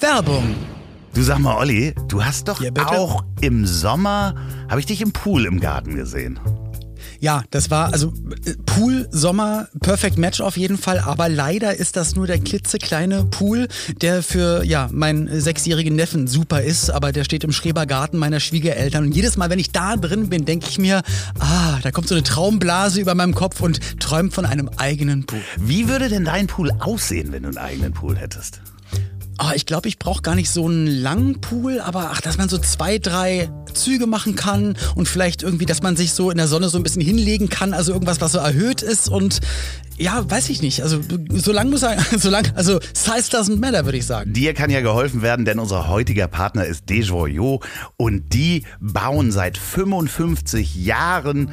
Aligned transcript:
Werbung. 0.00 0.54
Du 1.14 1.22
sag 1.22 1.40
mal, 1.40 1.56
Olli, 1.56 1.94
du 2.08 2.24
hast 2.24 2.48
doch 2.48 2.60
Ja, 2.60 2.70
auch 2.86 3.24
im 3.40 3.66
Sommer, 3.66 4.34
habe 4.68 4.80
ich 4.80 4.86
dich 4.86 5.02
im 5.02 5.12
Pool 5.12 5.44
im 5.44 5.60
Garten 5.60 5.96
gesehen. 5.96 6.38
Ja, 7.18 7.42
das 7.50 7.70
war 7.70 7.92
also 7.92 8.14
äh, 8.46 8.54
Pool, 8.64 9.06
Sommer, 9.10 9.68
Perfect 9.80 10.16
Match 10.16 10.40
auf 10.40 10.56
jeden 10.56 10.78
Fall. 10.78 11.00
Aber 11.00 11.28
leider 11.28 11.74
ist 11.76 11.96
das 11.96 12.16
nur 12.16 12.26
der 12.26 12.38
klitzekleine 12.38 13.24
Pool, 13.24 13.68
der 14.00 14.22
für 14.22 14.64
ja 14.64 14.88
meinen 14.90 15.40
sechsjährigen 15.40 15.94
Neffen 15.94 16.26
super 16.26 16.62
ist. 16.62 16.88
Aber 16.90 17.12
der 17.12 17.24
steht 17.24 17.44
im 17.44 17.52
Schrebergarten 17.52 18.18
meiner 18.18 18.40
Schwiegereltern. 18.40 19.04
Und 19.04 19.14
jedes 19.14 19.36
Mal, 19.36 19.50
wenn 19.50 19.58
ich 19.58 19.70
da 19.70 19.96
drin 19.96 20.30
bin, 20.30 20.46
denke 20.46 20.66
ich 20.70 20.78
mir, 20.78 21.02
ah, 21.40 21.78
da 21.82 21.90
kommt 21.90 22.08
so 22.08 22.14
eine 22.14 22.24
Traumblase 22.24 23.00
über 23.00 23.14
meinem 23.14 23.34
Kopf 23.34 23.60
und 23.60 24.00
träumt 24.00 24.32
von 24.32 24.46
einem 24.46 24.70
eigenen 24.78 25.26
Pool. 25.26 25.42
Wie 25.58 25.88
würde 25.88 26.08
denn 26.08 26.24
dein 26.24 26.46
Pool 26.46 26.70
aussehen, 26.78 27.32
wenn 27.32 27.42
du 27.42 27.50
einen 27.50 27.58
eigenen 27.58 27.92
Pool 27.92 28.16
hättest? 28.16 28.62
Ah, 29.42 29.52
ich 29.54 29.64
glaube, 29.64 29.88
ich 29.88 29.98
brauche 29.98 30.20
gar 30.20 30.34
nicht 30.34 30.50
so 30.50 30.66
einen 30.66 30.86
langen 30.86 31.40
Pool, 31.40 31.80
aber 31.80 32.10
ach, 32.12 32.20
dass 32.20 32.36
man 32.36 32.50
so 32.50 32.58
zwei, 32.58 32.98
drei 32.98 33.48
Züge 33.72 34.06
machen 34.06 34.36
kann 34.36 34.76
und 34.96 35.08
vielleicht 35.08 35.42
irgendwie, 35.42 35.64
dass 35.64 35.80
man 35.80 35.96
sich 35.96 36.12
so 36.12 36.30
in 36.30 36.36
der 36.36 36.46
Sonne 36.46 36.68
so 36.68 36.76
ein 36.76 36.82
bisschen 36.82 37.00
hinlegen 37.00 37.48
kann, 37.48 37.72
also 37.72 37.94
irgendwas, 37.94 38.20
was 38.20 38.32
so 38.32 38.38
erhöht 38.38 38.82
ist 38.82 39.08
und 39.08 39.40
ja, 39.96 40.30
weiß 40.30 40.50
ich 40.50 40.60
nicht. 40.60 40.82
Also 40.82 41.00
so 41.30 41.52
lang 41.52 41.70
muss 41.70 41.82
er, 41.82 41.96
so 42.18 42.28
lang, 42.28 42.52
also 42.54 42.80
Size 42.92 43.34
doesn't 43.34 43.56
matter, 43.56 43.86
würde 43.86 43.96
ich 43.96 44.04
sagen. 44.04 44.30
Dir 44.34 44.52
kann 44.52 44.68
ja 44.68 44.82
geholfen 44.82 45.22
werden, 45.22 45.46
denn 45.46 45.58
unser 45.58 45.88
heutiger 45.88 46.28
Partner 46.28 46.66
ist 46.66 46.90
Desjoyaux 46.90 47.64
und 47.96 48.34
die 48.34 48.64
bauen 48.78 49.32
seit 49.32 49.56
55 49.56 50.74
Jahren 50.74 51.50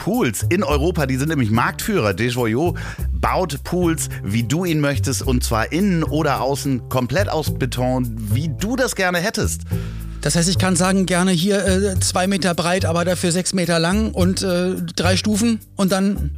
Pools 0.00 0.46
in 0.48 0.64
Europa. 0.64 1.04
Die 1.04 1.16
sind 1.16 1.28
nämlich 1.28 1.50
Marktführer. 1.50 2.14
Desjoyaux 2.14 2.74
baut 3.12 3.62
Pools, 3.64 4.08
wie 4.24 4.44
du 4.44 4.64
ihn 4.64 4.80
möchtest 4.80 5.22
und 5.22 5.44
zwar 5.44 5.72
innen 5.72 6.04
oder 6.04 6.40
außen 6.40 6.88
komplett 6.88 7.28
aus 7.28 7.52
Beton, 7.52 8.16
wie 8.32 8.48
du 8.48 8.76
das 8.76 8.96
gerne 8.96 9.18
hättest. 9.18 9.62
Das 10.22 10.36
heißt, 10.36 10.48
ich 10.48 10.58
kann 10.58 10.76
sagen, 10.76 11.06
gerne 11.06 11.30
hier 11.30 11.66
äh, 11.66 12.00
zwei 12.00 12.26
Meter 12.26 12.54
breit, 12.54 12.84
aber 12.84 13.04
dafür 13.04 13.32
sechs 13.32 13.54
Meter 13.54 13.78
lang 13.78 14.12
und 14.12 14.42
äh, 14.42 14.74
drei 14.96 15.16
Stufen 15.16 15.60
und 15.76 15.92
dann. 15.92 16.32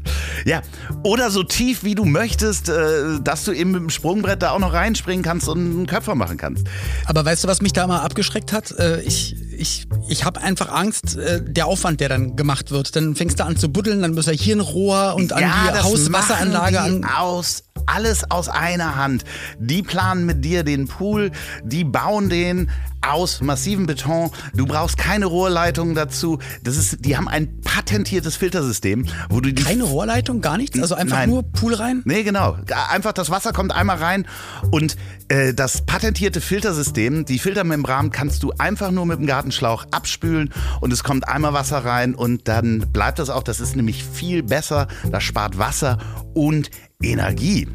Ja, 0.44 0.62
oder 1.02 1.30
so 1.30 1.42
tief 1.42 1.82
wie 1.82 1.94
du 1.94 2.04
möchtest, 2.04 2.68
äh, 2.68 3.20
dass 3.22 3.44
du 3.44 3.52
eben 3.52 3.72
mit 3.72 3.80
dem 3.80 3.90
Sprungbrett 3.90 4.42
da 4.42 4.50
auch 4.50 4.60
noch 4.60 4.72
reinspringen 4.72 5.24
kannst 5.24 5.48
und 5.48 5.58
einen 5.58 5.86
Köpfer 5.86 6.14
machen 6.14 6.36
kannst. 6.36 6.66
Aber 7.06 7.24
weißt 7.24 7.44
du, 7.44 7.48
was 7.48 7.60
mich 7.60 7.72
da 7.72 7.86
mal 7.86 8.00
abgeschreckt 8.00 8.52
hat? 8.52 8.72
Äh, 8.78 9.02
ich 9.02 9.34
ich, 9.62 9.86
ich 10.08 10.24
habe 10.24 10.40
einfach 10.40 10.70
Angst, 10.70 11.16
äh, 11.16 11.40
der 11.42 11.66
Aufwand, 11.66 12.00
der 12.00 12.10
dann 12.10 12.36
gemacht 12.36 12.70
wird. 12.70 12.94
Dann 12.96 13.14
fängst 13.14 13.40
du 13.40 13.44
an 13.44 13.56
zu 13.56 13.70
buddeln, 13.70 14.02
dann 14.02 14.14
muss 14.14 14.26
er 14.26 14.34
hier 14.34 14.56
ein 14.56 14.60
Rohr 14.60 15.14
und 15.14 15.32
an 15.32 15.42
die 15.44 15.72
das 15.72 15.84
Hauswasseranlage 15.84 16.72
die 16.72 16.76
an. 16.76 17.04
aus 17.04 17.62
alles 17.86 18.30
aus 18.30 18.48
einer 18.48 18.96
Hand. 18.96 19.24
Die 19.58 19.82
planen 19.82 20.26
mit 20.26 20.44
dir 20.44 20.64
den 20.64 20.88
Pool, 20.88 21.30
die 21.64 21.84
bauen 21.84 22.28
den 22.28 22.70
aus 23.04 23.40
massivem 23.40 23.86
Beton. 23.86 24.30
Du 24.54 24.66
brauchst 24.66 24.96
keine 24.96 25.26
Rohrleitungen 25.26 25.94
dazu. 25.94 26.38
Das 26.62 26.76
ist, 26.76 27.04
die 27.04 27.16
haben 27.16 27.28
ein 27.28 27.60
patentiertes 27.62 28.36
Filtersystem, 28.36 29.06
wo 29.28 29.40
du 29.40 29.52
die 29.52 29.62
Keine 29.62 29.82
Rohrleitung, 29.82 30.40
gar 30.40 30.56
nichts? 30.56 30.80
Also 30.80 30.94
einfach 30.94 31.18
Nein. 31.18 31.30
nur 31.30 31.42
Pool 31.42 31.74
rein? 31.74 32.02
Nee, 32.04 32.22
genau. 32.22 32.56
Einfach 32.90 33.12
das 33.12 33.30
Wasser 33.30 33.52
kommt 33.52 33.72
einmal 33.72 33.96
rein 33.96 34.26
und 34.70 34.96
äh, 35.28 35.52
das 35.52 35.82
patentierte 35.82 36.40
Filtersystem, 36.40 37.24
die 37.24 37.38
Filtermembran 37.38 38.10
kannst 38.10 38.42
du 38.44 38.52
einfach 38.58 38.90
nur 38.90 39.06
mit 39.06 39.18
dem 39.18 39.26
Gartenschlauch 39.26 39.86
abspülen 39.90 40.52
und 40.80 40.92
es 40.92 41.02
kommt 41.02 41.28
einmal 41.28 41.52
Wasser 41.52 41.84
rein 41.84 42.14
und 42.14 42.46
dann 42.46 42.86
bleibt 42.92 43.18
das 43.18 43.30
auch. 43.30 43.42
Das 43.42 43.60
ist 43.60 43.74
nämlich 43.74 44.04
viel 44.04 44.42
besser. 44.44 44.86
Das 45.10 45.24
spart 45.24 45.58
Wasser 45.58 45.98
und 46.34 46.70
Energie. 47.02 47.66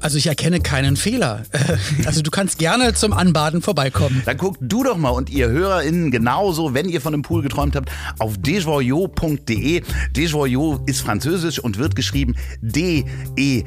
Also 0.00 0.18
ich 0.18 0.26
erkenne 0.28 0.60
keinen 0.60 0.96
Fehler. 0.96 1.42
Also 2.06 2.22
du 2.22 2.30
kannst 2.30 2.58
gerne 2.58 2.94
zum 2.94 3.12
Anbaden 3.12 3.60
vorbeikommen. 3.62 4.22
Dann 4.24 4.36
guckt 4.36 4.58
du 4.60 4.84
doch 4.84 4.96
mal 4.96 5.10
und 5.10 5.28
ihr 5.30 5.48
HörerInnen 5.48 6.12
genauso, 6.12 6.72
wenn 6.74 6.88
ihr 6.88 7.00
von 7.00 7.12
einem 7.12 7.22
Pool 7.22 7.42
geträumt 7.42 7.74
habt, 7.74 7.90
auf 8.20 8.38
desjoyaux.de. 8.38 9.82
Desjoyaux 10.12 10.80
ist 10.86 11.00
französisch 11.00 11.58
und 11.58 11.78
wird 11.78 11.96
geschrieben 11.96 12.36
D-E-S-J-O-Y-A-U-X. 12.60 13.60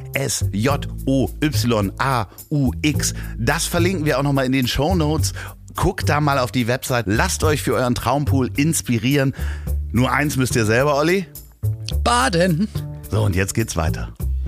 Das 3.38 3.66
verlinken 3.66 4.06
wir 4.06 4.19
auch 4.19 4.24
nochmal 4.24 4.46
in 4.46 4.53
den 4.53 4.68
Show 4.68 4.96
Notes. 4.96 5.34
Guckt 5.75 6.08
da 6.08 6.22
mal 6.22 6.40
auf 6.40 6.53
die 6.53 6.68
Website. 6.68 7.06
Lasst 7.08 7.44
euch 7.44 7.62
für 7.62 7.74
euren 7.74 7.96
Traumpool 7.96 8.50
inspirieren. 8.56 9.34
Nur 9.91 10.12
eins 10.12 10.38
müsst 10.38 10.56
ihr 10.56 10.66
selber, 10.66 10.96
Olli. 10.96 11.25
Baden. 12.03 12.69
So, 13.12 13.24
und 13.24 13.35
jetzt 13.35 13.53
geht's 13.53 13.75
weiter. 13.75 14.13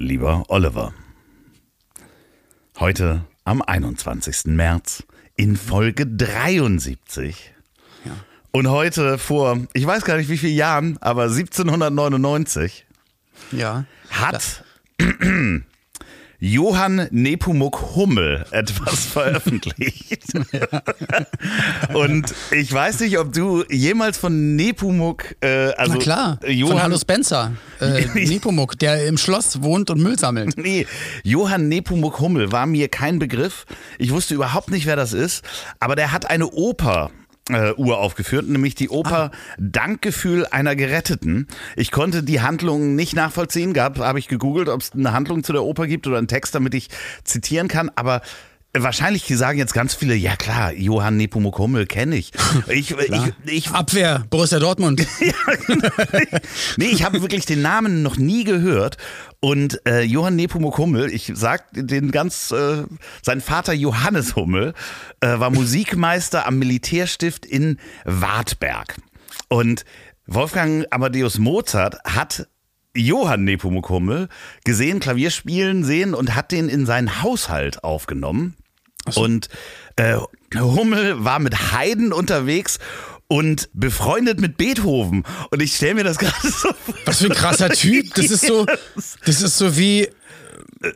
Lieber 0.00 0.44
Oliver, 0.46 0.94
heute 2.78 3.24
am 3.44 3.62
21. 3.62 4.44
März 4.46 5.02
in 5.34 5.56
Folge 5.56 6.06
73. 6.06 7.52
Ja. 8.04 8.12
Und 8.52 8.68
heute 8.68 9.18
vor, 9.18 9.58
ich 9.72 9.84
weiß 9.84 10.04
gar 10.04 10.16
nicht 10.16 10.28
wie 10.28 10.38
vielen 10.38 10.54
Jahren, 10.54 10.98
aber 11.00 11.24
1799 11.24 12.86
Ja. 13.50 13.86
hat 14.10 14.62
Johann 16.40 17.08
Nepomuk 17.10 17.96
Hummel 17.96 18.44
etwas 18.52 19.06
veröffentlicht. 19.12 20.22
Und 21.94 22.32
ich 22.52 22.72
weiß 22.72 23.00
nicht, 23.00 23.18
ob 23.18 23.32
du 23.32 23.64
jemals 23.68 24.18
von 24.18 24.54
Nepomuk, 24.54 25.34
äh, 25.40 25.72
also 25.72 25.94
Na 25.94 25.98
klar, 25.98 26.40
Johann, 26.46 26.72
von 26.74 26.82
Hallo 26.82 26.98
Spencer, 26.98 27.52
äh, 27.80 28.04
Nepomuk, 28.14 28.78
der 28.78 29.06
im 29.06 29.18
Schloss 29.18 29.62
wohnt 29.62 29.90
und 29.90 30.00
Müll 30.00 30.16
sammelt. 30.16 30.56
Nee, 30.56 30.86
Johann 31.24 31.68
Nepomuk 31.68 32.20
Hummel 32.20 32.52
war 32.52 32.66
mir 32.66 32.88
kein 32.88 33.18
Begriff. 33.18 33.66
Ich 33.98 34.12
wusste 34.12 34.34
überhaupt 34.34 34.70
nicht, 34.70 34.86
wer 34.86 34.96
das 34.96 35.12
ist. 35.12 35.44
Aber 35.80 35.96
der 35.96 36.12
hat 36.12 36.30
eine 36.30 36.46
Oper 36.46 37.10
äh, 37.48 37.72
uraufgeführt, 37.72 38.48
nämlich 38.48 38.74
die 38.74 38.88
Oper 38.88 39.30
Dankgefühl 39.58 40.46
einer 40.46 40.76
Geretteten. 40.76 41.46
Ich 41.76 41.90
konnte 41.90 42.22
die 42.22 42.40
Handlung 42.40 42.94
nicht 42.94 43.14
nachvollziehen, 43.14 43.72
gab, 43.72 43.98
habe 43.98 44.18
ich 44.18 44.28
gegoogelt, 44.28 44.68
ob 44.68 44.80
es 44.80 44.92
eine 44.92 45.12
Handlung 45.12 45.44
zu 45.44 45.52
der 45.52 45.64
Oper 45.64 45.86
gibt 45.86 46.06
oder 46.06 46.18
einen 46.18 46.28
Text, 46.28 46.54
damit 46.54 46.74
ich 46.74 46.88
zitieren 47.24 47.68
kann, 47.68 47.90
aber 47.94 48.22
Wahrscheinlich 48.82 49.26
sagen 49.26 49.58
jetzt 49.58 49.74
ganz 49.74 49.94
viele, 49.94 50.14
ja 50.14 50.36
klar, 50.36 50.72
Johann 50.72 51.16
Nepomuk 51.16 51.58
Hummel 51.58 51.86
kenne 51.86 52.16
ich. 52.16 52.32
Ich, 52.68 52.90
ich, 52.90 53.32
ich, 53.46 53.70
Abwehr, 53.70 54.24
Borussia 54.30 54.58
Dortmund. 54.58 55.06
nee, 56.76 56.86
ich 56.86 57.02
habe 57.04 57.22
wirklich 57.22 57.46
den 57.46 57.62
Namen 57.62 58.02
noch 58.02 58.16
nie 58.16 58.44
gehört. 58.44 58.96
Und 59.40 59.80
äh, 59.86 60.02
Johann 60.02 60.36
Nepomuk 60.36 60.76
Hummel, 60.78 61.10
ich 61.12 61.32
sag 61.34 61.64
den 61.72 62.10
ganz, 62.10 62.50
äh, 62.50 62.84
sein 63.22 63.40
Vater 63.40 63.72
Johannes 63.72 64.36
Hummel 64.36 64.74
äh, 65.20 65.38
war 65.38 65.50
Musikmeister 65.50 66.46
am 66.46 66.58
Militärstift 66.58 67.46
in 67.46 67.78
Wartberg. 68.04 68.96
Und 69.48 69.84
Wolfgang 70.26 70.86
Amadeus 70.90 71.38
Mozart 71.38 71.98
hat 72.04 72.48
Johann 72.94 73.44
Nepomuk 73.44 73.88
Hummel 73.88 74.28
gesehen, 74.64 75.00
Klavier 75.00 75.30
spielen 75.30 75.84
sehen 75.84 76.14
und 76.14 76.34
hat 76.34 76.52
den 76.52 76.68
in 76.68 76.84
seinen 76.84 77.22
Haushalt 77.22 77.84
aufgenommen. 77.84 78.56
Und 79.16 79.48
äh, 79.96 80.16
Hummel 80.58 81.24
war 81.24 81.38
mit 81.38 81.72
Haydn 81.72 82.12
unterwegs 82.12 82.78
und 83.26 83.68
befreundet 83.74 84.40
mit 84.40 84.56
Beethoven. 84.56 85.24
Und 85.50 85.60
ich 85.62 85.74
stelle 85.76 85.94
mir 85.96 86.04
das 86.04 86.18
gerade 86.18 86.34
so 86.42 86.68
vor. 86.68 86.94
Was 87.04 87.18
für 87.18 87.26
ein 87.26 87.32
krasser 87.34 87.70
Typ. 87.70 88.14
Das 88.14 88.30
ist 88.30 88.46
so, 88.46 88.66
das 89.24 89.42
ist 89.42 89.56
so 89.58 89.76
wie, 89.76 90.08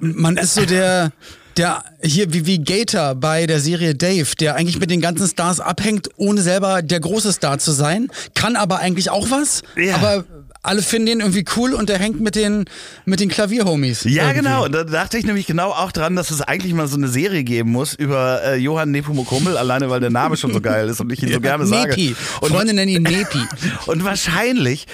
man 0.01 0.37
ist 0.37 0.55
so 0.55 0.65
der, 0.65 1.13
der 1.59 1.85
hier 2.03 2.33
wie, 2.33 2.47
wie 2.47 2.59
Gator 2.65 3.15
bei 3.15 3.47
der 3.47 3.61
Serie 3.61 3.95
Dave, 3.95 4.35
der 4.41 4.55
eigentlich 4.55 4.79
mit 4.79 4.91
den 4.91 5.01
ganzen 5.03 5.29
Stars 5.29 5.61
abhängt, 5.61 6.09
ohne 6.17 6.41
selber 6.41 6.81
der 6.83 7.01
große 7.01 7.33
Star 7.33 7.59
zu 7.59 7.73
sein, 7.73 8.09
kann 8.35 8.57
aber 8.57 8.79
eigentlich 8.79 9.11
auch 9.11 9.31
was, 9.31 9.63
Ja. 9.77 9.97
aber 9.97 10.25
alle 10.63 10.81
finden 10.81 11.09
ihn 11.09 11.21
irgendwie 11.21 11.45
cool 11.57 11.75
und 11.75 11.89
der 11.89 11.99
hängt 11.99 12.21
mit 12.21 12.37
den, 12.37 12.67
mit 13.05 13.19
den 13.19 13.29
Klavierhomies. 13.29 14.05
Ja, 14.05 14.29
irgendwie. 14.29 14.45
genau. 14.45 14.65
Und 14.65 14.73
da 14.73 14.85
dachte 14.85 15.19
ich 15.19 15.25
nämlich 15.27 15.47
genau 15.47 15.71
auch 15.71 15.91
dran, 15.91 16.15
dass 16.15 16.31
es 16.31 16.41
eigentlich 16.41 16.73
mal 16.73 16.87
so 16.87 16.97
eine 16.97 17.09
Serie 17.09 17.43
geben 17.43 17.73
muss 17.73 17.95
über 17.95 18.43
äh, 18.45 18.57
Johann 18.57 18.93
Nepomuk 18.93 19.31
Hummel, 19.33 19.57
alleine 19.57 19.91
weil 19.91 19.99
der 19.99 20.11
Name 20.11 20.37
schon 20.37 20.53
so 20.53 20.61
geil 20.61 20.89
ist 20.89 21.01
und 21.01 21.11
ich 21.13 21.23
ihn 21.23 21.33
so 21.33 21.41
gerne 21.41 21.67
sage. 21.67 21.91
Nepi. 21.91 22.15
Und, 22.41 22.53
Freunde 22.53 22.75
nennen 22.75 22.93
ihn 22.93 23.03
Nepi. 23.03 23.43
und 23.87 24.05
wahrscheinlich 24.05 24.87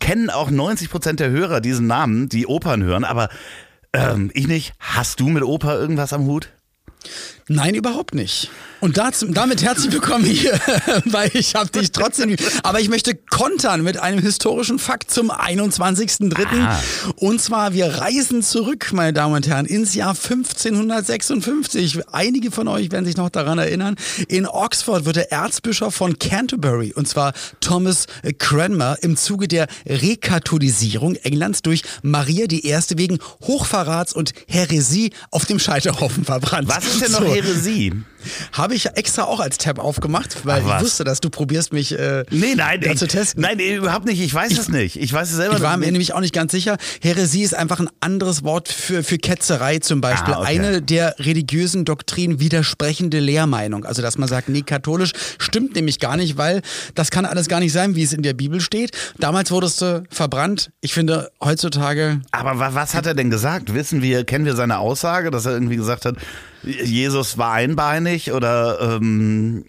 kennen 0.00 0.30
auch 0.30 0.50
90 0.50 0.90
Prozent 0.90 1.20
der 1.20 1.30
Hörer 1.30 1.60
diesen 1.60 1.86
Namen, 1.86 2.28
die 2.28 2.46
Opern 2.46 2.82
hören, 2.82 3.04
aber 3.04 3.28
Ähm, 3.92 4.30
ich 4.34 4.46
nicht. 4.48 4.74
Hast 4.78 5.20
du 5.20 5.28
mit 5.28 5.42
Opa 5.42 5.74
irgendwas 5.74 6.12
am 6.12 6.26
Hut? 6.26 6.50
Nein, 7.50 7.74
überhaupt 7.74 8.14
nicht. 8.14 8.50
Und 8.80 8.96
dazu, 8.96 9.26
damit 9.26 9.62
herzlich 9.62 9.90
willkommen 9.90 10.24
hier, 10.24 10.52
weil 11.06 11.30
ich 11.32 11.54
habe 11.54 11.70
dich 11.70 11.90
trotzdem. 11.90 12.36
Aber 12.62 12.78
ich 12.78 12.88
möchte 12.88 13.14
kontern 13.14 13.82
mit 13.82 13.98
einem 13.98 14.20
historischen 14.20 14.78
Fakt 14.78 15.10
zum 15.10 15.32
21.03. 15.32 16.68
Und 17.16 17.40
zwar, 17.40 17.72
wir 17.72 17.86
reisen 17.86 18.42
zurück, 18.42 18.90
meine 18.92 19.14
Damen 19.14 19.34
und 19.34 19.48
Herren, 19.48 19.66
ins 19.66 19.94
Jahr 19.94 20.10
1556. 20.10 22.00
Einige 22.12 22.50
von 22.50 22.68
euch 22.68 22.92
werden 22.92 23.06
sich 23.06 23.16
noch 23.16 23.30
daran 23.30 23.58
erinnern. 23.58 23.96
In 24.28 24.46
Oxford 24.46 25.06
wird 25.06 25.16
der 25.16 25.32
Erzbischof 25.32 25.94
von 25.94 26.18
Canterbury, 26.18 26.92
und 26.92 27.08
zwar 27.08 27.32
Thomas 27.60 28.06
Cranmer, 28.38 28.98
im 29.00 29.16
Zuge 29.16 29.48
der 29.48 29.66
Rekatholisierung 29.86 31.16
Englands 31.16 31.62
durch 31.62 31.82
Maria 32.02 32.44
I. 32.48 32.78
wegen 32.94 33.18
Hochverrats 33.42 34.12
und 34.12 34.34
Häresie 34.46 35.10
auf 35.30 35.46
dem 35.46 35.58
Scheiterhaufen 35.58 36.24
verbrannt. 36.24 36.68
Was 36.68 36.84
ist 36.84 37.02
denn 37.02 37.12
noch 37.12 37.22
so. 37.22 37.37
Häresie? 37.42 37.92
Habe 38.52 38.74
ich 38.74 38.86
extra 38.94 39.24
auch 39.24 39.40
als 39.40 39.58
Tab 39.58 39.78
aufgemacht, 39.78 40.44
weil 40.44 40.62
ich 40.62 40.80
wusste, 40.80 41.04
dass 41.04 41.20
du 41.20 41.30
probierst 41.30 41.72
mich 41.72 41.98
äh, 41.98 42.24
nee, 42.30 42.54
nein, 42.56 42.80
da 42.80 42.94
zu 42.96 43.06
testen. 43.06 43.42
Nein, 43.42 43.58
überhaupt 43.58 44.06
nicht. 44.06 44.20
Ich 44.20 44.32
weiß 44.32 44.50
ich, 44.50 44.58
es 44.58 44.68
nicht. 44.68 44.96
Ich 44.96 45.12
weiß 45.12 45.30
es 45.30 45.36
selber 45.36 45.56
Ich 45.56 45.62
war 45.62 45.76
mir 45.76 45.90
nämlich 45.90 46.14
auch 46.14 46.20
nicht 46.20 46.34
ganz 46.34 46.52
sicher. 46.52 46.76
Heresie 47.00 47.42
ist 47.42 47.54
einfach 47.54 47.80
ein 47.80 47.88
anderes 48.00 48.44
Wort 48.44 48.68
für, 48.68 49.02
für 49.02 49.18
Ketzerei 49.18 49.78
zum 49.78 50.00
Beispiel. 50.00 50.34
Ah, 50.34 50.40
okay. 50.40 50.48
Eine 50.48 50.82
der 50.82 51.14
religiösen 51.18 51.84
Doktrinen 51.84 52.40
widersprechende 52.40 53.20
Lehrmeinung. 53.20 53.84
Also, 53.84 54.02
dass 54.02 54.18
man 54.18 54.28
sagt, 54.28 54.48
nee, 54.48 54.62
katholisch 54.62 55.12
stimmt 55.38 55.74
nämlich 55.74 55.98
gar 55.98 56.16
nicht, 56.16 56.36
weil 56.36 56.62
das 56.94 57.10
kann 57.10 57.24
alles 57.24 57.48
gar 57.48 57.60
nicht 57.60 57.72
sein, 57.72 57.94
wie 57.94 58.02
es 58.02 58.12
in 58.12 58.22
der 58.22 58.34
Bibel 58.34 58.60
steht. 58.60 58.92
Damals 59.18 59.50
wurdest 59.50 59.80
du 59.82 60.04
verbrannt. 60.10 60.70
Ich 60.80 60.92
finde, 60.92 61.30
heutzutage. 61.42 62.20
Aber 62.30 62.74
was 62.74 62.94
hat 62.94 63.06
er 63.06 63.14
denn 63.14 63.30
gesagt? 63.30 63.74
Wissen 63.74 64.02
wir, 64.02 64.24
kennen 64.24 64.44
wir 64.44 64.56
seine 64.56 64.78
Aussage, 64.78 65.30
dass 65.30 65.46
er 65.46 65.52
irgendwie 65.52 65.76
gesagt 65.76 66.04
hat, 66.04 66.16
Jesus 66.62 67.38
war 67.38 67.52
einbeinig 67.52 68.17
oder 68.32 68.78
ähm, 68.80 69.64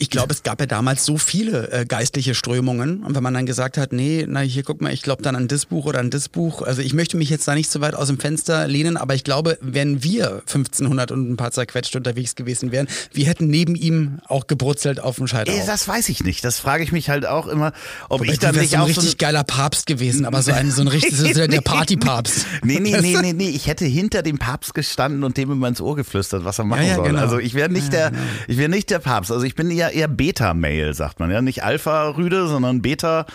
ich 0.00 0.08
glaube, 0.08 0.32
es 0.32 0.42
gab 0.42 0.60
ja 0.60 0.66
damals 0.66 1.04
so 1.04 1.18
viele 1.18 1.70
äh, 1.72 1.84
geistliche 1.84 2.34
Strömungen. 2.34 3.04
Und 3.04 3.14
wenn 3.14 3.22
man 3.22 3.34
dann 3.34 3.44
gesagt 3.44 3.76
hat, 3.76 3.92
nee, 3.92 4.24
na 4.26 4.40
hier 4.40 4.62
guck 4.62 4.80
mal, 4.80 4.94
ich 4.94 5.02
glaube 5.02 5.22
dann 5.22 5.36
an 5.36 5.46
das 5.46 5.66
Buch 5.66 5.84
oder 5.84 5.98
an 6.00 6.08
das 6.08 6.30
Buch. 6.30 6.62
Also 6.62 6.80
ich 6.80 6.94
möchte 6.94 7.18
mich 7.18 7.28
jetzt 7.28 7.46
da 7.46 7.54
nicht 7.54 7.70
so 7.70 7.82
weit 7.82 7.94
aus 7.94 8.08
dem 8.08 8.18
Fenster 8.18 8.66
lehnen, 8.66 8.96
aber 8.96 9.14
ich 9.14 9.24
glaube, 9.24 9.58
wenn 9.60 10.02
wir 10.02 10.42
1500 10.46 11.12
und 11.12 11.30
ein 11.30 11.36
paar 11.36 11.50
zerquetscht 11.50 11.94
unterwegs 11.96 12.34
gewesen 12.34 12.72
wären, 12.72 12.88
wir 13.12 13.26
hätten 13.26 13.48
neben 13.48 13.74
ihm 13.74 14.20
auch 14.26 14.46
gebrutzelt 14.46 15.00
auf 15.00 15.16
dem 15.16 15.26
Scheiterhaufen. 15.26 15.66
Das 15.66 15.86
weiß 15.86 16.08
ich 16.08 16.24
nicht. 16.24 16.44
Das 16.44 16.58
frage 16.58 16.82
ich 16.82 16.92
mich 16.92 17.10
halt 17.10 17.26
auch 17.26 17.46
immer, 17.46 17.74
ob 18.08 18.20
Wobei, 18.20 18.32
ich 18.32 18.38
dann 18.38 18.54
nicht 18.54 18.70
so 18.70 18.78
ein 18.78 18.82
richtig 18.84 19.10
so 19.10 19.16
geiler 19.18 19.44
Papst 19.44 19.84
gewesen, 19.84 20.24
aber 20.24 20.40
so 20.40 20.52
ein 20.52 20.70
so 20.70 20.80
ein 20.80 20.88
richtig 20.88 21.14
so 21.34 21.46
der 21.46 21.60
Partypapst. 21.60 22.46
nee, 22.62 22.80
nee, 22.80 22.98
nee, 23.02 23.18
nee, 23.20 23.32
nee, 23.34 23.50
ich 23.50 23.66
hätte 23.66 23.84
hinter 23.84 24.22
dem 24.22 24.38
Papst 24.38 24.72
gestanden 24.72 25.24
und 25.24 25.36
dem 25.36 25.50
immer 25.52 25.68
ins 25.68 25.82
Ohr 25.82 25.94
geflüstert, 25.94 26.46
was 26.46 26.58
er 26.58 26.64
machen 26.64 26.84
ja, 26.84 26.88
ja, 26.88 26.94
soll. 26.94 27.08
Genau. 27.08 27.20
Also 27.20 27.38
ich 27.38 27.52
wäre 27.52 27.68
nicht 27.68 27.92
ja, 27.92 28.08
der 28.08 28.10
genau. 28.12 28.22
ich 28.48 28.56
wäre 28.56 28.70
nicht 28.70 28.88
der 28.88 29.00
Papst. 29.00 29.30
Also 29.30 29.44
ich 29.44 29.54
bin 29.54 29.70
ja 29.70 29.89
eher 29.90 30.08
Beta-Mail, 30.08 30.94
sagt 30.94 31.20
man 31.20 31.30
ja. 31.30 31.42
Nicht 31.42 31.62
Alpha-Rüde, 31.62 32.46
sondern 32.48 32.82
Beta. 32.82 33.26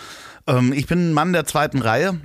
Ähm, 0.46 0.72
ich 0.72 0.86
bin 0.86 1.10
ein 1.10 1.12
Mann 1.12 1.32
der 1.32 1.46
zweiten 1.46 1.80
Reihe, 1.80 2.18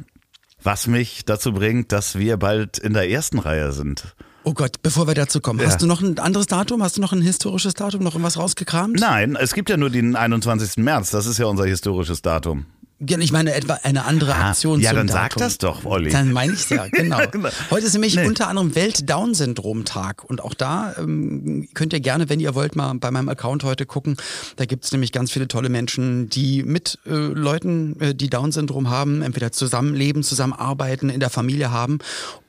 was 0.63 0.87
mich 0.87 1.25
dazu 1.25 1.53
bringt, 1.53 1.91
dass 1.91 2.17
wir 2.17 2.37
bald 2.37 2.77
in 2.77 2.93
der 2.93 3.09
ersten 3.09 3.39
Reihe 3.39 3.71
sind. 3.71 4.15
Oh 4.43 4.53
Gott, 4.53 4.81
bevor 4.81 5.07
wir 5.07 5.13
dazu 5.13 5.39
kommen, 5.39 5.59
ja. 5.59 5.67
hast 5.67 5.81
du 5.81 5.85
noch 5.85 6.01
ein 6.01 6.17
anderes 6.17 6.47
Datum? 6.47 6.81
Hast 6.81 6.97
du 6.97 7.01
noch 7.01 7.13
ein 7.13 7.21
historisches 7.21 7.75
Datum, 7.75 8.03
noch 8.03 8.13
irgendwas 8.13 8.37
rausgekramt? 8.37 8.99
Nein, 8.99 9.37
es 9.39 9.53
gibt 9.53 9.69
ja 9.69 9.77
nur 9.77 9.91
den 9.91 10.15
21. 10.15 10.77
März, 10.77 11.11
das 11.11 11.27
ist 11.27 11.37
ja 11.37 11.45
unser 11.45 11.65
historisches 11.65 12.21
Datum. 12.23 12.65
Ich 13.03 13.31
meine 13.31 13.55
etwa 13.55 13.79
eine 13.81 14.05
andere 14.05 14.35
Aktion. 14.35 14.79
Ah, 14.79 14.83
ja, 14.83 14.93
dann 14.93 15.07
Datum. 15.07 15.21
sag 15.21 15.35
das 15.37 15.57
doch, 15.57 15.85
Olli. 15.85 16.11
Dann 16.11 16.31
meine 16.31 16.53
ich 16.53 16.69
ja, 16.69 16.85
genau. 16.87 17.17
genau. 17.31 17.49
Heute 17.71 17.87
ist 17.87 17.93
nämlich 17.93 18.15
nee. 18.15 18.27
unter 18.27 18.47
anderem 18.47 18.75
Welt-Down-Syndrom-Tag. 18.75 20.23
Und 20.23 20.41
auch 20.43 20.53
da 20.53 20.93
ähm, 20.99 21.67
könnt 21.73 21.93
ihr 21.93 21.99
gerne, 21.99 22.29
wenn 22.29 22.39
ihr 22.39 22.53
wollt, 22.53 22.75
mal 22.75 22.93
bei 22.93 23.09
meinem 23.09 23.29
Account 23.29 23.63
heute 23.63 23.87
gucken. 23.87 24.17
Da 24.57 24.65
gibt 24.65 24.85
es 24.85 24.91
nämlich 24.91 25.11
ganz 25.11 25.31
viele 25.31 25.47
tolle 25.47 25.69
Menschen, 25.69 26.29
die 26.29 26.61
mit 26.61 26.99
äh, 27.07 27.09
Leuten, 27.09 27.99
äh, 27.99 28.13
die 28.13 28.29
Down-Syndrom 28.29 28.91
haben, 28.91 29.23
entweder 29.23 29.51
zusammenleben, 29.51 30.21
zusammenarbeiten, 30.21 31.09
in 31.09 31.19
der 31.19 31.31
Familie 31.31 31.71
haben 31.71 31.97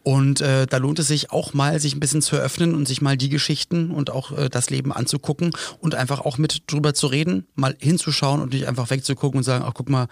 und 0.02 0.40
äh, 0.40 0.66
da 0.66 0.78
lohnt 0.78 0.99
es 0.99 1.08
sich 1.08 1.31
auch 1.31 1.54
mal, 1.54 1.78
sich 1.81 1.94
ein 1.94 2.00
bisschen 2.00 2.22
zu 2.22 2.37
öffnen 2.37 2.75
und 2.75 2.88
sich 2.88 3.02
mal 3.02 3.16
die 3.16 3.28
Geschichten 3.28 3.90
und 3.90 4.10
auch 4.10 4.37
äh, 4.37 4.49
das 4.49 4.70
Leben 4.70 4.93
anzugucken 4.93 5.52
und 5.81 5.94
einfach 5.94 6.20
auch 6.20 6.38
mit 6.38 6.64
drüber 6.66 6.94
zu 6.94 7.06
reden, 7.06 7.46
mal 7.54 7.76
hinzuschauen 7.78 8.40
und 8.40 8.52
nicht 8.52 8.66
einfach 8.66 8.90
wegzugucken 8.90 9.38
und 9.38 9.44
sagen, 9.44 9.64
ach 9.66 9.75
guck 9.75 9.88
mal, 9.88 10.08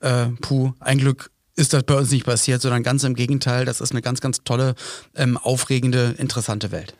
äh, 0.00 0.26
puh, 0.40 0.72
ein 0.80 0.98
Glück 0.98 1.30
ist 1.56 1.72
das 1.72 1.82
bei 1.82 1.94
uns 1.94 2.10
nicht 2.10 2.24
passiert, 2.24 2.62
sondern 2.62 2.82
ganz 2.82 3.04
im 3.04 3.14
Gegenteil, 3.14 3.64
das 3.64 3.80
ist 3.80 3.92
eine 3.92 4.02
ganz, 4.02 4.20
ganz 4.20 4.42
tolle, 4.44 4.74
ähm, 5.14 5.36
aufregende, 5.36 6.14
interessante 6.18 6.70
Welt. 6.72 6.94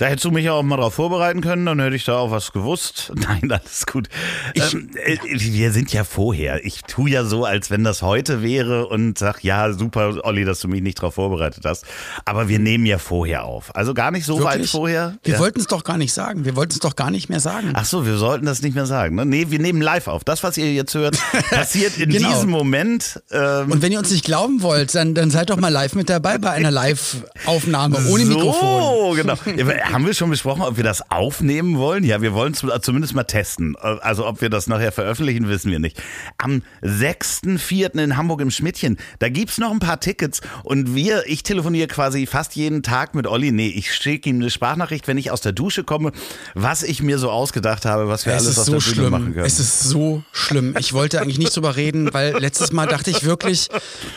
Da 0.00 0.06
hättest 0.06 0.24
du 0.24 0.30
mich 0.30 0.48
auch 0.48 0.62
mal 0.62 0.78
drauf 0.78 0.94
vorbereiten 0.94 1.42
können, 1.42 1.66
dann 1.66 1.78
hätte 1.78 1.94
ich 1.94 2.06
da 2.06 2.16
auch 2.16 2.30
was 2.30 2.52
gewusst. 2.52 3.12
Nein, 3.16 3.52
alles 3.52 3.84
gut. 3.84 4.08
Ich, 4.54 4.72
ähm, 4.72 4.88
äh, 4.94 5.18
wir 5.22 5.72
sind 5.72 5.92
ja 5.92 6.04
vorher. 6.04 6.64
Ich 6.64 6.80
tue 6.84 7.10
ja 7.10 7.22
so, 7.22 7.44
als 7.44 7.70
wenn 7.70 7.84
das 7.84 8.00
heute 8.00 8.40
wäre 8.42 8.86
und 8.86 9.18
sag, 9.18 9.44
ja, 9.44 9.74
super, 9.74 10.24
Olli, 10.24 10.46
dass 10.46 10.60
du 10.60 10.68
mich 10.68 10.80
nicht 10.80 10.94
drauf 10.94 11.16
vorbereitet 11.16 11.64
hast. 11.66 11.84
Aber 12.24 12.48
wir 12.48 12.58
nehmen 12.58 12.86
ja 12.86 12.96
vorher 12.96 13.44
auf. 13.44 13.76
Also 13.76 13.92
gar 13.92 14.10
nicht 14.10 14.24
so 14.24 14.38
Wirklich? 14.38 14.62
weit 14.62 14.68
vorher. 14.70 15.18
Wir 15.22 15.34
ja. 15.34 15.38
wollten 15.38 15.60
es 15.60 15.66
doch 15.66 15.84
gar 15.84 15.98
nicht 15.98 16.14
sagen. 16.14 16.46
Wir 16.46 16.56
wollten 16.56 16.72
es 16.72 16.78
doch 16.78 16.96
gar 16.96 17.10
nicht 17.10 17.28
mehr 17.28 17.40
sagen. 17.40 17.72
Ach 17.74 17.84
so, 17.84 18.06
wir 18.06 18.16
sollten 18.16 18.46
das 18.46 18.62
nicht 18.62 18.74
mehr 18.74 18.86
sagen. 18.86 19.16
Ne? 19.16 19.26
Nee, 19.26 19.46
wir 19.50 19.58
nehmen 19.58 19.82
live 19.82 20.08
auf. 20.08 20.24
Das, 20.24 20.42
was 20.42 20.56
ihr 20.56 20.72
jetzt 20.72 20.94
hört, 20.94 21.18
passiert 21.50 21.98
in 21.98 22.08
genau. 22.08 22.30
diesem 22.30 22.48
Moment. 22.48 23.22
Ähm 23.30 23.70
und 23.70 23.82
wenn 23.82 23.92
ihr 23.92 23.98
uns 23.98 24.10
nicht 24.10 24.24
glauben 24.24 24.62
wollt, 24.62 24.94
dann, 24.94 25.14
dann 25.14 25.30
seid 25.30 25.50
doch 25.50 25.58
mal 25.58 25.68
live 25.68 25.94
mit 25.94 26.08
dabei 26.08 26.38
bei 26.38 26.52
einer 26.52 26.70
Live-Aufnahme 26.70 27.98
ohne 28.08 28.24
so, 28.24 28.32
Mikrofon. 28.32 28.82
Oh, 28.82 29.12
genau. 29.12 29.34
haben 29.92 30.06
wir 30.06 30.14
schon 30.14 30.30
besprochen, 30.30 30.62
ob 30.62 30.76
wir 30.76 30.84
das 30.84 31.10
aufnehmen 31.10 31.78
wollen? 31.78 32.04
Ja, 32.04 32.22
wir 32.22 32.32
wollen 32.34 32.52
es 32.52 32.64
zumindest 32.82 33.14
mal 33.14 33.24
testen. 33.24 33.76
Also 33.76 34.26
ob 34.26 34.40
wir 34.40 34.50
das 34.50 34.66
nachher 34.66 34.92
veröffentlichen, 34.92 35.48
wissen 35.48 35.70
wir 35.70 35.78
nicht. 35.78 36.00
Am 36.38 36.62
6.4. 36.82 37.98
in 38.02 38.16
Hamburg 38.16 38.40
im 38.40 38.50
Schmidtchen, 38.50 38.98
da 39.18 39.28
gibt 39.28 39.50
es 39.50 39.58
noch 39.58 39.70
ein 39.70 39.78
paar 39.78 40.00
Tickets 40.00 40.40
und 40.62 40.94
wir, 40.94 41.24
ich 41.26 41.42
telefoniere 41.42 41.88
quasi 41.88 42.26
fast 42.26 42.56
jeden 42.56 42.82
Tag 42.82 43.14
mit 43.14 43.26
Olli. 43.26 43.52
Nee, 43.52 43.68
ich 43.68 43.94
schicke 43.94 44.28
ihm 44.28 44.36
eine 44.36 44.50
Sprachnachricht, 44.50 45.08
wenn 45.08 45.18
ich 45.18 45.30
aus 45.30 45.40
der 45.40 45.52
Dusche 45.52 45.84
komme, 45.84 46.12
was 46.54 46.82
ich 46.82 47.02
mir 47.02 47.18
so 47.18 47.30
ausgedacht 47.30 47.84
habe, 47.84 48.08
was 48.08 48.26
wir 48.26 48.34
es 48.34 48.44
alles 48.44 48.58
aus 48.58 48.66
so 48.66 48.72
der 48.72 48.78
Dusche 48.78 48.94
schlimm. 48.94 49.10
machen 49.10 49.34
können. 49.34 49.46
Es 49.46 49.58
ist 49.58 49.80
so 49.80 50.22
schlimm. 50.32 50.74
Ich 50.78 50.92
wollte 50.92 51.20
eigentlich 51.20 51.38
nicht 51.38 51.54
drüber 51.56 51.76
reden, 51.76 52.12
weil 52.12 52.38
letztes 52.38 52.72
Mal 52.72 52.86
dachte 52.86 53.10
ich 53.10 53.24
wirklich, 53.24 53.68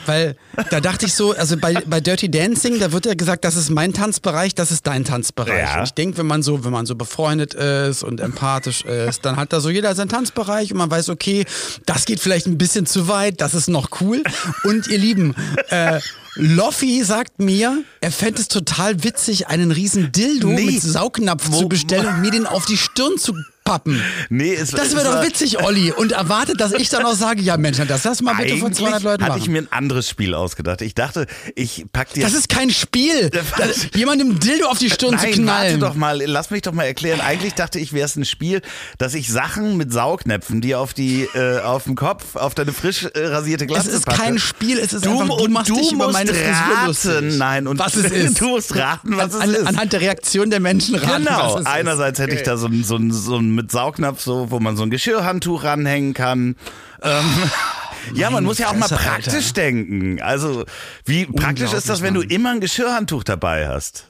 weil 0.06 0.36
da 0.70 0.80
dachte 0.81 1.06
ich 1.06 1.14
so, 1.14 1.34
also 1.34 1.58
bei, 1.58 1.74
bei 1.86 2.00
Dirty 2.02 2.30
Dancing, 2.30 2.80
da 2.80 2.92
wird 2.92 3.06
ja 3.06 3.14
gesagt, 3.14 3.46
das 3.46 3.56
ist 3.56 3.70
mein 3.70 3.94
Tanzbereich, 3.94 4.56
das 4.56 4.72
ist 4.72 4.88
dein 4.88 5.06
Tanzbereich. 5.06 5.60
Ja. 5.60 5.62
Ich 5.84 5.93
denke, 5.93 6.17
wenn 6.17 6.25
man 6.25 6.43
so, 6.43 6.63
wenn 6.63 6.72
man 6.72 6.86
so 6.86 6.96
befreundet 6.96 7.53
ist 7.53 8.03
und 8.03 8.20
empathisch 8.20 8.84
ist, 8.84 9.25
dann 9.25 9.38
hat 9.38 9.53
da 9.53 9.60
so 9.60 9.70
jeder 9.70 9.93
seinen 9.96 10.10
Tanzbereich 10.10 10.72
und 10.72 10.77
man 10.77 10.91
weiß, 10.91 11.10
okay, 11.10 11.46
das 11.86 12.05
geht 12.05 12.20
vielleicht 12.20 12.48
ein 12.48 12.58
bisschen 12.58 12.86
zu 12.86 13.08
weit, 13.08 13.41
das 13.41 13.53
ist 13.53 13.70
noch 13.70 14.01
cool. 14.01 14.24
Und 14.63 14.88
ihr 14.88 14.98
Lieben, 14.98 15.36
äh, 15.70 16.00
Loffi 16.36 17.03
sagt 17.03 17.39
mir, 17.39 17.84
er 18.01 18.12
fände 18.12 18.41
es 18.41 18.48
total 18.48 19.03
witzig, 19.03 19.48
einen 19.48 19.72
riesen 19.72 20.12
Dildo 20.12 20.48
nee. 20.48 20.65
mit 20.65 20.82
Saugnapf 20.82 21.48
Wo, 21.51 21.60
zu 21.60 21.70
bestellen 21.70 22.08
und 22.08 22.22
mir 22.22 22.32
den 22.32 22.48
auf 22.48 22.65
die 22.65 22.77
Stirn 22.77 23.17
zu 23.17 23.34
Pappen. 23.63 24.01
Nee, 24.29 24.53
es, 24.53 24.72
das 24.72 24.96
wäre 24.96 25.05
doch 25.05 25.24
witzig, 25.24 25.62
Olli. 25.63 25.91
Und 25.91 26.12
erwartet, 26.12 26.60
dass 26.60 26.74
ich 26.74 26.89
dann 26.89 27.05
auch 27.05 27.13
sage, 27.15 27.41
ja 27.41 27.58
Mensch, 27.58 27.77
das 27.88 28.03
lass 28.03 28.22
mal 28.22 28.36
bitte 28.36 28.58
von 28.58 28.74
200 28.74 29.03
Leuten 29.03 29.22
machen. 29.22 29.34
hatte 29.34 29.41
ich 29.43 29.50
mir 29.50 29.60
ein 29.60 29.72
anderes 29.72 30.10
Spiel 30.10 30.34
ausgedacht. 30.34 30.82
Ich 30.82 30.96
dachte, 30.96 31.27
ich 31.55 31.86
pack 31.91 32.13
dir... 32.13 32.24
Das 32.24 32.34
ist 32.34 32.50
kein 32.50 32.70
Spiel. 32.70 33.29
Das, 33.58 33.88
jemandem 33.93 34.39
Dildo 34.39 34.67
auf 34.67 34.79
die 34.79 34.89
Stirn 34.89 35.12
Nein, 35.15 35.34
zu 35.34 35.41
knallen. 35.41 35.79
warte 35.82 35.93
doch 35.93 35.96
mal, 35.96 36.22
lass 36.25 36.50
mich 36.50 36.63
doch 36.63 36.74
mal 36.74 36.84
erklären. 36.86 37.22
Eigentlich 37.22 37.53
dachte 37.53 37.77
ich, 37.79 37.93
wäre 37.93 38.05
es 38.05 38.15
ein 38.15 38.25
Spiel, 38.25 38.62
dass 38.98 39.13
ich 39.13 39.29
Sachen 39.32 39.77
mit 39.77 39.93
Saugnäpfen, 39.93 40.60
die 40.60 40.74
auf 40.75 40.93
die, 40.93 41.24
äh, 41.36 41.60
auf 41.60 41.84
den 41.84 41.96
Kopf, 41.96 42.36
auf 42.36 42.55
deine 42.55 42.74
frisch 42.74 43.03
äh, 43.13 43.25
rasierte 43.27 43.67
Glatze 43.67 43.89
Es 43.89 43.96
ist 43.96 44.05
packe. 44.05 44.22
kein 44.22 44.39
Spiel, 44.39 44.79
es 44.79 44.93
ist 44.93 45.05
du, 45.05 45.22
einfach, 45.22 45.38
du 45.38 45.48
machst 45.50 45.70
du 45.70 45.75
dich 45.75 45.91
über 45.91 46.12
meine 46.12 46.34
Frisur 46.34 46.88
lustig. 46.88 47.38
Nein, 47.38 47.67
und 47.67 47.77
was 47.79 47.96
es 47.96 48.05
ist. 48.12 48.41
Du 48.41 48.48
musst 48.50 48.75
raten, 48.75 49.15
was 49.17 49.36
An, 49.36 49.50
es 49.51 49.58
ist. 49.60 49.67
Anhand 49.67 49.93
der 49.93 50.01
Reaktion 50.01 50.50
der 50.50 50.60
Menschen 50.60 50.96
raten, 50.96 51.25
Genau, 51.25 51.62
einerseits 51.65 52.20
hätte 52.20 52.36
ich 52.36 52.43
da 52.43 52.58
so 52.58 52.67
ein, 52.67 52.84
so 52.84 52.96
ein, 52.98 53.12
so 53.12 53.38
ein 53.38 53.52
mit 53.55 53.72
Saugnapf 53.72 54.22
so 54.22 54.51
wo 54.51 54.60
man 54.60 54.77
so 54.77 54.83
ein 54.83 54.89
Geschirrhandtuch 54.89 55.63
ranhängen 55.63 56.13
kann. 56.13 56.55
Ähm, 57.01 57.25
ja, 58.13 58.29
man 58.29 58.43
muss 58.43 58.57
ja 58.57 58.69
auch 58.69 58.75
mal 58.75 58.88
praktisch 58.88 59.33
Alter. 59.33 59.53
denken. 59.53 60.22
Also, 60.22 60.65
wie 61.05 61.25
praktisch 61.25 61.74
ist 61.74 61.89
das, 61.89 62.01
wenn 62.01 62.13
du 62.13 62.22
immer 62.22 62.51
ein 62.51 62.62
Geschirrhandtuch 62.62 63.24
dabei 63.24 63.67
hast? 63.67 64.07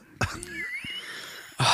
Oh, 1.58 1.64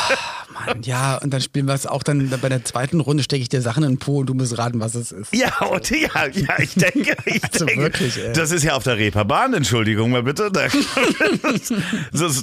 Mann, 0.53 0.83
ja, 0.83 1.17
und 1.17 1.31
dann 1.31 1.41
spielen 1.41 1.67
wir 1.67 1.73
es 1.73 1.87
auch 1.87 2.03
dann 2.03 2.29
bei 2.43 2.51
der 2.51 2.65
zweiten 2.65 3.01
Runde 3.01 3.23
stecke 3.23 3.43
ich 3.43 3.49
dir 3.49 3.63
Sachen 3.63 3.83
in 3.83 3.93
den 3.93 3.99
Po 3.99 4.19
und 4.19 4.27
du 4.27 4.35
musst 4.35 4.59
raten, 4.59 4.79
was 4.79 4.95
es 4.95 5.11
ist. 5.11 5.35
Ja, 5.35 5.59
und 5.61 5.89
ja, 5.89 6.27
ja, 6.27 6.59
ich 6.59 6.75
denke, 6.75 7.17
ich 7.25 7.43
also 7.53 7.65
denke, 7.65 7.83
wirklich, 7.83 8.19
ey. 8.19 8.35
das 8.35 8.51
ist 8.51 8.63
ja 8.63 8.75
auf 8.75 8.85
der 8.85 8.99
Reeperbahn, 8.99 9.55
Entschuldigung 9.55 10.11
mal 10.11 10.23
bitte. 10.23 10.53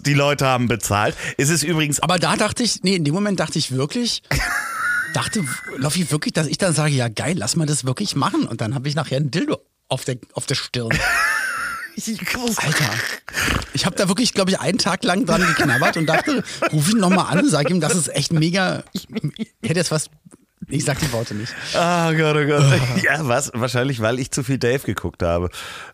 die 0.05 0.13
Leute 0.13 0.47
haben 0.47 0.67
bezahlt. 0.67 1.15
Es 1.37 1.49
ist 1.49 1.61
übrigens. 1.61 1.99
Aber 1.99 2.17
da 2.17 2.35
dachte 2.37 2.63
ich, 2.63 2.81
nee, 2.81 2.95
in 2.95 3.03
dem 3.03 3.13
Moment 3.13 3.39
dachte 3.39 3.59
ich 3.59 3.71
wirklich, 3.71 4.23
dachte 5.13 5.43
Loffi 5.77 6.09
wirklich, 6.11 6.33
dass 6.33 6.47
ich 6.47 6.57
dann 6.57 6.73
sage, 6.73 6.93
ja 6.93 7.07
geil, 7.07 7.35
lass 7.37 7.55
mal 7.55 7.65
das 7.65 7.85
wirklich 7.85 8.15
machen. 8.15 8.47
Und 8.47 8.61
dann 8.61 8.75
habe 8.75 8.87
ich 8.87 8.95
nachher 8.95 9.17
ein 9.17 9.31
Dildo 9.31 9.59
auf 9.87 10.05
der, 10.05 10.17
auf 10.33 10.45
der 10.45 10.55
Stirn. 10.55 10.89
Alter, 12.57 12.91
ich 13.73 13.87
habe 13.87 13.95
da 13.95 14.07
wirklich, 14.07 14.33
glaube 14.33 14.51
ich, 14.51 14.59
einen 14.59 14.77
Tag 14.77 15.03
lang 15.03 15.25
dran 15.25 15.41
geknabbert 15.41 15.97
und 15.97 16.05
dachte, 16.05 16.43
ruf 16.71 16.91
ihn 16.91 16.99
nochmal 16.99 17.25
an 17.31 17.39
und 17.39 17.49
sag 17.49 17.71
ihm, 17.71 17.81
das 17.81 17.95
ist 17.95 18.09
echt 18.09 18.31
mega. 18.31 18.83
Ich 18.93 19.07
hätte 19.63 19.79
jetzt 19.79 19.89
was. 19.89 20.11
Ich 20.67 20.85
sag 20.85 20.99
die 20.99 21.11
Worte 21.11 21.33
nicht. 21.33 21.53
Oh 21.73 22.11
Gott, 22.13 22.35
oh 22.35 22.45
Gott. 22.45 23.03
Ja, 23.03 23.27
was? 23.27 23.51
Wahrscheinlich, 23.55 23.99
weil 23.99 24.19
ich 24.19 24.29
zu 24.29 24.43
viel 24.43 24.59
Dave 24.59 24.85
geguckt 24.85 25.23
habe. 25.23 25.49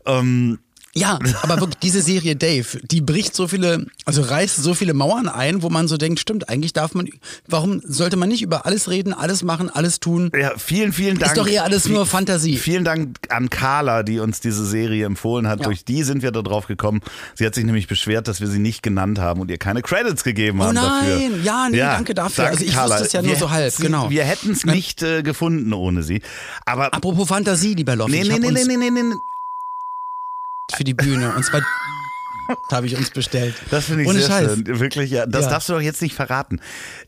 Ähm, 0.05 0.60
Ja, 0.95 1.17
aber 1.41 1.59
wirklich 1.59 1.79
diese 1.79 2.01
Serie 2.01 2.35
Dave, 2.35 2.79
die 2.83 3.01
bricht 3.01 3.35
so 3.35 3.47
viele, 3.47 3.88
also 4.05 4.21
reißt 4.21 4.57
so 4.57 4.75
viele 4.75 4.93
Mauern 4.93 5.27
ein, 5.27 5.63
wo 5.63 5.69
man 5.69 5.88
so 5.88 5.97
denkt, 5.97 6.19
stimmt, 6.19 6.50
eigentlich 6.50 6.71
darf 6.73 6.93
man, 6.93 7.09
warum 7.47 7.81
sollte 7.83 8.15
man 8.15 8.29
nicht 8.29 8.43
über 8.43 8.67
alles 8.67 8.89
reden, 8.89 9.12
alles 9.12 9.41
machen, 9.43 9.71
alles 9.71 10.00
tun? 10.00 10.31
ja, 10.39 10.51
vielen, 10.57 10.93
vielen 10.93 11.17
Dank. 11.17 11.31
Ist 11.31 11.38
doch 11.38 11.47
eher 11.47 11.63
alles 11.63 11.89
nur 11.89 12.05
Fantasie. 12.05 12.57
Vielen 12.57 12.83
Dank 12.83 13.17
an 13.29 13.50
Carla, 13.50 14.03
die 14.03 14.19
uns 14.19 14.39
diese 14.39 14.65
Serie 14.67 15.05
empfohlen 15.07 15.47
hat. 15.47 15.62
Ja. 15.62 15.65
Durch 15.65 15.83
die 15.83 16.03
sind 16.03 16.21
wir 16.21 16.31
da 16.31 16.43
drauf 16.43 16.67
gekommen. 16.67 17.01
Sie 17.33 17.45
hat 17.45 17.55
sich 17.55 17.65
nämlich 17.65 17.88
beschwert, 17.88 18.27
dass 18.27 18.39
wir 18.39 18.47
sie 18.47 18.59
nicht 18.59 18.83
genannt 18.83 19.17
haben 19.17 19.41
und 19.41 19.50
ihr 19.50 19.57
keine 19.57 19.81
Credits 19.81 20.23
gegeben 20.23 20.62
Oh 20.62 20.65
haben 20.65 20.75
dafür. 20.75 21.17
nein, 21.17 21.43
ja, 21.43 21.67
nee, 21.71 21.77
danke 21.77 22.13
dafür. 22.13 22.45
Also 22.45 22.63
ich 22.63 22.73
Carla. 22.73 22.95
wusste 22.95 23.07
es 23.07 23.13
ja 23.13 23.21
nur 23.23 23.31
Wir 23.31 23.39
so 23.39 23.50
halb, 23.50 23.75
genau. 23.77 24.09
Wir 24.12 24.25
hätten 24.25 24.51
es 24.51 24.63
nicht 24.63 25.01
äh, 25.01 25.23
gefunden 25.23 25.73
ohne 25.73 26.03
sie. 26.03 26.21
Aber 26.65 26.93
Apropos 26.93 27.27
Fantasie, 27.27 27.73
lieber 27.73 27.95
Loffi, 27.95 28.12
nee, 28.12 28.23
nee, 28.23 28.38
nee, 28.39 28.51
nee, 28.51 28.77
nee, 28.77 28.89
nee, 28.91 29.03
nee. 29.03 29.15
Für 30.75 30.84
die 30.84 30.94
Bühne 30.94 31.34
und 31.36 31.44
zwar 31.44 31.62
habe 32.72 32.86
ich 32.88 32.98
uns 32.98 33.10
bestellt. 33.10 33.56
Das 33.72 33.86
finde 33.86 34.03
ich 34.03 34.10
Ohne 34.10 34.20
sehr 34.20 34.27
Scheiß. 34.27 34.56
schön. 34.56 34.80
Wirklich, 34.82 35.12
ja. 35.12 35.25
Das 35.25 35.46
Ja. 35.46 35.51
darfst 35.51 35.70
du 35.70 35.74
doch 35.74 35.82
jetzt 35.82 36.01
nicht 36.01 36.13
verraten. 36.13 36.60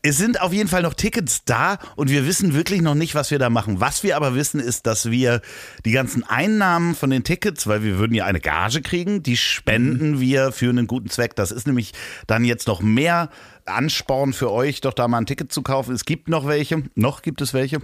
Es 0.02 0.16
sind 0.16 0.40
auf 0.40 0.52
jeden 0.54 0.68
Fall 0.68 0.80
noch 0.80 0.94
Tickets 0.94 1.44
da 1.44 1.78
und 1.94 2.08
wir 2.08 2.26
wissen 2.26 2.54
wirklich 2.54 2.80
noch 2.80 2.94
nicht, 2.94 3.14
was 3.14 3.30
wir 3.30 3.38
da 3.38 3.50
machen. 3.50 3.78
Was 3.78 4.02
wir 4.02 4.16
aber 4.16 4.34
wissen, 4.34 4.60
ist, 4.60 4.86
dass 4.86 5.10
wir 5.10 5.42
die 5.84 5.90
ganzen 5.92 6.24
Einnahmen 6.24 6.94
von 6.94 7.10
den 7.10 7.22
Tickets, 7.22 7.66
weil 7.66 7.82
wir 7.82 7.98
würden 7.98 8.14
ja 8.14 8.24
eine 8.24 8.40
Gage 8.40 8.80
kriegen, 8.80 9.22
die 9.22 9.36
spenden 9.36 10.12
Mhm. 10.12 10.20
wir 10.20 10.52
für 10.52 10.70
einen 10.70 10.86
guten 10.86 11.10
Zweck. 11.10 11.36
Das 11.36 11.50
ist 11.50 11.66
nämlich 11.66 11.92
dann 12.26 12.44
jetzt 12.44 12.66
noch 12.66 12.80
mehr 12.80 13.28
Ansporn 13.66 14.32
für 14.32 14.50
euch, 14.50 14.80
doch 14.80 14.94
da 14.94 15.06
mal 15.06 15.18
ein 15.18 15.26
Ticket 15.26 15.52
zu 15.52 15.60
kaufen. 15.60 15.94
Es 15.94 16.06
gibt 16.06 16.28
noch 16.28 16.46
welche. 16.46 16.82
Noch 16.94 17.20
gibt 17.20 17.42
es 17.42 17.52
welche. 17.52 17.80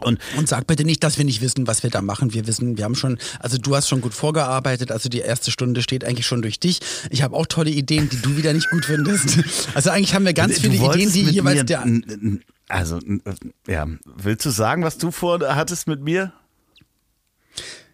Und 0.00 0.18
Und 0.36 0.48
sag 0.48 0.66
bitte 0.66 0.84
nicht, 0.84 1.02
dass 1.02 1.18
wir 1.18 1.24
nicht 1.24 1.40
wissen, 1.40 1.66
was 1.66 1.82
wir 1.82 1.90
da 1.90 2.00
machen. 2.02 2.32
Wir 2.32 2.46
wissen, 2.46 2.76
wir 2.76 2.84
haben 2.84 2.94
schon, 2.94 3.18
also 3.40 3.58
du 3.58 3.74
hast 3.74 3.88
schon 3.88 4.00
gut 4.00 4.14
vorgearbeitet, 4.14 4.92
also 4.92 5.08
die 5.08 5.18
erste 5.20 5.50
Stunde 5.50 5.82
steht 5.82 6.04
eigentlich 6.04 6.26
schon 6.26 6.42
durch 6.42 6.60
dich. 6.60 6.80
Ich 7.10 7.22
habe 7.22 7.34
auch 7.36 7.46
tolle 7.46 7.70
Ideen, 7.70 8.08
die 8.08 8.20
du 8.22 8.36
wieder 8.36 8.52
nicht 8.52 8.70
gut 8.70 8.84
findest. 8.84 9.38
Also 9.74 9.90
eigentlich 9.90 10.14
haben 10.14 10.24
wir 10.24 10.34
ganz 10.34 10.56
Du 10.56 10.60
viele 10.70 10.76
Ideen, 10.76 11.12
die 11.12 11.22
jeweils 11.22 11.64
der. 11.66 11.84
also, 12.68 12.96
n- 12.98 13.22
ja, 13.66 13.86
willst 14.16 14.44
du 14.46 14.50
sagen, 14.50 14.82
was 14.84 14.98
du 14.98 15.10
vorhattest 15.10 15.86
mit 15.88 16.00
mir? 16.02 16.32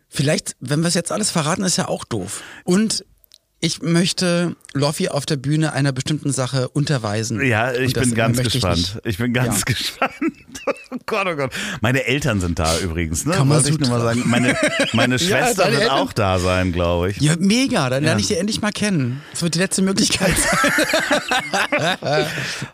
Vielleicht, 0.09 0.57
wenn 0.61 0.81
wir 0.81 0.89
es 0.89 0.95
jetzt 0.95 1.11
alles 1.11 1.31
verraten, 1.31 1.65
ist 1.65 1.77
ja 1.77 1.89
auch 1.89 2.05
doof. 2.05 2.43
Und 2.65 3.05
ich 3.65 3.83
möchte 3.83 4.55
Loffi 4.73 5.09
auf 5.09 5.27
der 5.27 5.37
Bühne 5.37 5.73
einer 5.73 5.93
bestimmten 5.93 6.33
Sache 6.33 6.69
unterweisen. 6.69 7.45
Ja, 7.45 7.73
ich 7.73 7.93
bin 7.95 8.15
ganz 8.15 8.39
ich 8.39 8.51
gespannt. 8.53 8.77
nicht. 8.77 8.97
Ich, 9.05 9.19
bin 9.19 9.33
ganz 9.33 9.59
Ja. 9.61 9.65
gespannt. 9.75 10.13
Oh 10.91 10.97
Gott, 11.07 11.27
oh 11.27 11.35
Gott. 11.37 11.53
Meine 11.81 12.05
Eltern 12.07 12.41
sind 12.41 12.59
da 12.59 12.79
übrigens, 12.79 13.25
ne? 13.27 13.33
Kamasutra. 13.35 13.71
Wollte 13.73 13.83
ich 13.85 13.89
nur 13.89 13.99
mal 13.99 14.05
sagen. 14.05 14.23
Meine, 14.27 14.57
meine 14.93 15.19
Schwester 15.21 15.65
deine 15.65 15.73
wird 15.73 15.83
Eltern- 15.85 15.99
auch 15.99 16.13
da 16.13 16.39
sein, 16.39 16.73
glaube 16.73 17.11
ich. 17.11 17.21
Ja, 17.21 17.35
mega, 17.39 17.89
dann 17.91 18.05
lerne 18.05 18.21
ich 18.21 18.27
dir 18.29 18.39
endlich 18.39 18.61
mal 18.63 18.73
kennen. 18.73 19.23
Das 19.33 19.43
wird 19.43 19.55
die 19.55 19.59
letzte 19.61 19.83
Möglichkeit 19.83 20.35
sein. 22.01 22.27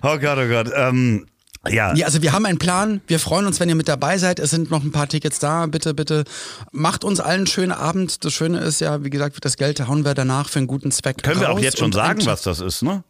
Oh 0.03 0.19
Gott, 0.19 0.39
oh 0.39 0.49
Gott. 0.49 0.71
Ähm, 0.75 1.27
ja, 1.69 1.95
Ja, 1.95 2.07
also 2.07 2.23
wir 2.23 2.33
haben 2.33 2.47
einen 2.47 2.59
Plan. 2.59 3.01
Wir 3.07 3.19
freuen 3.19 3.47
uns, 3.47 3.61
wenn 3.61 3.69
ihr 3.69 3.75
mit 3.75 3.89
dabei 3.89 4.19
seid. 4.19 4.39
Es 4.39 4.51
sind 4.51 4.71
noch 4.71 4.83
ein 4.83 4.93
paar 4.93 5.09
Tickets 5.09 5.39
da. 5.39 5.67
Bitte, 5.67 5.95
bitte 5.95 6.25
macht 6.73 7.05
uns 7.05 7.21
allen 7.21 7.41
einen 7.41 7.47
schönen 7.47 7.73
Abend. 7.73 8.25
Das 8.25 8.33
Schöne 8.33 8.61
ist 8.61 8.81
ja, 8.81 9.05
wie 9.05 9.11
gesagt, 9.11 9.45
das 9.45 9.57
Geld 9.57 9.87
hauen 9.87 10.05
wir 10.05 10.15
danach 10.15 10.49
für 10.49 10.59
einen 10.59 10.67
guten 10.67 10.91
Zweck 10.91 11.23
können 11.23 11.41
wir 11.41 11.51
auch 11.51 11.61
jetzt 11.61 11.79
schon 11.79 11.93
sagen, 11.93 12.25
was 12.27 12.43
das 12.43 12.61
ist, 12.61 12.83
ne? 12.83 13.05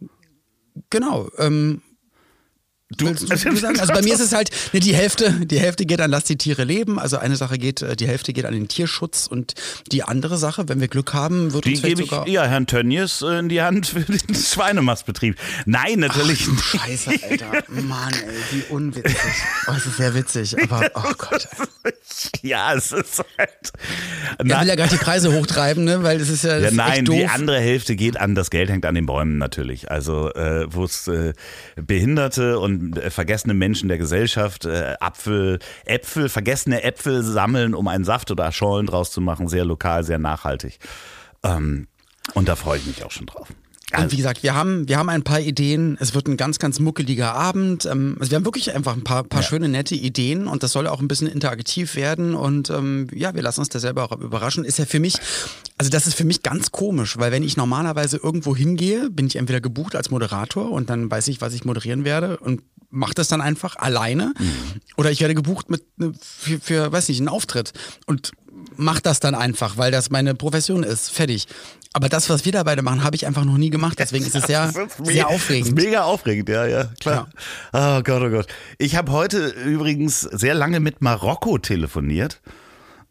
Genau. 0.89 1.29
Ähm, 1.37 1.81
Du, 2.97 3.05
du, 3.13 3.25
du 3.25 3.55
sagen? 3.55 3.79
Also 3.79 3.93
bei 3.93 4.01
mir 4.01 4.13
ist 4.13 4.19
es 4.19 4.33
halt, 4.33 4.49
ne, 4.73 4.79
die 4.79 4.93
Hälfte, 4.93 5.31
die 5.45 5.59
Hälfte 5.59 5.85
geht 5.85 6.01
an 6.01 6.11
Lass 6.11 6.25
die 6.25 6.35
Tiere 6.37 6.63
leben. 6.65 6.99
Also 6.99 7.17
eine 7.17 7.35
Sache 7.35 7.57
geht, 7.57 7.81
äh, 7.81 7.95
die 7.95 8.07
Hälfte 8.07 8.33
geht 8.33 8.45
an 8.45 8.53
den 8.53 8.67
Tierschutz 8.67 9.27
und 9.27 9.53
die 9.91 10.03
andere 10.03 10.37
Sache, 10.37 10.67
wenn 10.67 10.79
wir 10.81 10.87
Glück 10.87 11.13
haben, 11.13 11.53
wird 11.53 11.65
die 11.65 11.71
uns 11.71 11.81
gebe 11.81 12.03
ich 12.03 12.09
sogar. 12.09 12.27
ja 12.27 12.43
Herrn 12.45 12.67
Tönnies 12.67 13.21
äh, 13.21 13.39
in 13.39 13.49
die 13.49 13.61
Hand 13.61 13.87
für 13.87 14.01
den 14.01 14.35
Schweinemastbetrieb. 14.35 15.37
Nein, 15.65 15.99
natürlich 15.99 16.47
nicht. 16.47 16.63
Scheiße, 16.63 17.11
Alter. 17.29 17.51
Mann, 17.69 18.13
ey, 18.13 18.29
wie 18.51 18.73
unwitzig. 18.73 19.15
Oh, 19.67 19.73
es 19.77 19.85
ist 19.85 19.97
sehr 19.97 20.13
witzig, 20.13 20.55
aber 20.69 20.89
oh 20.95 21.13
Gott. 21.17 21.47
Ey. 21.83 21.93
Ja, 22.43 22.73
es 22.73 22.91
ist 22.91 23.23
halt. 23.37 23.49
Er 24.37 24.45
Na- 24.45 24.61
will 24.61 24.67
ja 24.67 24.75
gar 24.75 24.83
nicht 24.85 24.93
die 24.99 25.03
Preise 25.03 25.33
hochtreiben, 25.33 25.83
ne? 25.85 26.03
Weil 26.03 26.19
es 26.19 26.29
ist 26.29 26.43
ja, 26.43 26.57
Ja, 26.59 26.71
nein, 26.71 27.05
die 27.05 27.25
andere 27.25 27.59
Hälfte 27.59 27.95
geht 27.95 28.17
an, 28.17 28.35
das 28.35 28.49
Geld 28.49 28.69
hängt 28.69 28.85
an 28.85 28.95
den 28.95 29.05
Bäumen 29.05 29.37
natürlich. 29.37 29.89
Also 29.89 30.31
äh, 30.33 30.65
wo 30.69 30.83
es 30.83 31.07
äh, 31.07 31.33
Behinderte 31.75 32.59
und 32.59 32.80
äh, 32.95 33.09
vergessene 33.09 33.53
Menschen 33.53 33.89
der 33.89 33.97
Gesellschaft 33.97 34.65
äh, 34.65 34.95
Apfel, 34.99 35.59
Äpfel, 35.85 36.29
vergessene 36.29 36.83
Äpfel 36.83 37.23
sammeln, 37.23 37.73
um 37.73 37.87
einen 37.87 38.03
Saft 38.03 38.31
oder 38.31 38.51
Schollen 38.51 38.87
draus 38.87 39.11
zu 39.11 39.21
machen. 39.21 39.47
Sehr 39.47 39.65
lokal, 39.65 40.03
sehr 40.03 40.19
nachhaltig. 40.19 40.79
Ähm, 41.43 41.87
und 42.33 42.47
da 42.47 42.55
freue 42.55 42.77
ich 42.79 42.85
mich 42.85 43.03
auch 43.03 43.11
schon 43.11 43.25
drauf. 43.25 43.47
Und 43.97 44.11
wie 44.11 44.17
gesagt, 44.17 44.43
wir 44.43 44.55
haben, 44.55 44.87
wir 44.87 44.97
haben 44.97 45.09
ein 45.09 45.23
paar 45.23 45.39
Ideen. 45.39 45.97
Es 45.99 46.13
wird 46.13 46.27
ein 46.27 46.37
ganz, 46.37 46.59
ganz 46.59 46.79
muckeliger 46.79 47.33
Abend. 47.33 47.85
Ähm, 47.85 48.15
Also 48.19 48.31
wir 48.31 48.37
haben 48.37 48.45
wirklich 48.45 48.73
einfach 48.73 48.93
ein 48.93 49.03
paar, 49.03 49.23
paar 49.23 49.43
schöne, 49.43 49.67
nette 49.67 49.95
Ideen 49.95 50.47
und 50.47 50.63
das 50.63 50.71
soll 50.71 50.87
auch 50.87 51.01
ein 51.01 51.07
bisschen 51.07 51.27
interaktiv 51.27 51.95
werden. 51.95 52.35
Und 52.35 52.69
ähm, 52.69 53.07
ja, 53.13 53.33
wir 53.35 53.41
lassen 53.41 53.59
uns 53.59 53.69
da 53.69 53.79
selber 53.79 54.05
auch 54.05 54.17
überraschen. 54.17 54.63
Ist 54.63 54.79
ja 54.79 54.85
für 54.85 54.99
mich, 54.99 55.15
also 55.77 55.89
das 55.91 56.07
ist 56.07 56.15
für 56.15 56.25
mich 56.25 56.43
ganz 56.43 56.71
komisch, 56.71 57.17
weil 57.17 57.31
wenn 57.31 57.43
ich 57.43 57.57
normalerweise 57.57 58.17
irgendwo 58.17 58.55
hingehe, 58.55 59.09
bin 59.09 59.27
ich 59.27 59.35
entweder 59.35 59.61
gebucht 59.61 59.95
als 59.95 60.09
Moderator 60.09 60.71
und 60.71 60.89
dann 60.89 61.11
weiß 61.11 61.27
ich, 61.27 61.41
was 61.41 61.53
ich 61.53 61.65
moderieren 61.65 62.05
werde 62.05 62.37
und 62.37 62.61
mache 62.89 63.13
das 63.13 63.27
dann 63.29 63.41
einfach 63.41 63.77
alleine. 63.77 64.33
Oder 64.97 65.11
ich 65.11 65.21
werde 65.21 65.35
gebucht 65.35 65.69
mit 65.69 65.83
ne, 65.97 66.11
für, 66.19 66.59
für, 66.59 66.91
weiß 66.91 67.07
nicht, 67.09 67.19
einen 67.19 67.29
Auftritt 67.29 67.71
und 68.05 68.31
mach 68.81 68.99
das 68.99 69.19
dann 69.19 69.35
einfach, 69.35 69.77
weil 69.77 69.91
das 69.91 70.09
meine 70.09 70.35
Profession 70.35 70.83
ist. 70.83 71.09
Fertig. 71.11 71.47
Aber 71.93 72.07
das, 72.09 72.29
was 72.29 72.45
wir 72.45 72.51
da 72.51 72.63
beide 72.63 72.81
machen, 72.81 73.03
habe 73.03 73.15
ich 73.15 73.25
einfach 73.27 73.43
noch 73.45 73.57
nie 73.57 73.69
gemacht. 73.69 73.99
Deswegen 73.99 74.25
ist 74.25 74.35
es 74.35 74.43
sehr, 74.43 74.69
ist 74.87 74.99
me- 74.99 75.05
sehr 75.05 75.27
aufregend. 75.27 75.75
Mega 75.75 76.03
aufregend, 76.03 76.49
ja, 76.49 76.65
ja, 76.65 76.85
klar. 76.99 77.29
Oh 77.73 78.01
Gott, 78.03 78.21
oh 78.21 78.29
Gott. 78.29 78.47
Ich 78.77 78.95
habe 78.95 79.11
heute 79.11 79.47
übrigens 79.47 80.21
sehr 80.21 80.53
lange 80.53 80.79
mit 80.79 81.01
Marokko 81.01 81.57
telefoniert. 81.57 82.41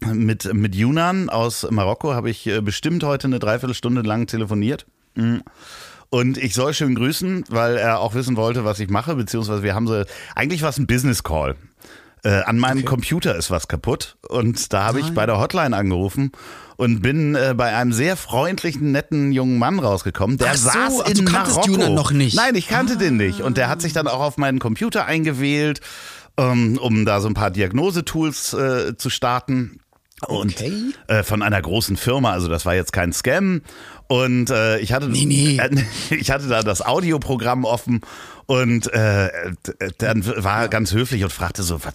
Mit, 0.01 0.53
mit 0.55 0.75
Yunan 0.75 1.29
aus 1.29 1.67
Marokko 1.71 2.15
habe 2.15 2.31
ich 2.31 2.47
äh, 2.47 2.63
bestimmt 2.63 3.05
heute 3.05 3.27
eine 3.27 3.39
Dreiviertelstunde 3.39 4.01
lang 4.01 4.27
telefoniert. 4.27 4.87
Mhm. 5.15 5.43
Und 6.09 6.39
ich 6.39 6.55
soll 6.55 6.73
schön 6.75 6.95
grüßen, 6.95 7.45
weil 7.51 7.77
er 7.77 8.01
auch 8.01 8.15
wissen 8.15 8.37
wollte, 8.37 8.65
was 8.65 8.81
ich 8.81 8.89
mache, 8.89 9.15
beziehungsweise 9.15 9.63
wir 9.63 9.75
haben 9.75 9.87
so, 9.87 10.03
eigentlich 10.35 10.63
war 10.63 10.71
es 10.71 10.79
ein 10.79 10.87
Business 10.87 11.23
Call. 11.23 11.55
Äh, 12.23 12.43
an 12.43 12.59
meinem 12.59 12.85
Computer 12.85 13.35
ist 13.37 13.51
was 13.51 13.67
kaputt 13.69 14.17
und 14.29 14.73
da 14.73 14.85
habe 14.85 15.01
ich 15.01 15.13
bei 15.15 15.25
der 15.27 15.39
Hotline 15.41 15.75
angerufen 15.77 16.33
und 16.77 17.01
bin 17.01 17.35
äh, 17.35 17.55
bei 17.57 17.75
einem 17.75 17.93
sehr 17.93 18.17
freundlichen, 18.17 18.93
netten 18.93 19.33
jungen 19.33 19.59
Mann 19.59 19.79
rausgekommen. 19.79 20.37
Der 20.39 20.51
Ach 20.51 20.57
so, 20.57 20.69
saß 20.71 21.01
ach, 21.05 21.09
in 21.09 21.15
du 21.15 21.25
kanntest 21.25 21.57
Marokko. 21.57 21.73
Junan 21.73 21.95
noch 21.95 22.13
nicht. 22.13 22.37
Nein, 22.37 22.55
ich 22.57 22.69
kannte 22.69 22.97
den 22.99 23.17
nicht 23.17 23.41
und 23.41 23.57
der 23.57 23.69
hat 23.69 23.81
sich 23.81 23.93
dann 23.95 24.07
auch 24.07 24.21
auf 24.21 24.37
meinen 24.37 24.59
Computer 24.59 25.07
eingewählt, 25.07 25.81
ähm, 26.37 26.79
um 26.81 27.05
da 27.07 27.21
so 27.23 27.29
ein 27.29 27.35
paar 27.35 27.51
Diagnosetools 27.51 28.53
äh, 28.53 28.97
zu 28.97 29.09
starten. 29.09 29.81
Und 30.27 30.51
Okay. 30.53 30.73
äh, 31.09 31.23
von 31.23 31.43
einer 31.43 31.63
großen 31.63 31.97
Firma, 31.97 32.33
also 32.33 32.49
das 32.49 32.67
war 32.67 32.75
jetzt 32.75 32.93
kein 32.93 33.15
Scam. 33.15 33.63
Und 34.07 34.51
äh, 34.51 34.79
ich 34.81 34.93
hatte 34.93 35.09
Nee, 35.09 35.25
nee. 35.25 35.57
äh, 35.59 35.71
ich 36.15 36.31
hatte 36.31 36.47
da 36.49 36.63
das 36.63 36.85
Audioprogramm 36.85 37.65
offen 37.65 38.03
und 38.51 38.93
äh, 38.93 39.53
dann 39.99 40.27
war 40.27 40.63
er 40.63 40.69
ganz 40.69 40.93
höflich 40.93 41.23
und 41.23 41.33
fragte 41.33 41.63
so, 41.63 41.85
was, 41.85 41.93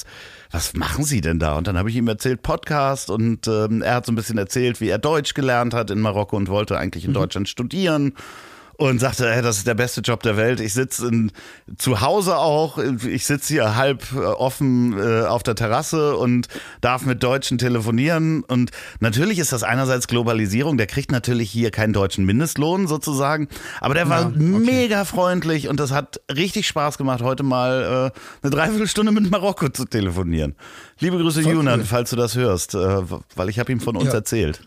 was 0.52 0.74
machen 0.74 1.04
Sie 1.04 1.20
denn 1.20 1.38
da? 1.38 1.58
Und 1.58 1.68
dann 1.68 1.78
habe 1.78 1.90
ich 1.90 1.98
ihm 1.98 2.08
erzählt, 2.08 2.44
Podcast 2.44 3.10
und 3.10 3.46
ähm, 3.50 3.82
er 3.82 3.96
hat 3.96 4.06
so 4.06 4.14
ein 4.14 4.16
bisschen 4.16 4.38
erzählt, 4.38 4.80
wie 4.80 4.88
er 4.88 4.98
Deutsch 4.98 5.34
gelernt 5.34 5.74
hat 5.74 5.92
in 5.92 6.00
Marokko 6.00 6.38
und 6.38 6.48
wollte 6.48 6.78
eigentlich 6.78 7.04
in 7.04 7.12
Deutschland 7.12 7.50
studieren. 7.50 8.14
Und 8.78 9.00
sagte, 9.00 9.32
hey, 9.32 9.42
das 9.42 9.58
ist 9.60 9.68
der 9.68 9.74
beste 9.74 10.02
Job 10.02 10.22
der 10.24 10.36
Welt. 10.36 10.60
Ich 10.60 10.74
sitze 10.74 11.10
zu 11.78 12.02
Hause 12.02 12.36
auch. 12.38 12.78
Ich 12.78 13.26
sitze 13.26 13.54
hier 13.54 13.76
halb 13.78 14.04
äh, 14.14 14.18
offen 14.18 14.98
äh, 15.00 15.22
auf 15.26 15.44
der 15.44 15.56
Terrasse 15.56 16.18
und 16.18 16.50
darf 16.82 17.06
mit 17.06 17.24
Deutschen 17.24 17.58
telefonieren. 17.58 18.44
Und 18.44 18.72
natürlich 19.00 19.40
ist 19.40 19.54
das 19.54 19.64
einerseits 19.64 20.08
Globalisierung. 20.08 20.78
Der 20.78 20.88
kriegt 20.88 21.10
natürlich 21.10 21.50
hier 21.50 21.72
keinen 21.72 21.94
deutschen 21.94 22.26
Mindestlohn 22.26 22.88
sozusagen. 22.88 23.48
Aber 23.80 23.94
der 23.94 24.10
war 24.10 24.22
Ja, 24.24 24.28
okay. 24.28 24.40
mega 24.40 25.06
freundlich 25.06 25.70
und 25.70 25.80
das 25.80 25.92
hat 25.92 26.20
richtig 26.30 26.68
Spaß 26.68 26.98
gemacht, 26.98 27.22
heute 27.22 27.44
mal 27.44 28.12
äh, 28.14 28.20
eine 28.46 28.52
Dreiviertelstunde 28.52 29.14
mit 29.14 29.32
Marokko 29.32 29.70
zu 29.70 29.86
telefonieren. 29.86 30.54
Liebe 31.00 31.18
Grüße, 31.18 31.44
Voll 31.44 31.54
Junan, 31.54 31.80
cool. 31.80 31.86
falls 31.86 32.10
du 32.10 32.18
das 32.18 32.36
hörst, 32.36 32.76
äh, 32.76 32.78
weil 33.36 33.48
ich 33.48 33.58
habe 33.58 33.72
ihm 33.72 33.80
von 33.80 33.96
uns 33.96 34.08
Ja. 34.08 34.16
erzählt. 34.16 34.60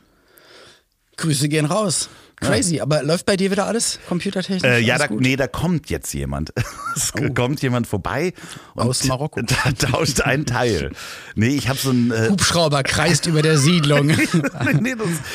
Grüße 1.19 1.49
gehen 1.49 1.67
raus. 1.67 2.09
Crazy, 2.41 2.77
ja. 2.77 2.83
aber 2.83 3.03
läuft 3.03 3.27
bei 3.27 3.37
dir 3.37 3.51
wieder 3.51 3.67
alles 3.67 3.99
computertechnisch? 4.09 4.63
Äh, 4.63 4.81
ja, 4.81 4.95
alles 4.95 5.09
da, 5.09 5.15
nee, 5.15 5.37
da 5.37 5.47
kommt 5.47 5.91
jetzt 5.91 6.13
jemand. 6.15 6.53
es 6.97 7.13
oh. 7.15 7.33
kommt 7.33 7.63
jemand 7.63 7.87
vorbei 7.87 8.33
aus 8.75 9.05
Marokko. 9.05 9.41
Da 9.49 9.73
tauscht 9.73 10.21
ein 10.21 10.47
Teil. 10.47 10.91
Nee, 11.35 11.49
ich 11.57 11.69
habe 11.69 11.79
so 11.79 11.91
ein 11.91 12.11
äh 12.11 12.29
Hubschrauber 12.29 12.83
kreist 12.83 13.27
über 13.27 13.43
der 13.43 13.59
Siedlung. 13.59 14.07
nee, 14.81 14.95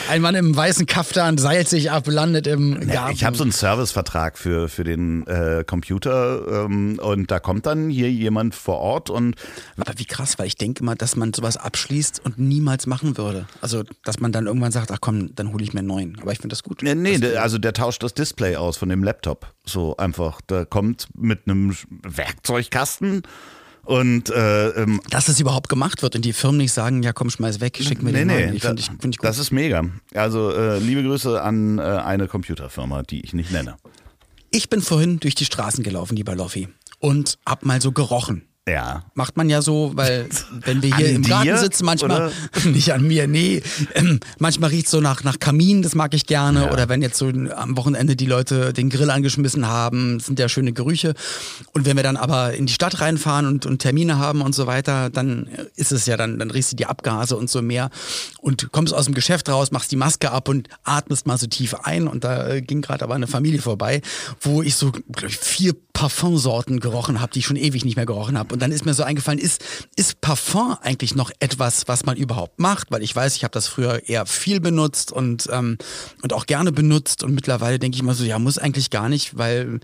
ein 0.10 0.22
Mann 0.22 0.36
im 0.36 0.56
weißen 0.56 0.86
Kaftan 0.86 1.38
seilt 1.38 1.68
sich 1.68 1.92
ab, 1.92 2.08
landet 2.08 2.48
im 2.48 2.74
Garten. 2.74 2.90
Ja, 2.90 3.10
ich 3.10 3.24
habe 3.24 3.36
so 3.36 3.44
einen 3.44 3.52
Servicevertrag 3.52 4.38
für 4.38 4.70
für 4.70 4.84
den 4.84 5.26
äh, 5.28 5.64
Computer 5.66 6.66
ähm, 6.66 7.00
und 7.02 7.32
da 7.32 7.40
kommt 7.40 7.66
dann 7.66 7.90
hier 7.90 8.12
jemand 8.12 8.56
vor 8.56 8.80
Ort 8.80 9.10
und 9.10 9.36
aber 9.78 9.94
wie 9.98 10.06
krass, 10.06 10.38
weil 10.40 10.48
ich 10.48 10.56
denke 10.56 10.84
mal, 10.84 10.96
dass 10.96 11.16
man 11.16 11.34
sowas 11.34 11.58
abschließt 11.58 12.22
und 12.24 12.38
niemals 12.40 12.88
machen 12.88 13.18
würde. 13.18 13.46
Also, 13.62 13.84
dass 14.04 14.20
man 14.20 14.32
dann 14.32 14.48
irgendwann 14.48 14.72
sagt, 14.72 14.92
ach 14.92 15.00
komm, 15.02 15.36
dann 15.36 15.52
hole 15.52 15.64
ich 15.64 15.74
mir 15.74 15.80
einen 15.80 15.88
neuen. 15.88 16.18
Aber 16.22 16.32
ich 16.32 16.40
finde 16.40 16.54
das 16.54 16.64
gut. 16.64 16.82
Nee, 16.84 16.93
nee 16.96 17.18
der, 17.18 17.42
also 17.42 17.58
der 17.58 17.74
tauscht 17.74 18.04
das 18.04 18.14
Display 18.14 18.56
aus 18.56 18.78
von 18.78 18.90
dem 18.90 19.04
Laptop. 19.04 19.54
So 19.66 19.98
einfach. 19.98 20.42
Der 20.42 20.66
kommt 20.66 21.08
mit 21.16 21.42
einem 21.46 21.76
Werkzeugkasten 22.04 23.24
und 23.84 24.30
äh, 24.30 24.70
ähm, 24.70 25.02
dass 25.10 25.28
es 25.28 25.40
überhaupt 25.40 25.68
gemacht 25.68 26.02
wird 26.04 26.16
und 26.16 26.24
die 26.24 26.34
Firmen 26.34 26.58
nicht 26.58 26.72
sagen, 26.72 27.04
ja 27.04 27.12
komm, 27.12 27.30
schmeiß 27.30 27.60
weg, 27.60 27.78
schick 27.82 28.02
mir 28.02 28.12
nee, 28.12 28.20
den 28.20 28.28
nee, 28.28 28.46
neuen. 28.46 28.56
Ich 28.56 28.62
da, 28.62 28.70
find 28.70 28.80
ich, 28.80 28.86
find 28.86 29.16
ich 29.16 29.18
gut. 29.18 29.28
Das 29.28 29.38
ist 29.38 29.52
mega. 29.52 29.84
Also 30.14 30.52
äh, 30.52 30.80
liebe 30.80 31.04
Grüße 31.04 31.42
an 31.42 31.80
äh, 31.80 31.82
eine 31.82 32.28
Computerfirma, 32.28 33.04
die 33.04 33.22
ich 33.22 33.34
nicht 33.34 33.52
nenne. 33.52 33.76
Ich 34.52 34.70
bin 34.70 34.82
vorhin 34.82 35.20
durch 35.20 35.36
die 35.36 35.46
Straßen 35.46 35.84
gelaufen, 35.84 36.16
lieber 36.16 36.36
Loffi, 36.36 36.70
und 37.00 37.40
hab 37.46 37.66
mal 37.66 37.82
so 37.82 37.92
gerochen. 37.92 38.48
Ja. 38.68 39.04
Macht 39.14 39.36
man 39.36 39.50
ja 39.50 39.62
so, 39.62 39.92
weil 39.96 40.30
wenn 40.62 40.82
wir 40.82 40.96
hier 40.96 41.08
an 41.08 41.16
im 41.16 41.24
Garten 41.24 41.58
sitzen, 41.58 41.86
manchmal, 41.86 42.12
oder? 42.12 42.32
nicht 42.70 42.94
an 42.94 43.06
mir, 43.06 43.28
nee, 43.28 43.62
ähm, 43.94 44.22
manchmal 44.40 44.70
riecht 44.70 44.86
es 44.86 44.92
so 44.92 45.02
nach, 45.02 45.24
nach 45.26 45.38
Kamin, 45.40 45.82
das 45.82 45.96
mag 45.96 46.14
ich 46.14 46.28
gerne. 46.28 46.64
Ja. 46.66 46.72
Oder 46.72 46.88
wenn 46.88 47.02
jetzt 47.02 47.18
so 47.18 47.28
am 47.28 47.76
Wochenende 47.76 48.16
die 48.16 48.26
Leute 48.26 48.72
den 48.72 48.90
Grill 48.90 49.10
angeschmissen 49.10 49.68
haben, 49.68 50.22
sind 50.22 50.40
ja 50.40 50.48
schöne 50.48 50.72
Gerüche. 50.72 51.14
Und 51.74 51.86
wenn 51.86 51.98
wir 51.98 52.04
dann 52.04 52.16
aber 52.16 52.54
in 52.54 52.66
die 52.66 52.74
Stadt 52.74 53.02
reinfahren 53.02 53.48
und, 53.48 53.66
und 53.66 53.80
Termine 53.80 54.18
haben 54.18 54.42
und 54.42 54.56
so 54.56 54.66
weiter, 54.66 55.10
dann 55.10 55.50
ist 55.76 55.92
es 55.92 56.06
ja, 56.06 56.16
dann, 56.16 56.40
dann 56.40 56.50
riechst 56.50 56.72
du 56.72 56.76
die 56.78 56.86
Abgase 56.86 57.36
und 57.36 57.50
so 57.50 57.62
mehr. 57.62 57.90
Und 58.40 58.72
kommst 58.72 58.94
aus 58.94 59.06
dem 59.06 59.14
Geschäft 59.14 59.50
raus, 59.50 59.72
machst 59.72 59.92
die 59.92 59.98
Maske 59.98 60.32
ab 60.32 60.48
und 60.48 60.70
atmest 60.86 61.28
mal 61.28 61.38
so 61.38 61.48
tief 61.48 61.76
ein. 61.84 62.08
Und 62.08 62.24
da 62.24 62.48
äh, 62.48 62.62
ging 62.62 62.82
gerade 62.82 63.04
aber 63.04 63.16
eine 63.16 63.28
Familie 63.28 63.62
vorbei, 63.62 64.02
wo 64.40 64.62
ich 64.62 64.76
so, 64.76 64.92
glaube 64.92 65.28
ich, 65.28 65.38
vier 65.38 65.76
Parfumsorten 65.92 66.80
gerochen 66.80 67.20
habe, 67.20 67.34
die 67.34 67.40
ich 67.40 67.46
schon 67.46 67.56
ewig 67.56 67.84
nicht 67.84 67.98
mehr 67.98 68.06
gerochen 68.06 68.38
habe. 68.38 68.53
Und 68.54 68.62
dann 68.62 68.72
ist 68.72 68.86
mir 68.86 68.94
so 68.94 69.02
eingefallen, 69.02 69.40
ist, 69.40 69.66
ist 69.96 70.22
Parfum 70.22 70.78
eigentlich 70.84 71.16
noch 71.16 71.32
etwas, 71.40 71.88
was 71.88 72.06
man 72.06 72.18
überhaupt 72.18 72.60
macht? 72.60 72.92
Weil 72.92 73.02
ich 73.02 73.16
weiß, 73.16 73.36
ich 73.36 73.44
habe 73.44 73.52
das 73.52 73.68
früher 73.68 74.08
eher 74.08 74.28
viel 74.28 74.60
benutzt 74.60 75.12
und, 75.12 75.50
ähm, 75.52 75.80
und 76.22 76.34
auch 76.34 76.46
gerne 76.46 76.72
benutzt. 76.72 77.24
Und 77.24 77.34
mittlerweile 77.34 77.80
denke 77.80 77.96
ich 77.96 78.04
mal 78.04 78.14
so, 78.14 78.24
ja, 78.24 78.38
muss 78.38 78.60
eigentlich 78.60 78.92
gar 78.92 79.10
nicht, 79.10 79.40
weil 79.40 79.80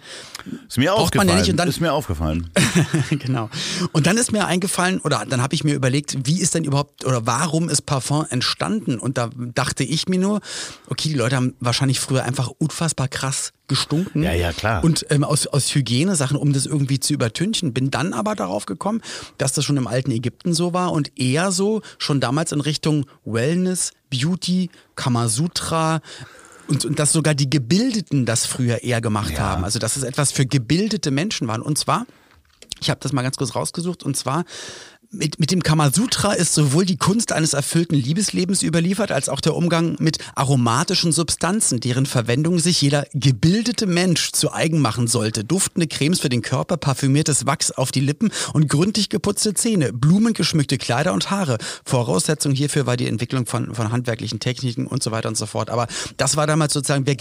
ist 0.67 0.77
mir 0.77 0.93
aufgefallen. 0.93 1.27
Man 1.27 1.35
ja 1.35 1.41
nicht. 1.41 1.49
Und 1.49 1.57
dann, 1.57 1.67
ist 1.67 1.81
mir 1.81 1.93
aufgefallen. 1.93 2.51
genau. 3.09 3.49
Und 3.91 4.05
dann 4.05 4.17
ist 4.17 4.31
mir 4.31 4.45
eingefallen, 4.45 4.99
oder 5.01 5.25
dann 5.27 5.41
habe 5.41 5.55
ich 5.55 5.63
mir 5.63 5.73
überlegt, 5.73 6.27
wie 6.27 6.39
ist 6.39 6.53
denn 6.53 6.63
überhaupt, 6.63 7.05
oder 7.05 7.25
warum 7.25 7.69
ist 7.69 7.88
Parfum 7.88 8.27
entstanden? 8.29 8.99
Und 8.99 9.17
da 9.17 9.31
dachte 9.35 9.83
ich 9.83 10.07
mir 10.07 10.19
nur, 10.19 10.41
okay, 10.88 11.09
die 11.09 11.15
Leute 11.15 11.35
haben 11.38 11.55
wahrscheinlich 11.59 11.99
früher 11.99 12.23
einfach 12.23 12.49
unfassbar 12.59 13.07
krass 13.07 13.51
gestunken. 13.69 14.23
Ja, 14.23 14.33
ja, 14.33 14.51
klar. 14.51 14.83
Und 14.83 15.05
ähm, 15.09 15.23
aus, 15.23 15.47
aus 15.47 15.73
Hygienesachen, 15.73 16.35
um 16.35 16.51
das 16.51 16.65
irgendwie 16.65 16.99
zu 16.99 17.13
übertünchen. 17.13 17.73
Bin 17.73 17.89
dann 17.89 18.13
aber 18.13 18.35
darauf 18.35 18.65
gekommen, 18.65 19.01
dass 19.38 19.53
das 19.53 19.63
schon 19.63 19.77
im 19.77 19.88
alten 19.88 20.11
Ägypten 20.11 20.53
so 20.53 20.73
war 20.73 20.91
und 20.91 21.17
eher 21.17 21.51
so 21.51 21.81
schon 21.97 22.19
damals 22.19 22.51
in 22.51 22.59
Richtung 22.59 23.05
Wellness, 23.23 23.91
Beauty, 24.09 24.69
Kamasutra, 24.95 26.01
und, 26.67 26.85
und 26.85 26.99
dass 26.99 27.11
sogar 27.11 27.33
die 27.33 27.49
Gebildeten 27.49 28.25
das 28.25 28.45
früher 28.45 28.83
eher 28.83 29.01
gemacht 29.01 29.31
ja. 29.31 29.39
haben. 29.39 29.63
Also 29.63 29.79
dass 29.79 29.95
es 29.95 30.03
etwas 30.03 30.31
für 30.31 30.45
gebildete 30.45 31.09
Menschen 31.09 31.47
waren. 31.47 31.61
Und 31.61 31.77
zwar, 31.77 32.05
ich 32.79 32.89
habe 32.89 32.99
das 33.01 33.11
mal 33.11 33.23
ganz 33.23 33.38
kurz 33.38 33.55
rausgesucht, 33.55 34.03
und 34.03 34.15
zwar 34.15 34.45
mit, 35.12 35.39
mit 35.39 35.51
dem 35.51 35.63
Kamasutra 35.63 36.34
ist 36.34 36.54
sowohl 36.54 36.86
die 36.86 36.98
Kunst 36.98 37.32
eines 37.32 37.54
erfüllten 37.54 37.96
Liebeslebens 37.96 38.62
überliefert, 38.62 39.12
als 39.12 39.28
auch 39.28 39.42
der 39.42 39.56
Umgang 39.56 39.96
mit 40.00 40.20
aromatischen 40.36 41.12
Substanzen, 41.12 41.80
deren 41.80 42.06
Verwendung 42.06 42.60
sich 42.60 42.82
jeder 42.82 43.08
gebildete 43.13 43.88
Mensch 43.88 44.32
zu 44.32 44.54
eigen 44.54 44.80
machen 44.80 45.08
sollte. 45.08 45.44
Duftende 45.44 45.88
Cremes 45.88 46.20
für 46.20 46.30
den 46.30 46.44
Körper, 46.44 46.78
parfümiertes 46.78 47.48
Wachs 47.48 47.72
auf 47.72 47.91
die 47.91 48.02
Lippen 48.02 48.32
und 48.54 48.69
gründlich 48.69 49.10
geputzte 49.10 49.54
Zähne, 49.56 49.93
blumengeschmückte 49.93 50.78
Kleider 50.78 51.13
und 51.13 51.32
Haare. 51.32 51.58
Voraussetzung 51.86 52.54
hierfür 52.54 52.86
war 52.86 52.98
die 52.98 53.08
Entwicklung 53.08 53.48
von, 53.48 53.74
von 53.74 53.91
handwerklichen 53.91 54.39
Techniken 54.39 54.86
und 54.86 55.02
so 55.02 55.12
weiter 55.12 55.30
und 55.30 55.38
so 55.38 55.48
fort. 55.48 55.72
Aber 55.72 55.88
das 56.17 56.38
war 56.38 56.45
damals 56.45 56.74
sozusagen, 56.74 57.08
wer, 57.08 57.15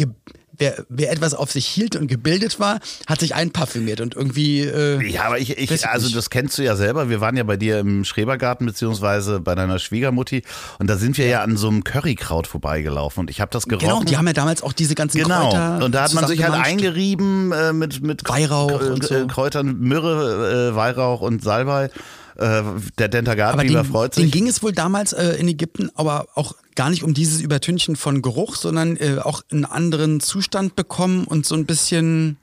wer, 0.58 0.84
wer 0.88 1.10
etwas 1.12 1.34
auf 1.34 1.50
sich 1.50 1.66
hielt 1.66 1.96
und 1.96 2.08
gebildet 2.08 2.60
war, 2.60 2.80
hat 3.06 3.20
sich 3.20 3.34
einparfümiert 3.34 4.00
und 4.00 4.14
irgendwie. 4.14 4.62
Äh, 4.62 5.02
ja, 5.08 5.24
aber 5.24 5.38
ich, 5.38 5.56
ich 5.56 5.88
also 5.88 6.08
das 6.14 6.30
kennst 6.30 6.58
du 6.58 6.62
ja 6.62 6.76
selber. 6.76 7.08
Wir 7.08 7.20
waren 7.20 7.36
ja 7.36 7.44
bei 7.44 7.56
dir 7.56 7.78
im 7.78 8.04
Schrebergarten 8.04 8.66
beziehungsweise 8.66 9.40
bei 9.40 9.54
deiner 9.54 9.78
Schwiegermutti 9.78 10.42
und 10.78 10.88
da 10.88 10.96
sind 10.96 11.16
wir 11.18 11.26
ja, 11.26 11.30
ja 11.30 11.42
an 11.42 11.56
so 11.56 11.68
einem 11.68 11.84
Currykraut 11.84 12.46
vorbeigelaufen 12.46 13.20
und 13.20 13.30
ich 13.30 13.40
habe 13.40 13.50
das 13.50 13.66
gerochen. 13.66 13.88
Genau, 13.88 14.02
die 14.02 14.16
haben 14.16 14.26
ja 14.26 14.32
damals 14.32 14.62
auch 14.62 14.72
diese 14.72 14.94
ganzen 14.94 15.22
genau. 15.22 15.50
Kräuter. 15.50 15.84
Und 15.84 15.94
da 15.94 16.04
hat 16.04 16.14
man 16.14 16.26
sich 16.26 16.42
halt 16.42 16.54
eingerieben 16.54 17.52
äh, 17.52 17.72
mit 17.72 18.02
mit 18.02 18.28
Weihrauch 18.28 18.80
und 18.80 19.04
so. 19.04 19.26
Kräutern, 19.26 19.78
Myrrhe, 19.78 20.70
äh, 20.70 20.76
Weihrauch 20.76 21.20
und 21.20 21.42
Salbei. 21.42 21.90
Äh, 22.38 22.62
der 22.98 23.08
Dentagat-Biber 23.08 23.84
freut 23.84 24.14
sich. 24.14 24.24
Den 24.24 24.30
ging 24.30 24.46
es 24.46 24.62
wohl 24.62 24.72
damals 24.72 25.12
äh, 25.12 25.32
in 25.38 25.48
Ägypten, 25.48 25.90
aber 25.94 26.28
auch 26.34 26.54
gar 26.76 26.88
nicht 26.88 27.02
um 27.02 27.12
dieses 27.12 27.40
Übertünchen 27.40 27.96
von 27.96 28.22
Geruch, 28.22 28.54
sondern 28.54 28.96
äh, 28.96 29.18
auch 29.18 29.42
einen 29.50 29.64
anderen 29.64 30.20
Zustand 30.20 30.76
bekommen 30.76 31.24
und 31.24 31.46
so 31.46 31.56
ein 31.56 31.66
bisschen 31.66 32.36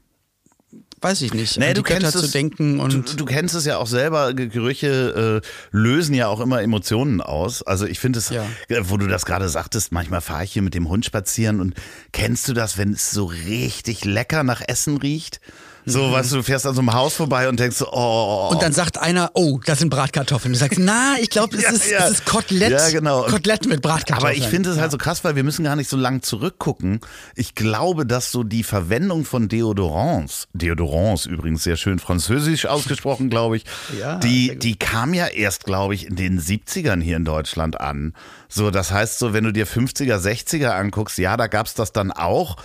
weiß 1.02 1.22
ich 1.22 1.34
nicht, 1.34 1.60
nee, 1.60 1.74
du 1.74 1.84
kennst 1.84 2.16
es, 2.16 2.22
zu 2.22 2.32
denken 2.32 2.80
und 2.80 2.94
du, 2.94 3.16
du, 3.16 3.26
kennst 3.26 3.54
es 3.54 3.66
ja 3.66 3.78
auch 3.78 3.86
selber. 3.86 4.34
Gerüche 4.34 5.42
äh, 5.44 5.48
lösen 5.70 6.16
ja 6.16 6.28
auch 6.28 6.40
immer 6.40 6.64
Emotionen 6.64 7.22
aus. 7.22 7.62
Also 7.62 7.86
ich 7.86 8.00
finde 8.00 8.18
es, 8.18 8.30
ja. 8.30 8.44
wo 8.82 8.98
du 8.98 9.06
das 9.06 9.26
gerade 9.26 9.48
sagtest, 9.48 9.92
manchmal 9.92 10.22
fahre 10.22 10.44
ich 10.44 10.52
hier 10.52 10.64
mit 10.64 10.74
dem 10.74 10.90
Hund 10.90 11.06
spazieren 11.06 11.62
und 11.62 11.76
kennst 12.12 12.48
du 12.48 12.54
das, 12.54 12.80
wenn 12.80 12.94
es 12.94 13.12
so 13.12 13.26
richtig 13.26 14.04
lecker 14.04 14.44
nach 14.44 14.62
Essen 14.68 14.98
riecht? 14.98 15.42
So, 15.86 16.04
mhm. 16.04 16.12
weißt 16.14 16.32
du, 16.32 16.36
du 16.38 16.44
fährst 16.44 16.66
an 16.66 16.74
so 16.74 16.82
einem 16.82 16.94
Haus 16.94 17.14
vorbei 17.14 17.48
und 17.48 17.60
denkst 17.60 17.78
so, 17.78 17.92
oh. 17.92 18.50
Und 18.52 18.62
dann 18.62 18.74
sagt 18.74 18.98
einer, 18.98 19.32
oh, 19.34 19.60
das 19.64 19.80
sind 19.80 19.90
Bratkartoffeln. 19.90 20.54
Du 20.54 20.60
sagst, 20.60 20.80
na, 20.82 21.16
ich 21.20 21.30
glaube, 21.30 21.56
es, 21.56 21.64
ja, 21.64 21.70
ist, 21.70 21.92
ja. 21.92 22.06
es 22.06 22.12
ist 22.12 22.26
Kotelett. 22.26 22.72
Ja, 22.72 22.90
genau. 22.90 23.24
Kotelett 23.24 23.68
mit 23.68 23.82
Bratkartoffeln. 23.82 24.32
Aber 24.32 24.34
ich 24.34 24.48
finde 24.48 24.72
es 24.72 24.80
halt 24.80 24.92
so 24.92 24.98
krass, 24.98 25.24
weil 25.24 25.36
wir 25.36 25.44
müssen 25.44 25.64
gar 25.64 25.76
nicht 25.76 25.90
so 25.90 25.98
lang 25.98 26.22
zurückgucken. 26.22 27.00
Ich 27.36 27.56
glaube, 27.56 28.06
dass 28.06 28.32
so 28.32 28.44
die 28.44 28.64
Verwendung 28.64 29.26
von 29.26 29.48
Deodorants, 29.48 30.48
Deodorants 30.54 31.26
übrigens 31.26 31.64
sehr 31.64 31.78
schön 31.78 32.00
französisch 32.00 32.66
ausgesprochen, 32.66 33.30
glaube 33.30 33.58
ich, 33.58 33.66
ja, 34.00 34.18
die, 34.18 34.58
die 34.58 34.78
kam 34.78 35.14
ja 35.14 35.28
erst, 35.28 35.66
glaube 35.66 35.94
ich, 35.94 36.08
in 36.08 36.16
den 36.16 36.40
70ern 36.40 37.02
hier 37.02 37.18
in 37.18 37.26
Deutschland 37.26 37.80
an. 37.80 38.14
So, 38.50 38.72
das 38.72 38.92
heißt 38.92 39.20
so, 39.20 39.34
wenn 39.34 39.44
du 39.44 39.52
dir 39.52 39.68
50er, 39.68 40.18
60er 40.18 40.70
anguckst, 40.70 41.18
ja, 41.18 41.38
da 41.38 41.48
gab's 41.48 41.74
das 41.74 41.92
dann 41.92 42.12
auch. 42.12 42.58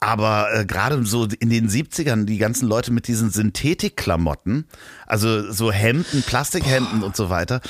Aber 0.00 0.48
äh, 0.54 0.64
gerade 0.64 1.04
so 1.04 1.26
in 1.40 1.50
den 1.50 1.68
70ern, 1.68 2.24
die 2.24 2.38
ganzen 2.38 2.68
Leute 2.68 2.92
mit 2.92 3.08
diesen 3.08 3.30
Synthetikklamotten, 3.30 4.66
also 5.06 5.50
so 5.50 5.72
Hemden, 5.72 6.22
Plastikhemden 6.22 7.00
Boah. 7.00 7.06
und 7.06 7.16
so 7.16 7.30
weiter. 7.30 7.60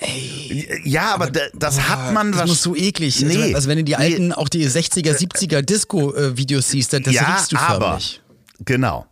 Ey, 0.00 0.82
ja, 0.84 1.14
aber, 1.14 1.28
aber 1.28 1.40
das 1.54 1.76
boah, 1.76 1.88
hat 1.88 2.12
man 2.12 2.32
was. 2.32 2.40
Das 2.40 2.48
muss 2.50 2.62
so 2.62 2.76
eklig. 2.76 3.16
Also, 3.16 3.26
nee, 3.26 3.42
also, 3.42 3.54
also 3.54 3.68
wenn 3.68 3.78
du 3.78 3.84
die 3.84 3.96
alten, 3.96 4.28
nee. 4.28 4.34
auch 4.34 4.50
die 4.50 4.68
60er, 4.68 5.16
70er 5.16 5.62
Disco-Videos 5.62 6.68
siehst, 6.68 6.92
das 6.92 7.00
ja, 7.10 7.22
riechst 7.24 7.52
du 7.52 7.56
förmlich. 7.56 8.20
Aber, 8.22 8.64
genau. 8.64 9.06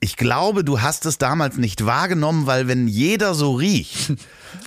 Ich 0.00 0.16
glaube, 0.16 0.64
du 0.64 0.80
hast 0.80 1.06
es 1.06 1.18
damals 1.18 1.56
nicht 1.56 1.84
wahrgenommen, 1.84 2.46
weil 2.46 2.68
wenn 2.68 2.88
jeder 2.88 3.34
so 3.34 3.54
riecht, 3.54 4.12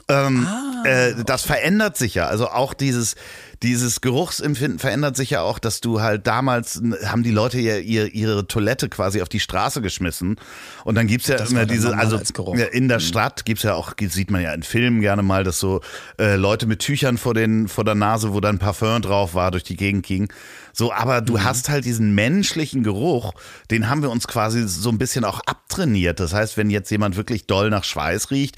ähm, 0.07 0.47
ah, 0.47 0.83
äh, 0.85 1.23
das 1.23 1.43
verändert 1.43 1.97
sich 1.97 2.15
ja. 2.15 2.27
Also 2.27 2.47
auch 2.49 2.73
dieses, 2.73 3.15
dieses 3.62 4.02
Geruchsempfinden 4.02 4.80
verändert 4.80 5.17
sich 5.17 5.32
ja 5.32 5.41
auch, 5.41 5.60
dass 5.60 5.82
du 5.82 6.02
halt 6.02 6.28
damals 6.28 6.82
haben 7.06 7.24
die 7.24 7.32
Leute 7.32 7.60
ja 7.60 7.78
ihr, 7.78 8.13
ihre 8.13 8.48
Toilette 8.48 8.88
quasi 8.88 9.22
auf 9.22 9.30
die 9.30 9.39
Straße 9.39 9.82
geschmissen. 9.82 10.38
Und 10.86 10.95
dann 10.95 11.08
gibt's 11.08 11.28
ja 11.28 11.36
das 11.36 11.52
immer 11.52 11.65
diese, 11.65 11.98
also 11.98 12.17
als 12.17 12.32
in 12.72 12.88
der 12.88 12.98
mhm. 12.98 13.02
Stadt 13.02 13.45
gibt's 13.45 13.63
ja 13.63 13.74
auch, 13.74 13.93
sieht 14.00 14.32
man 14.32 14.41
ja 14.41 14.54
in 14.54 14.63
Filmen 14.63 15.02
gerne 15.02 15.24
mal, 15.24 15.43
dass 15.43 15.60
so 15.60 15.82
äh, 16.17 16.36
Leute 16.36 16.67
mit 16.67 16.80
Tüchern 16.80 17.17
vor, 17.17 17.34
den, 17.34 17.67
vor 17.67 17.84
der 17.84 17.95
Nase, 17.95 18.34
wo 18.34 18.39
dann 18.39 18.60
Parfum 18.60 19.02
drauf 19.02 19.34
war, 19.34 19.52
durch 19.52 19.63
die 19.63 19.76
Gegend 19.76 20.06
gingen. 20.06 20.30
So, 20.73 20.93
aber 20.93 21.21
du 21.21 21.34
mhm. 21.34 21.43
hast 21.43 21.69
halt 21.69 21.86
diesen 21.86 22.15
menschlichen 22.15 22.84
Geruch, 22.84 23.34
den 23.71 23.89
haben 23.89 24.01
wir 24.01 24.10
uns 24.10 24.27
quasi 24.27 24.67
so 24.67 24.89
ein 24.89 24.97
bisschen 24.97 25.25
auch 25.25 25.39
abtrainiert. 25.45 26.19
Das 26.19 26.34
heißt, 26.34 26.58
wenn 26.58 26.69
jetzt 26.69 26.89
jemand 26.91 27.15
wirklich 27.15 27.47
doll 27.47 27.69
nach 27.69 27.84
Schweiß 27.84 28.32
riecht, 28.32 28.58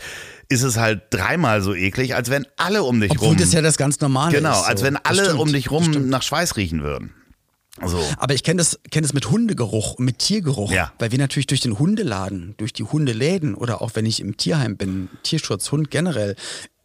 ist 0.50 0.64
es 0.64 0.78
halt 0.78 1.04
dreimal 1.12 1.62
so 1.62 1.74
eklig, 1.74 2.16
als 2.16 2.30
wenn 2.30 2.46
alle 2.58 2.84
um 2.84 3.00
dich 3.00 3.12
Obwohl 3.12 3.30
rum. 3.30 3.38
das 3.38 3.54
ja 3.54 3.62
das 3.62 3.78
ganz 3.78 4.00
normale 4.02 4.36
Genau, 4.36 4.60
ist, 4.60 4.68
als 4.68 4.84
wenn 4.84 4.98
alle 4.98 5.24
stimmt, 5.24 5.40
um 5.40 5.54
dich 5.54 5.72
rum 5.72 6.10
nach 6.10 6.24
Schweiß 6.24 6.58
riechen 6.58 6.84
würden. 6.84 7.14
So. 7.86 8.04
Aber 8.18 8.34
ich 8.34 8.44
kenne 8.44 8.58
das, 8.58 8.80
kenn 8.92 9.02
das 9.02 9.14
mit 9.14 9.32
Hundegeruch 9.32 9.94
und 9.94 10.06
mit 10.06 10.20
Tiergeruch. 10.20 10.72
Ja. 10.72 10.92
Weil 11.00 11.12
wir 11.12 11.20
natürlich 11.20 11.48
durch 11.48 11.62
den 11.62 11.80
Hundeladen, 11.80 12.54
durch 12.58 12.74
die 12.74 12.84
Hundeläden 12.84 13.56
oder 13.56 13.82
auch 13.82 13.92
wenn 13.96 14.06
ich 14.06 14.20
im 14.20 14.36
Tierheim 14.36 14.76
bin, 14.76 15.10
Tierschutz, 15.24 15.72
Hund 15.72 15.90
generell, 15.90 16.36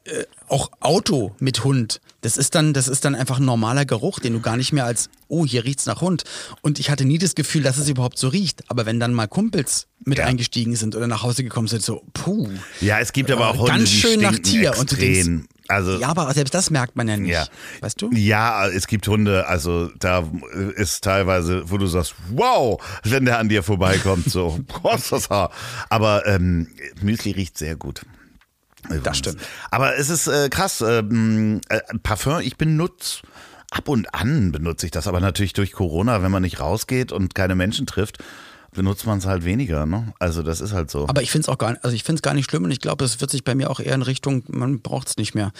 äh, 0.06 0.24
auch 0.48 0.70
Auto 0.80 1.34
mit 1.38 1.64
Hund. 1.64 2.00
Das 2.20 2.36
ist 2.36 2.54
dann, 2.54 2.72
das 2.72 2.88
ist 2.88 3.04
dann 3.04 3.14
einfach 3.14 3.38
ein 3.38 3.44
normaler 3.44 3.84
Geruch, 3.84 4.18
den 4.20 4.32
du 4.32 4.40
gar 4.40 4.56
nicht 4.56 4.72
mehr 4.72 4.84
als, 4.84 5.10
oh, 5.28 5.44
hier 5.46 5.64
riecht's 5.64 5.86
nach 5.86 6.00
Hund. 6.00 6.24
Und 6.62 6.78
ich 6.78 6.90
hatte 6.90 7.04
nie 7.04 7.18
das 7.18 7.34
Gefühl, 7.34 7.62
dass 7.62 7.76
es 7.78 7.88
überhaupt 7.88 8.18
so 8.18 8.28
riecht. 8.28 8.64
Aber 8.68 8.86
wenn 8.86 8.98
dann 9.00 9.12
mal 9.14 9.26
Kumpels 9.28 9.86
mit 10.04 10.18
Ja. 10.18 10.24
eingestiegen 10.26 10.74
sind 10.76 10.94
oder 10.96 11.06
nach 11.06 11.22
Hause 11.22 11.44
gekommen 11.44 11.68
sind, 11.68 11.82
so, 11.82 12.02
puh. 12.14 12.48
Ja, 12.80 12.98
es 13.00 13.12
gibt 13.12 13.30
aber 13.30 13.48
auch 13.48 13.54
Äh, 13.54 13.58
Hunde, 13.58 13.72
ganz 13.72 13.90
die 13.90 13.96
schön 13.96 14.20
nach 14.20 14.32
stinken 14.32 14.42
Tier. 14.50 14.78
Und 14.78 14.90
du 14.92 14.96
denkst, 14.96 15.18
extrem. 15.18 15.46
also 15.68 15.98
Ja, 15.98 16.08
aber 16.08 16.32
selbst 16.34 16.54
das 16.54 16.70
merkt 16.70 16.96
man 16.96 17.08
ja 17.08 17.16
nicht. 17.16 17.32
Ja. 17.32 17.46
Weißt 17.80 18.00
du? 18.02 18.10
Ja, 18.12 18.66
es 18.68 18.86
gibt 18.86 19.06
Hunde, 19.08 19.46
also 19.46 19.90
da 19.98 20.24
ist 20.76 21.02
teilweise, 21.04 21.70
wo 21.70 21.76
du 21.78 21.86
sagst, 21.86 22.14
wow, 22.30 22.80
wenn 23.04 23.24
der 23.24 23.38
an 23.38 23.48
dir 23.48 23.62
vorbeikommt, 23.62 24.30
so, 24.30 24.58
ist 24.96 25.12
das 25.12 25.28
Haar? 25.30 25.50
Aber 25.90 26.26
ähm, 26.26 26.68
Müsli 27.02 27.32
riecht 27.32 27.58
sehr 27.58 27.76
gut. 27.76 28.02
Übrigens. 28.90 29.18
stimmt. 29.18 29.38
Aber 29.70 29.96
es 29.96 30.10
ist 30.10 30.26
äh, 30.26 30.48
krass, 30.48 30.80
ähm, 30.80 31.60
äh, 31.68 31.80
Parfum, 32.02 32.40
ich 32.40 32.56
benutze, 32.56 33.22
ab 33.70 33.88
und 33.88 34.14
an 34.14 34.52
benutze 34.52 34.86
ich 34.86 34.92
das, 34.92 35.06
aber 35.08 35.20
natürlich 35.20 35.52
durch 35.52 35.72
Corona, 35.72 36.22
wenn 36.22 36.30
man 36.30 36.42
nicht 36.42 36.60
rausgeht 36.60 37.12
und 37.12 37.34
keine 37.34 37.54
Menschen 37.54 37.86
trifft, 37.86 38.18
benutzt 38.72 39.06
man 39.06 39.18
es 39.18 39.26
halt 39.26 39.44
weniger, 39.44 39.86
ne? 39.86 40.12
Also 40.18 40.42
das 40.42 40.60
ist 40.60 40.72
halt 40.72 40.90
so. 40.90 41.08
Aber 41.08 41.22
ich 41.22 41.30
finde 41.30 41.46
es 41.46 41.48
auch 41.48 41.58
gar 41.58 41.72
nicht, 41.72 41.84
also 41.84 41.94
ich 41.94 42.04
finde 42.04 42.18
es 42.18 42.22
gar 42.22 42.34
nicht 42.34 42.48
schlimm 42.48 42.64
und 42.64 42.70
ich 42.70 42.80
glaube, 42.80 43.04
es 43.04 43.20
wird 43.20 43.30
sich 43.30 43.42
bei 43.42 43.54
mir 43.54 43.70
auch 43.70 43.80
eher 43.80 43.94
in 43.94 44.02
Richtung, 44.02 44.44
man 44.48 44.80
braucht 44.80 45.08
es 45.08 45.16
nicht 45.16 45.34
mehr, 45.34 45.52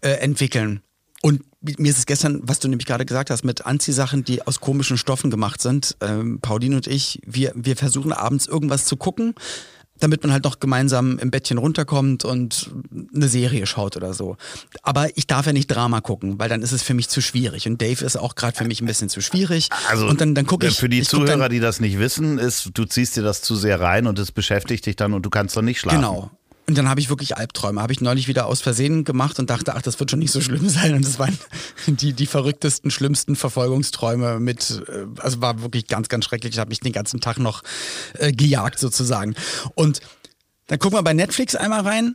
äh, 0.00 0.12
entwickeln. 0.12 0.82
Und 1.22 1.42
mir 1.60 1.90
ist 1.90 1.98
es 1.98 2.06
gestern, 2.06 2.40
was 2.42 2.60
du 2.60 2.68
nämlich 2.68 2.86
gerade 2.86 3.04
gesagt 3.04 3.28
hast, 3.28 3.44
mit 3.44 3.66
Anziehsachen, 3.66 4.24
die 4.24 4.46
aus 4.46 4.60
komischen 4.60 4.96
Stoffen 4.96 5.30
gemacht 5.30 5.60
sind. 5.60 5.96
Ähm, 6.00 6.40
Pauline 6.40 6.76
und 6.76 6.86
ich, 6.86 7.20
wir, 7.26 7.52
wir 7.54 7.76
versuchen 7.76 8.12
abends 8.12 8.46
irgendwas 8.46 8.86
zu 8.86 8.96
gucken, 8.96 9.34
damit 10.00 10.22
man 10.22 10.32
halt 10.32 10.44
noch 10.44 10.60
gemeinsam 10.60 11.18
im 11.18 11.30
Bettchen 11.30 11.58
runterkommt 11.58 12.24
und 12.24 12.70
eine 13.14 13.28
Serie 13.28 13.66
schaut 13.66 13.96
oder 13.96 14.14
so. 14.14 14.36
Aber 14.82 15.16
ich 15.16 15.26
darf 15.26 15.46
ja 15.46 15.52
nicht 15.52 15.68
Drama 15.68 16.00
gucken, 16.00 16.38
weil 16.38 16.48
dann 16.48 16.62
ist 16.62 16.72
es 16.72 16.82
für 16.82 16.94
mich 16.94 17.08
zu 17.08 17.20
schwierig. 17.20 17.66
Und 17.68 17.80
Dave 17.80 18.04
ist 18.04 18.16
auch 18.16 18.34
gerade 18.34 18.56
für 18.56 18.64
mich 18.64 18.80
ein 18.80 18.86
bisschen 18.86 19.08
zu 19.08 19.20
schwierig. 19.20 19.68
Also 19.88 20.06
und 20.08 20.20
dann, 20.20 20.34
dann 20.34 20.46
gucke 20.46 20.66
ich. 20.66 20.76
für 20.76 20.88
die 20.88 21.00
ich 21.00 21.08
Zuhörer, 21.08 21.48
die 21.48 21.60
das 21.60 21.80
nicht 21.80 21.98
wissen, 21.98 22.38
ist, 22.38 22.70
du 22.74 22.84
ziehst 22.84 23.16
dir 23.16 23.22
das 23.22 23.42
zu 23.42 23.54
sehr 23.56 23.80
rein 23.80 24.06
und 24.06 24.18
es 24.18 24.32
beschäftigt 24.32 24.86
dich 24.86 24.96
dann 24.96 25.12
und 25.12 25.22
du 25.22 25.30
kannst 25.30 25.56
dann 25.56 25.64
nicht 25.64 25.80
schlafen. 25.80 26.00
Genau. 26.00 26.30
Und 26.70 26.78
dann 26.78 26.88
habe 26.88 27.00
ich 27.00 27.08
wirklich 27.08 27.36
Albträume. 27.36 27.82
Habe 27.82 27.92
ich 27.92 28.00
neulich 28.00 28.28
wieder 28.28 28.46
aus 28.46 28.60
Versehen 28.60 29.02
gemacht 29.02 29.40
und 29.40 29.50
dachte, 29.50 29.74
ach, 29.74 29.82
das 29.82 29.98
wird 29.98 30.08
schon 30.08 30.20
nicht 30.20 30.30
so 30.30 30.40
schlimm 30.40 30.68
sein. 30.68 30.94
Und 30.94 31.04
das 31.04 31.18
waren 31.18 31.36
die, 31.88 32.12
die 32.12 32.26
verrücktesten, 32.26 32.92
schlimmsten 32.92 33.34
Verfolgungsträume 33.34 34.38
mit, 34.38 34.84
äh, 34.86 35.06
also 35.18 35.40
war 35.40 35.62
wirklich 35.62 35.88
ganz, 35.88 36.08
ganz 36.08 36.26
schrecklich. 36.26 36.52
Ich 36.52 36.60
habe 36.60 36.68
mich 36.68 36.78
den 36.78 36.92
ganzen 36.92 37.20
Tag 37.20 37.38
noch 37.40 37.62
äh, 38.18 38.30
gejagt 38.30 38.78
sozusagen. 38.78 39.34
Und 39.74 39.98
dann 40.68 40.78
gucken 40.78 40.96
wir 40.96 41.02
bei 41.02 41.12
Netflix 41.12 41.56
einmal 41.56 41.80
rein, 41.80 42.14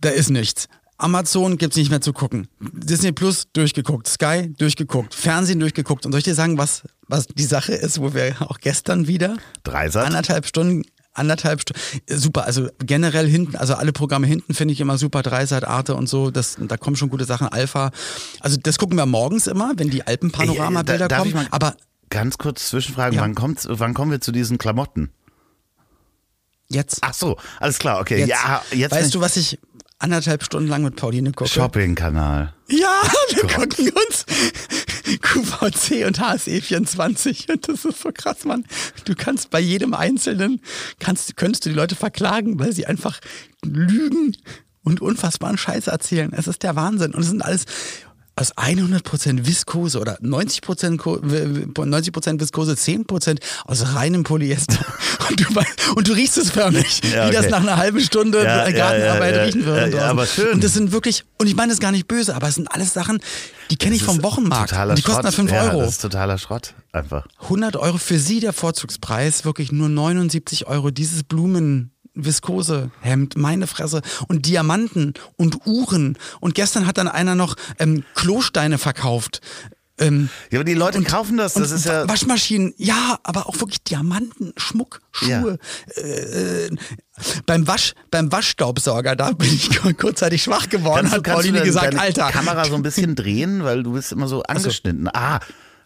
da 0.00 0.10
ist 0.10 0.30
nichts. 0.30 0.68
Amazon 0.98 1.58
gibt's 1.58 1.76
nicht 1.76 1.90
mehr 1.90 2.00
zu 2.00 2.12
gucken. 2.12 2.46
Disney 2.60 3.10
Plus 3.10 3.48
durchgeguckt, 3.52 4.06
Sky 4.06 4.54
durchgeguckt, 4.56 5.16
Fernsehen 5.16 5.58
durchgeguckt. 5.58 6.06
Und 6.06 6.12
soll 6.12 6.20
ich 6.20 6.24
dir 6.24 6.36
sagen, 6.36 6.58
was, 6.58 6.84
was 7.08 7.26
die 7.26 7.42
Sache 7.42 7.74
ist, 7.74 8.00
wo 8.00 8.14
wir 8.14 8.36
auch 8.40 8.60
gestern 8.60 9.08
wieder 9.08 9.36
Dreisat? 9.64 10.06
anderthalb 10.06 10.46
Stunden 10.46 10.84
anderthalb 11.18 11.60
Stunden. 11.60 11.80
Super, 12.08 12.44
also 12.44 12.68
generell 12.78 13.28
hinten, 13.28 13.56
also 13.56 13.74
alle 13.74 13.92
Programme 13.92 14.26
hinten 14.26 14.54
finde 14.54 14.72
ich 14.72 14.80
immer 14.80 14.98
super, 14.98 15.22
Dreisat, 15.22 15.64
Arte 15.64 15.94
und 15.94 16.08
so, 16.08 16.30
das, 16.30 16.56
da 16.60 16.76
kommen 16.76 16.96
schon 16.96 17.08
gute 17.10 17.24
Sachen, 17.24 17.48
Alpha. 17.48 17.90
Also 18.40 18.56
das 18.62 18.78
gucken 18.78 18.96
wir 18.96 19.06
morgens 19.06 19.46
immer, 19.46 19.72
wenn 19.76 19.90
die 19.90 20.06
Alpenpanoramabilder 20.06 21.08
kommen. 21.08 21.46
Aber 21.50 21.76
Ganz 22.08 22.38
kurz 22.38 22.68
zwischenfragen, 22.68 23.16
Ja. 23.16 23.22
wann, 23.22 23.34
kommt's, 23.34 23.66
wann 23.68 23.92
kommen 23.92 24.12
wir 24.12 24.20
zu 24.20 24.30
diesen 24.32 24.58
Klamotten? 24.58 25.10
jetzt, 26.68 26.98
Ach 27.02 27.14
so, 27.14 27.36
alles 27.60 27.78
klar, 27.78 28.00
okay. 28.00 28.18
jetzt, 28.18 28.28
Ja, 28.28 28.62
jetzt 28.72 28.92
weißt 28.92 29.14
du, 29.14 29.20
was 29.20 29.36
ich 29.36 29.58
anderthalb 29.98 30.44
Stunden 30.44 30.68
lang 30.68 30.82
mit 30.82 30.96
Pauline 30.96 31.32
gucke? 31.32 31.50
Shopping-Kanal. 31.50 32.52
Ja, 32.68 33.02
wir 33.30 33.42
gucken 33.48 33.90
uns 33.90 34.26
QVC 35.20 36.06
und 36.06 36.20
HSE 36.20 36.60
24 36.60 37.48
und 37.48 37.68
das 37.68 37.84
ist 37.84 38.00
so 38.00 38.10
krass, 38.12 38.44
Mann. 38.44 38.64
Du 39.04 39.14
kannst 39.14 39.50
bei 39.50 39.60
jedem 39.60 39.94
Einzelnen, 39.94 40.60
kannst, 40.98 41.36
könntest 41.36 41.64
du 41.64 41.70
die 41.70 41.76
Leute 41.76 41.94
verklagen, 41.94 42.58
weil 42.58 42.72
sie 42.72 42.86
einfach 42.86 43.20
lügen 43.64 44.36
und 44.82 45.00
unfassbaren 45.00 45.58
Scheiß 45.58 45.88
erzählen. 45.88 46.32
Es 46.32 46.46
ist 46.46 46.62
der 46.62 46.76
Wahnsinn 46.76 47.12
und 47.12 47.20
es 47.20 47.28
sind 47.28 47.42
alles 47.42 47.64
aus 48.38 48.54
100% 48.54 49.46
Viskose 49.46 49.98
oder 49.98 50.18
90%, 50.20 50.98
Ko- 50.98 51.18
w- 51.22 51.66
w- 51.74 51.84
90 51.86 52.14
Viskose, 52.40 52.72
10% 52.72 53.38
aus 53.64 53.94
reinem 53.94 54.22
Polyester. 54.24 54.78
Und 55.28 55.40
du, 55.40 55.46
und 55.96 56.06
du 56.08 56.12
riechst 56.12 56.38
es 56.38 56.50
förmlich, 56.52 57.00
Ja, 57.12 57.28
wie 57.28 57.32
das 57.32 57.46
okay. 57.46 57.50
nach 57.50 57.60
einer 57.60 57.76
halben 57.78 57.98
Stunde 58.00 58.44
Ja, 58.44 58.70
Gartenarbeit 58.70 59.34
ja, 59.34 59.42
riechen 59.42 59.64
würde. 59.64 59.96
ja, 59.96 60.08
aber 60.08 60.24
schön. 60.24 60.52
Und 60.54 60.62
das 60.62 60.72
sind 60.74 60.92
wirklich, 60.92 61.24
und 61.38 61.48
ich 61.48 61.56
meine 61.56 61.72
das 61.72 61.80
gar 61.80 61.90
nicht 61.90 62.06
böse, 62.06 62.36
aber 62.36 62.46
es 62.46 62.54
sind 62.54 62.70
alles 62.70 62.92
Sachen, 62.94 63.18
die 63.72 63.76
kenne 63.76 63.96
ich 63.96 64.04
vom 64.04 64.22
Wochenmarkt. 64.22 64.70
Die 64.96 65.02
kosten 65.02 65.22
da 65.24 65.32
Schrott. 65.32 65.34
5 65.34 65.50
ja, 65.50 65.62
Euro. 65.64 65.80
Das 65.80 65.90
ist 65.92 66.02
totaler 66.02 66.38
Schrott, 66.38 66.74
einfach. 66.92 67.26
100 67.42 67.74
Euro 67.76 67.98
für 67.98 68.20
sie 68.20 68.38
der 68.38 68.52
Vorzugspreis, 68.52 69.44
wirklich 69.44 69.72
nur 69.72 69.88
79 69.88 70.68
Euro. 70.68 70.92
Dieses 70.92 71.24
Blumen. 71.24 71.90
Viskosehemd, 72.16 73.36
meine 73.36 73.66
Fresse. 73.66 74.02
Und 74.28 74.46
Diamanten 74.46 75.14
und 75.36 75.66
Uhren. 75.66 76.18
Und 76.40 76.54
gestern 76.54 76.86
hat 76.86 76.98
dann 76.98 77.08
einer 77.08 77.34
noch 77.34 77.56
ähm, 77.78 78.04
Klosteine 78.14 78.78
verkauft. 78.78 79.40
Ähm, 79.98 80.28
Ja, 80.50 80.58
aber 80.58 80.64
die 80.64 80.74
Leute 80.74 81.02
kaufen 81.02 81.36
das, 81.38 81.54
das 81.54 81.70
und 81.70 81.76
ist 81.78 81.86
ja. 81.86 82.06
Waschmaschinen, 82.08 82.74
ja, 82.76 83.18
aber 83.22 83.48
auch 83.48 83.58
wirklich 83.60 83.82
Diamanten, 83.82 84.52
Schmuck, 84.56 85.00
Schuhe. 85.10 85.58
Äh, 85.94 86.68
beim, 87.46 87.66
Wasch, 87.66 87.94
beim 88.10 88.30
Waschstaubsauger, 88.30 89.16
da 89.16 89.30
bin 89.30 89.48
ich 89.54 89.70
kurzzeitig 89.98 90.42
schwach 90.42 90.68
geworden, 90.68 91.08
Kannst 91.08 91.26
du, 91.26 91.30
hat 91.30 91.36
Pauline 91.36 91.62
gesagt, 91.62 91.98
Alter. 91.98 92.30
Kamera 92.30 92.66
so 92.66 92.74
ein 92.74 92.82
bisschen 92.82 93.14
drehen, 93.14 93.64
weil 93.64 93.82
du 93.82 93.92
bist 93.92 94.12
immer 94.12 94.28
so 94.28 94.42
angeschnitten. 94.42 95.08
Ah, 95.14 95.40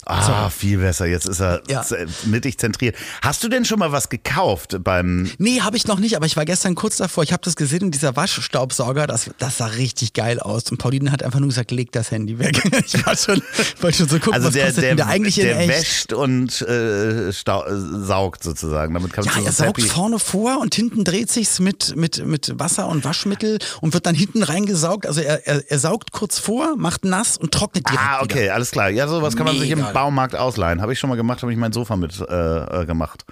ah, 0.06 0.50
viel 0.50 0.78
besser. 0.78 1.06
Jetzt 1.06 1.26
ist 1.28 1.40
er 1.40 1.62
Ja. 1.68 1.84
mittig 2.24 2.58
zentriert. 2.58 2.96
Hast 3.22 3.42
du 3.44 3.48
denn 3.48 3.64
schon 3.64 3.78
mal 3.78 3.92
was 3.92 4.08
gekauft 4.08 4.78
beim 4.82 5.30
Nee, 5.38 5.60
habe 5.60 5.76
ich 5.76 5.86
noch 5.86 5.98
nicht, 5.98 6.16
aber 6.16 6.26
ich 6.26 6.36
war 6.36 6.44
gestern 6.44 6.74
kurz 6.74 6.96
davor. 6.98 7.22
Ich 7.24 7.32
habe 7.32 7.42
das 7.44 7.56
gesehen 7.56 7.84
und 7.84 7.90
dieser 7.94 8.16
Waschstaubsauger, 8.16 9.06
das, 9.06 9.30
das 9.38 9.58
sah 9.58 9.66
richtig 9.66 10.12
geil 10.12 10.40
aus. 10.40 10.70
Und 10.70 10.78
Pauline 10.78 11.12
hat 11.12 11.22
einfach 11.22 11.38
nur 11.40 11.48
gesagt, 11.48 11.70
leg 11.70 11.92
das 11.92 12.10
Handy 12.10 12.38
weg. 12.38 12.60
Ich 12.86 13.06
war 13.06 13.16
schon, 13.16 13.42
wollte 13.80 13.98
schon 13.98 14.08
so 14.08 14.16
gucken, 14.16 14.34
Also 14.34 14.46
was 14.48 14.54
der, 14.54 14.66
kostet 14.66 14.84
der, 14.84 14.94
der 14.96 15.06
eigentlich 15.06 15.38
in 15.38 15.46
der 15.46 15.58
echt. 15.60 15.68
wäscht 15.68 16.12
und 16.12 16.60
äh, 16.62 17.30
saugt 17.32 18.42
sozusagen. 18.42 18.94
Damit 18.94 19.12
kannst 19.12 19.30
Ja, 19.30 19.36
er 19.44 19.52
so 19.52 19.64
saugt 19.64 19.78
happy- 19.78 19.88
vorne 19.88 20.18
vor 20.18 20.60
und 20.60 20.74
hinten 20.74 21.04
dreht 21.04 21.30
sich's 21.30 21.60
mit, 21.60 21.94
mit, 21.96 22.24
mit 22.26 22.58
Wasser 22.58 22.88
und 22.88 23.04
Waschmittel 23.04 23.58
und 23.80 23.94
wird 23.94 24.06
dann 24.06 24.14
hinten 24.14 24.42
reingesaugt. 24.42 25.06
Also 25.06 25.20
er, 25.20 25.46
er, 25.46 25.62
er 25.70 25.78
saugt 25.78 26.12
kurz 26.12 26.38
vor, 26.38 26.74
macht 26.76 27.04
nass 27.04 27.36
und 27.36 27.52
trocknet 27.52 27.86
direkt 27.88 28.02
Ah, 28.02 28.22
okay, 28.22 28.42
wieder. 28.44 28.54
alles 28.54 28.70
klar. 28.70 28.90
Ja, 28.90 29.06
sowas 29.08 29.36
kann 29.36 29.46
man 29.46 29.58
sich 29.58 29.70
im 29.70 29.84
Mega. 29.90 30.00
Baumarkt 30.00 30.36
ausleihen. 30.36 30.80
Habe 30.82 30.92
ich 30.92 30.98
schon 30.98 31.10
mal 31.10 31.16
gemacht, 31.16 31.42
habe 31.42 31.52
ich 31.52 31.58
mein 31.58 31.72
Sofa 31.72 31.96
mit 31.96 32.18
äh, 32.20 32.82
äh, 32.82 32.86
gemacht. 32.86 33.24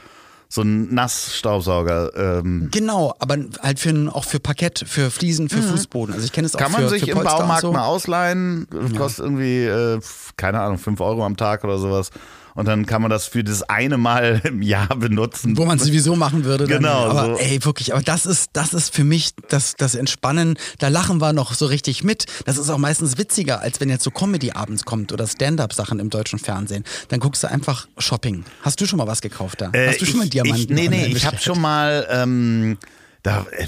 So 0.50 0.62
ein 0.62 0.94
Nassstaubsauger. 0.94 2.38
Ähm, 2.40 2.68
Genau, 2.70 3.14
aber 3.18 3.36
halt 3.60 3.78
für, 3.78 3.90
ein- 3.90 4.08
auch 4.08 4.24
für 4.24 4.40
Parkett, 4.40 4.82
für 4.86 5.10
Fliesen, 5.10 5.48
für 5.48 5.62
Fußboden. 5.62 6.14
Also 6.14 6.24
ich 6.24 6.32
kenne 6.32 6.46
es 6.46 6.54
auch 6.54 6.60
Mhm. 6.60 6.62
kann 6.64 6.72
man 6.72 6.82
für, 6.82 6.88
sich 6.88 7.04
für 7.04 7.10
im 7.10 7.22
Baumarkt 7.22 7.60
so. 7.62 7.72
mal 7.72 7.84
ausleihen. 7.84 8.66
Kostet 8.96 9.24
irgendwie, 9.26 9.64
äh, 9.64 10.00
keine 10.36 10.60
Ahnung, 10.60 10.78
5 10.78 11.00
Euro 11.00 11.24
am 11.26 11.36
Tag 11.36 11.64
oder 11.64 11.78
sowas. 11.78 12.10
Und 12.58 12.66
dann 12.66 12.86
kann 12.86 13.02
man 13.02 13.08
das 13.08 13.28
für 13.28 13.44
das 13.44 13.62
eine 13.62 13.98
Mal 13.98 14.40
im 14.44 14.62
Jahr 14.62 14.88
benutzen. 14.88 15.56
Wo 15.56 15.64
man 15.64 15.78
es 15.78 15.84
sowieso 15.84 16.16
machen 16.16 16.44
würde. 16.44 16.66
Dann. 16.66 16.78
Genau, 16.78 17.04
Aber 17.04 17.36
so. 17.36 17.38
ey, 17.38 17.64
wirklich, 17.64 17.94
aber 17.94 18.02
das 18.02 18.26
ist, 18.26 18.50
das 18.54 18.74
ist 18.74 18.92
für 18.92 19.04
mich 19.04 19.30
das, 19.48 19.76
das 19.76 19.94
Entspannen. 19.94 20.58
Da 20.80 20.88
lachen 20.88 21.20
wir 21.20 21.32
noch 21.32 21.54
so 21.54 21.66
richtig 21.66 22.02
mit. 22.02 22.26
Das 22.46 22.58
ist 22.58 22.68
auch 22.68 22.78
meistens 22.78 23.16
witziger, 23.16 23.60
als 23.60 23.80
wenn 23.80 23.88
jetzt 23.90 24.02
so 24.02 24.10
Comedy 24.10 24.50
abends 24.50 24.84
kommt 24.84 25.12
oder 25.12 25.28
Stand-up-Sachen 25.28 26.00
im 26.00 26.10
deutschen 26.10 26.40
Fernsehen. 26.40 26.82
Dann 27.10 27.20
guckst 27.20 27.44
du 27.44 27.48
einfach 27.48 27.86
Shopping. 27.96 28.44
Hast 28.62 28.80
du 28.80 28.86
schon 28.86 28.96
mal 28.96 29.06
was 29.06 29.20
gekauft 29.20 29.60
da? 29.60 29.70
Äh, 29.72 29.90
Hast 29.90 30.00
du 30.00 30.06
schon 30.06 30.16
mal 30.16 30.24
ich, 30.24 30.30
Diamanten? 30.30 30.60
Ich, 30.60 30.68
nee, 30.68 30.88
nee, 30.88 31.06
ich 31.06 31.26
habe 31.26 31.38
schon 31.38 31.60
mal, 31.60 32.08
ähm, 32.10 32.76
da, 33.22 33.46
äh, 33.50 33.66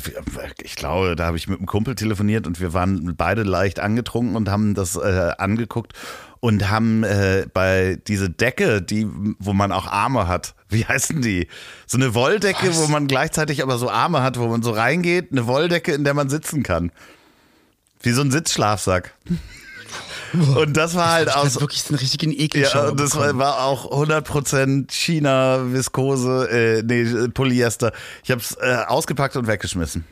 ich 0.62 0.76
glaube, 0.76 1.16
da 1.16 1.26
habe 1.26 1.36
ich 1.36 1.48
mit 1.48 1.58
einem 1.58 1.66
Kumpel 1.66 1.94
telefoniert 1.94 2.46
und 2.46 2.60
wir 2.60 2.72
waren 2.72 3.14
beide 3.16 3.42
leicht 3.42 3.80
angetrunken 3.80 4.36
und 4.36 4.48
haben 4.48 4.74
das 4.74 4.96
äh, 4.96 5.32
angeguckt 5.38 5.94
und 6.40 6.70
haben 6.70 7.04
äh, 7.04 7.46
bei 7.52 7.98
diese 8.06 8.30
Decke, 8.30 8.80
die, 8.80 9.06
wo 9.38 9.52
man 9.52 9.72
auch 9.72 9.86
Arme 9.86 10.26
hat, 10.26 10.54
wie 10.68 10.84
heißen 10.84 11.20
die? 11.20 11.48
So 11.86 11.98
eine 11.98 12.14
Wolldecke, 12.14 12.68
Was? 12.68 12.78
wo 12.78 12.86
man 12.86 13.06
gleichzeitig 13.06 13.62
aber 13.62 13.78
so 13.78 13.90
Arme 13.90 14.22
hat, 14.22 14.38
wo 14.38 14.46
man 14.48 14.62
so 14.62 14.70
reingeht, 14.70 15.32
eine 15.32 15.46
Wolldecke, 15.46 15.92
in 15.92 16.04
der 16.04 16.14
man 16.14 16.28
sitzen 16.28 16.62
kann. 16.62 16.92
Wie 18.02 18.12
so 18.12 18.22
ein 18.22 18.30
Sitzschlafsack. 18.30 19.14
Und 20.32 20.76
das 20.76 20.94
war 20.94 21.10
halt 21.10 21.34
aus, 21.34 21.54
hab 21.54 21.62
wirklich 21.62 21.82
so 21.82 21.90
einen 21.90 21.98
richtigen 21.98 22.32
Ekelschau 22.32 22.84
ja, 22.84 22.88
und 22.90 23.00
das 23.00 23.16
war, 23.16 23.36
war 23.38 23.64
auch 23.64 23.90
100% 23.90 24.90
China, 24.90 25.72
Viskose, 25.72 26.48
äh, 26.50 26.82
nee, 26.82 27.28
Polyester. 27.28 27.92
Ich 28.24 28.30
habe 28.30 28.40
es 28.40 28.56
äh, 28.60 28.84
ausgepackt 28.86 29.36
und 29.36 29.46
weggeschmissen. 29.46 30.04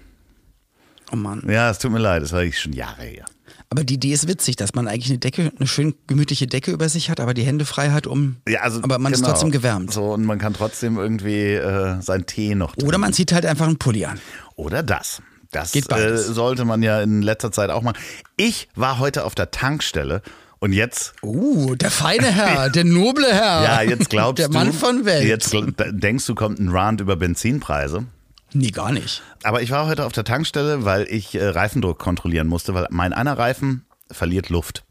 Oh 1.13 1.17
Mann. 1.17 1.43
Ja, 1.49 1.71
es 1.71 1.79
tut 1.79 1.93
mir 1.93 1.99
leid, 1.99 2.23
das 2.23 2.33
war 2.33 2.43
ich 2.43 2.59
schon 2.61 2.73
Jahre 2.73 3.03
her. 3.03 3.25
Aber 3.71 3.85
die 3.85 3.95
Idee 3.95 4.13
ist 4.13 4.27
witzig, 4.27 4.57
dass 4.57 4.75
man 4.75 4.89
eigentlich 4.89 5.11
eine 5.11 5.19
Decke, 5.19 5.53
eine 5.57 5.67
schön 5.67 5.95
gemütliche 6.07 6.47
Decke 6.47 6.71
über 6.71 6.89
sich 6.89 7.11
hat, 7.11 7.21
aber 7.21 7.35
die 7.35 7.43
Hände 7.43 7.67
frei 7.67 7.91
hat, 7.91 8.07
um. 8.07 8.37
Ja, 8.49 8.61
also, 8.61 8.83
aber 8.83 8.99
man 8.99 9.13
ist 9.13 9.21
genau. 9.21 9.33
trotzdem 9.33 9.51
gewärmt. 9.51 9.93
So, 9.93 10.15
und 10.15 10.25
man 10.25 10.39
kann 10.39 10.55
trotzdem 10.55 10.97
irgendwie 10.97 11.53
äh, 11.53 12.01
seinen 12.01 12.25
Tee 12.25 12.55
noch 12.55 12.73
trinken. 12.73 12.89
Oder 12.89 12.99
man 12.99 13.13
zieht 13.13 13.33
halt 13.33 13.45
einfach 13.45 13.67
einen 13.67 13.79
Pulli 13.79 14.07
an. 14.07 14.19
Oder 14.57 14.83
das. 14.83 15.21
Das 15.51 15.75
äh, 15.75 16.17
sollte 16.17 16.65
man 16.65 16.83
ja 16.83 17.01
in 17.01 17.23
letzter 17.23 17.53
Zeit 17.53 17.71
auch 17.71 17.83
machen. 17.83 17.97
Ich 18.37 18.69
war 18.75 18.99
heute 18.99 19.25
auf 19.25 19.35
der 19.35 19.51
Tankstelle 19.51 20.23
und 20.59 20.73
jetzt 20.73 21.15
Uh, 21.23 21.75
der 21.75 21.91
feine 21.91 22.27
Herr, 22.27 22.69
der 22.71 22.85
noble 22.85 23.27
Herr. 23.33 23.63
Ja, 23.63 23.83
jetzt 23.83 24.11
glaubst 24.11 24.39
der 24.39 24.49
du. 24.49 24.55
Mann 24.55 24.73
von 24.73 25.05
Welt. 25.05 25.25
Jetzt 25.27 25.55
denkst 25.55 26.27
du, 26.27 26.35
kommt 26.35 26.59
ein 26.59 26.69
Rant 26.69 27.01
über 27.01 27.17
Benzinpreise. 27.17 28.05
Nee, 28.53 28.71
gar 28.71 28.93
nicht. 28.93 29.23
Aber 29.43 29.63
ich 29.63 29.71
war 29.71 29.87
heute 29.87 30.05
auf 30.07 30.13
der 30.13 30.25
Tankstelle, 30.25 30.85
weil 30.85 31.07
ich 31.09 31.35
äh, 31.35 31.49
Reifendruck 31.49 31.99
kontrollieren 31.99 32.47
musste, 32.47 32.75
weil 32.75 32.87
mein 32.91 33.13
einer 33.13 33.39
Reifen 33.39 33.85
verliert 34.11 34.49
Luft 34.49 34.85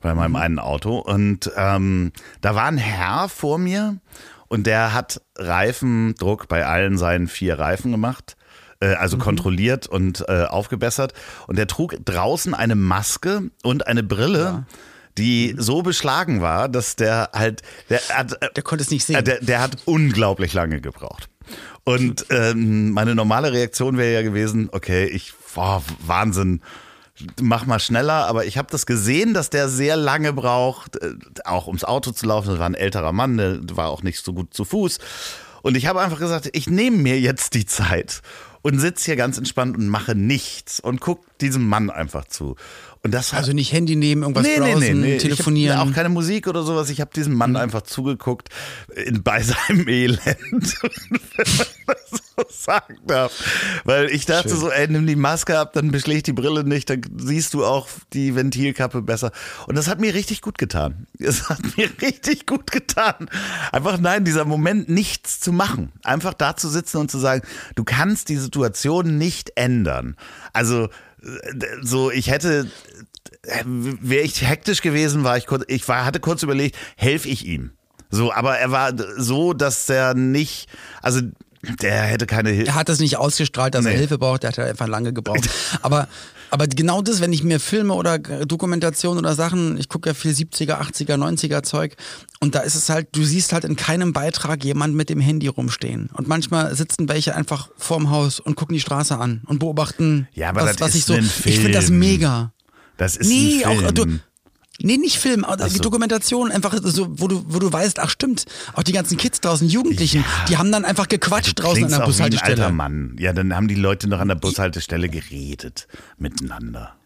bei 0.00 0.14
meinem 0.14 0.36
einen 0.36 0.58
Auto. 0.58 0.98
Und 0.98 1.50
ähm, 1.56 2.12
da 2.40 2.54
war 2.54 2.66
ein 2.66 2.78
Herr 2.78 3.28
vor 3.28 3.58
mir 3.58 3.98
und 4.48 4.66
der 4.66 4.92
hat 4.92 5.20
Reifendruck 5.36 6.46
bei 6.46 6.66
allen 6.66 6.98
seinen 6.98 7.26
vier 7.26 7.58
Reifen 7.58 7.90
gemacht. 7.90 8.36
Äh, 8.84 8.94
Also 8.94 9.18
kontrolliert 9.18 9.86
und 9.86 10.24
äh, 10.28 10.44
aufgebessert. 10.44 11.12
Und 11.46 11.56
der 11.56 11.66
trug 11.66 11.96
draußen 12.04 12.54
eine 12.54 12.74
Maske 12.74 13.50
und 13.62 13.86
eine 13.86 14.02
Brille, 14.02 14.66
die 15.18 15.54
so 15.56 15.82
beschlagen 15.82 16.40
war, 16.40 16.68
dass 16.68 16.96
der 16.96 17.30
halt, 17.32 17.62
der 17.88 18.00
hat, 18.08 18.42
äh, 18.42 18.48
Der 18.54 18.62
konnte 18.62 18.82
es 18.82 18.90
nicht 18.90 19.04
sehen. 19.04 19.24
Der, 19.24 19.40
der 19.40 19.60
hat 19.60 19.76
unglaublich 19.84 20.52
lange 20.52 20.80
gebraucht. 20.80 21.28
Und 21.84 22.26
ähm, 22.30 22.90
meine 22.90 23.14
normale 23.14 23.52
Reaktion 23.52 23.98
wäre 23.98 24.14
ja 24.14 24.22
gewesen, 24.22 24.70
okay, 24.72 25.04
ich, 25.06 25.34
boah, 25.54 25.82
Wahnsinn, 26.04 26.62
mach 27.40 27.66
mal 27.66 27.78
schneller. 27.78 28.26
Aber 28.26 28.44
ich 28.46 28.58
habe 28.58 28.68
das 28.70 28.86
gesehen, 28.86 29.34
dass 29.34 29.50
der 29.50 29.68
sehr 29.68 29.96
lange 29.96 30.32
braucht, 30.32 30.96
äh, 30.96 31.14
auch 31.44 31.66
ums 31.66 31.84
Auto 31.84 32.10
zu 32.10 32.26
laufen. 32.26 32.48
Das 32.48 32.58
war 32.58 32.66
ein 32.66 32.74
älterer 32.74 33.12
Mann, 33.12 33.36
der 33.36 33.60
war 33.76 33.90
auch 33.90 34.02
nicht 34.02 34.24
so 34.24 34.32
gut 34.32 34.54
zu 34.54 34.64
Fuß. 34.64 34.98
Und 35.62 35.76
ich 35.76 35.86
habe 35.86 36.00
einfach 36.00 36.18
gesagt, 36.18 36.50
ich 36.52 36.68
nehme 36.68 36.96
mir 36.98 37.20
jetzt 37.20 37.54
die 37.54 37.66
Zeit 37.66 38.20
und 38.64 38.78
sitze 38.78 39.04
hier 39.04 39.16
ganz 39.16 39.36
entspannt 39.36 39.76
und 39.76 39.88
mache 39.88 40.14
nichts 40.14 40.80
und 40.80 41.00
guck 41.00 41.38
diesem 41.38 41.68
Mann 41.68 41.90
einfach 41.90 42.24
zu. 42.24 42.56
Und 43.04 43.12
das 43.12 43.34
Also 43.34 43.52
nicht 43.52 43.70
Handy 43.72 43.96
nehmen, 43.96 44.22
irgendwas 44.22 44.46
browsen, 44.56 45.18
telefonieren. 45.18 45.76
Ich 45.76 45.80
hab 45.80 45.88
auch 45.88 45.94
keine 45.94 46.08
Musik 46.08 46.46
oder 46.48 46.62
sowas. 46.62 46.88
Ich 46.88 47.02
habe 47.02 47.10
diesem 47.14 47.34
Mann 47.34 47.54
einfach 47.54 47.82
zugeguckt 47.82 48.48
in, 48.94 49.22
bei 49.22 49.42
seinem 49.42 49.86
Elend, 49.88 50.22
wenn 50.22 51.20
man 51.86 51.96
das 52.10 52.22
so 52.34 52.44
sagen 52.48 52.96
darf. 53.06 53.32
Weil 53.84 54.06
ich 54.06 54.24
dachte 54.24 54.48
Schön. 54.48 54.58
so, 54.58 54.70
ey, 54.70 54.88
nimm 54.88 55.06
die 55.06 55.16
Maske 55.16 55.58
ab, 55.58 55.74
dann 55.74 55.90
beschlägt 55.90 56.28
die 56.28 56.32
Brille 56.32 56.64
nicht, 56.64 56.88
dann 56.88 57.02
siehst 57.18 57.52
du 57.52 57.66
auch 57.66 57.88
die 58.14 58.34
Ventilkappe 58.34 59.02
besser. 59.02 59.32
Und 59.66 59.76
das 59.76 59.86
hat 59.86 60.00
mir 60.00 60.14
richtig 60.14 60.40
gut 60.40 60.56
getan. 60.56 61.06
Es 61.18 61.50
hat 61.50 61.60
mir 61.76 61.90
richtig 62.00 62.46
gut 62.46 62.70
getan. 62.70 63.28
Einfach 63.70 63.98
nein, 63.98 64.24
dieser 64.24 64.46
Moment 64.46 64.88
nichts 64.88 65.40
zu 65.40 65.52
machen. 65.52 65.92
Einfach 66.04 66.32
da 66.32 66.56
zu 66.56 66.70
sitzen 66.70 66.96
und 66.96 67.10
zu 67.10 67.18
sagen, 67.18 67.42
du 67.74 67.84
kannst 67.84 68.30
die 68.30 68.38
Situation 68.38 69.18
nicht 69.18 69.52
ändern. 69.56 70.16
Also 70.54 70.88
so, 71.82 72.10
ich 72.10 72.30
hätte 72.30 72.68
wäre 73.64 74.22
ich 74.24 74.46
hektisch 74.46 74.80
gewesen, 74.80 75.24
war 75.24 75.36
ich 75.36 75.46
kurz, 75.46 75.64
ich 75.68 75.86
war, 75.88 76.04
hatte 76.04 76.20
kurz 76.20 76.42
überlegt, 76.42 76.76
helfe 76.96 77.28
ich 77.28 77.46
ihm. 77.46 77.72
So, 78.10 78.32
aber 78.32 78.58
er 78.58 78.70
war 78.70 78.92
so, 79.16 79.52
dass 79.52 79.88
er 79.88 80.14
nicht, 80.14 80.68
also 81.02 81.20
der 81.80 82.02
hätte 82.02 82.26
keine 82.26 82.50
Hilfe. 82.50 82.68
Er 82.70 82.74
hat 82.74 82.88
das 82.88 83.00
nicht 83.00 83.16
ausgestrahlt, 83.16 83.74
dass 83.74 83.84
er 83.84 83.92
Nee. 83.92 83.98
Hilfe 83.98 84.18
braucht, 84.18 84.42
der 84.42 84.50
hat 84.50 84.58
einfach 84.58 84.86
lange 84.86 85.12
gebraucht. 85.12 85.48
Aber, 85.82 86.08
aber 86.54 86.66
genau 86.68 87.02
das, 87.02 87.20
wenn 87.20 87.32
ich 87.32 87.42
mir 87.42 87.58
Filme 87.60 87.94
oder 87.94 88.18
Dokumentation 88.18 89.18
oder 89.18 89.34
Sachen, 89.34 89.76
ich 89.76 89.88
gucke 89.88 90.08
ja 90.10 90.14
viel 90.14 90.30
70er, 90.32 90.80
80er, 90.80 91.16
90er 91.16 91.62
Zeug 91.62 91.96
und 92.40 92.54
da 92.54 92.60
ist 92.60 92.76
es 92.76 92.88
halt, 92.88 93.08
du 93.12 93.24
siehst 93.24 93.52
halt 93.52 93.64
in 93.64 93.76
keinem 93.76 94.12
Beitrag 94.12 94.64
jemand 94.64 94.94
mit 94.94 95.10
dem 95.10 95.20
Handy 95.20 95.48
rumstehen. 95.48 96.10
Und 96.14 96.28
manchmal 96.28 96.74
sitzen 96.74 97.08
welche 97.08 97.34
einfach 97.34 97.68
vorm 97.76 98.10
Haus 98.10 98.38
und 98.40 98.54
gucken 98.54 98.74
die 98.74 98.80
Straße 98.80 99.18
an 99.18 99.42
und 99.46 99.58
beobachten, 99.58 100.28
Ja, 100.32 100.48
aber 100.50 100.62
was, 100.62 100.76
das 100.76 100.80
was 100.80 100.88
ist 100.90 100.94
ich 100.94 101.04
so. 101.04 101.14
ein 101.14 101.24
Ich 101.24 101.56
finde 101.58 101.72
das 101.72 101.86
Film. 101.86 101.98
mega. 101.98 102.52
Das 102.96 103.16
ist 103.16 103.28
Nee, 103.28 103.64
ein 103.64 103.76
Film. 103.76 103.86
auch 103.86 103.92
du, 103.92 104.06
Nee, 104.80 104.96
nicht 104.96 105.18
Film, 105.18 105.44
aber 105.44 105.68
die 105.68 105.76
so. 105.76 105.82
Dokumentation, 105.82 106.50
einfach 106.50 106.76
so, 106.82 107.06
wo 107.20 107.28
du, 107.28 107.44
wo 107.48 107.60
du 107.60 107.72
weißt, 107.72 108.00
ach 108.00 108.10
stimmt, 108.10 108.44
auch 108.74 108.82
die 108.82 108.92
ganzen 108.92 109.16
Kids 109.16 109.40
draußen, 109.40 109.68
Jugendlichen, 109.68 110.22
Ja. 110.22 110.44
die 110.48 110.56
haben 110.58 110.72
dann 110.72 110.84
einfach 110.84 111.06
gequatscht 111.08 111.60
draußen 111.60 111.84
an 111.84 111.90
der 111.90 112.04
auch 112.04 112.08
wie 112.08 112.12
ein 112.16 112.22
alter 112.22 112.36
Bushaltestelle. 112.36 112.72
Mann. 112.72 113.16
Ja, 113.20 113.32
dann 113.32 113.54
haben 113.54 113.68
die 113.68 113.76
Leute 113.76 114.08
noch 114.08 114.18
an 114.18 114.28
der 114.28 114.34
Bushaltestelle 114.34 115.08
geredet 115.08 115.86
miteinander. 116.18 116.96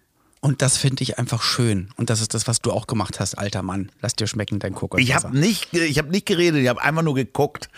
Und 0.40 0.62
das 0.62 0.76
finde 0.76 1.02
ich 1.02 1.18
einfach 1.18 1.42
schön. 1.42 1.88
Und 1.96 2.10
das 2.10 2.20
ist 2.20 2.32
das, 2.32 2.46
was 2.46 2.60
du 2.62 2.70
auch 2.72 2.86
gemacht 2.86 3.18
hast, 3.20 3.34
alter 3.34 3.62
Mann. 3.62 3.90
Lass 4.00 4.14
dir 4.14 4.26
schmecken, 4.28 4.60
dein 4.60 4.72
Kokoswasser. 4.74 5.02
Ich 5.02 5.14
habe 5.14 5.36
nicht, 5.38 5.74
ich 5.74 5.98
habe 5.98 6.08
nicht 6.10 6.26
geredet, 6.26 6.62
ich 6.62 6.68
habe 6.68 6.80
einfach 6.80 7.02
nur 7.02 7.14
geguckt. 7.16 7.68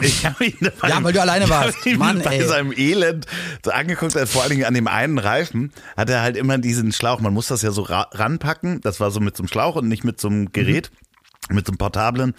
Ich 0.00 0.26
hab 0.26 0.40
ihn 0.40 0.56
bei- 0.80 0.88
Ja, 0.88 1.02
weil 1.02 1.12
du 1.12 1.20
alleine 1.20 1.44
ich 1.44 1.50
warst. 1.50 1.86
ihn 1.86 1.98
Mann, 1.98 2.20
bei 2.22 2.36
ey. 2.38 2.46
seinem 2.46 2.72
Elend 2.72 3.26
so 3.64 3.70
angeguckt, 3.70 4.16
äh, 4.16 4.26
vor 4.26 4.42
allen 4.42 4.50
Dingen 4.50 4.64
an 4.64 4.74
dem 4.74 4.88
einen 4.88 5.18
Reifen, 5.18 5.72
hat 5.96 6.10
er 6.10 6.20
halt 6.22 6.36
immer 6.36 6.58
diesen 6.58 6.92
Schlauch. 6.92 7.20
Man 7.20 7.32
muss 7.32 7.46
das 7.48 7.62
ja 7.62 7.70
so 7.70 7.82
ra 7.82 8.08
ranpacken. 8.12 8.80
Das 8.80 8.98
war 9.00 9.10
so 9.10 9.20
mit 9.20 9.36
so 9.36 9.42
einem 9.44 9.48
Schlauch 9.48 9.76
und 9.76 9.88
nicht 9.88 10.02
mit 10.04 10.20
so 10.20 10.28
einem 10.28 10.50
Gerät, 10.52 10.90
mit 11.50 11.66
so 11.66 11.72
einem 11.72 11.78
portablen. 11.78 12.34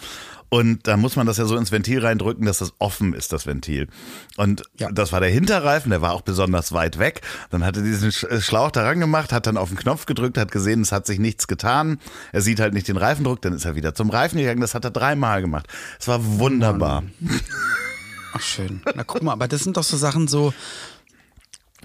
Und 0.48 0.86
da 0.86 0.96
muss 0.96 1.16
man 1.16 1.26
das 1.26 1.38
ja 1.38 1.44
so 1.44 1.56
ins 1.56 1.72
Ventil 1.72 1.98
reindrücken, 2.06 2.46
dass 2.46 2.58
das 2.58 2.72
offen 2.78 3.14
ist, 3.14 3.32
das 3.32 3.46
Ventil. 3.46 3.88
Und 4.36 4.62
Ja. 4.78 4.92
das 4.92 5.10
war 5.12 5.18
der 5.18 5.28
Hinterreifen, 5.28 5.90
der 5.90 6.02
war 6.02 6.12
auch 6.12 6.20
besonders 6.20 6.70
weit 6.72 7.00
weg. 7.00 7.22
Dann 7.50 7.64
hat 7.64 7.76
er 7.76 7.82
diesen 7.82 8.10
äh, 8.30 8.40
Schlauch 8.40 8.70
da 8.70 8.84
rangemacht, 8.84 9.32
hat 9.32 9.48
dann 9.48 9.56
auf 9.56 9.70
den 9.70 9.78
Knopf 9.78 10.06
gedrückt, 10.06 10.38
hat 10.38 10.52
gesehen, 10.52 10.82
es 10.82 10.92
hat 10.92 11.04
sich 11.06 11.18
nichts 11.18 11.48
getan. 11.48 11.98
Er 12.32 12.42
sieht 12.42 12.60
halt 12.60 12.74
nicht 12.74 12.86
den 12.86 12.96
Reifendruck, 12.96 13.42
dann 13.42 13.54
ist 13.54 13.64
er 13.64 13.74
wieder 13.74 13.94
zum 13.96 14.08
Reifen 14.08 14.38
gegangen. 14.38 14.60
Das 14.60 14.74
hat 14.74 14.84
er 14.84 14.92
dreimal 14.92 15.40
gemacht. 15.40 15.66
Es 15.98 16.06
war 16.06 16.24
wunderbar. 16.24 17.02
Ach, 18.32 18.40
schön. 18.40 18.82
Na 18.94 19.02
guck 19.02 19.22
mal, 19.22 19.32
aber 19.32 19.48
das 19.48 19.62
sind 19.64 19.76
doch 19.76 19.82
so 19.84 19.96
Sachen 19.96 20.28
so, 20.28 20.52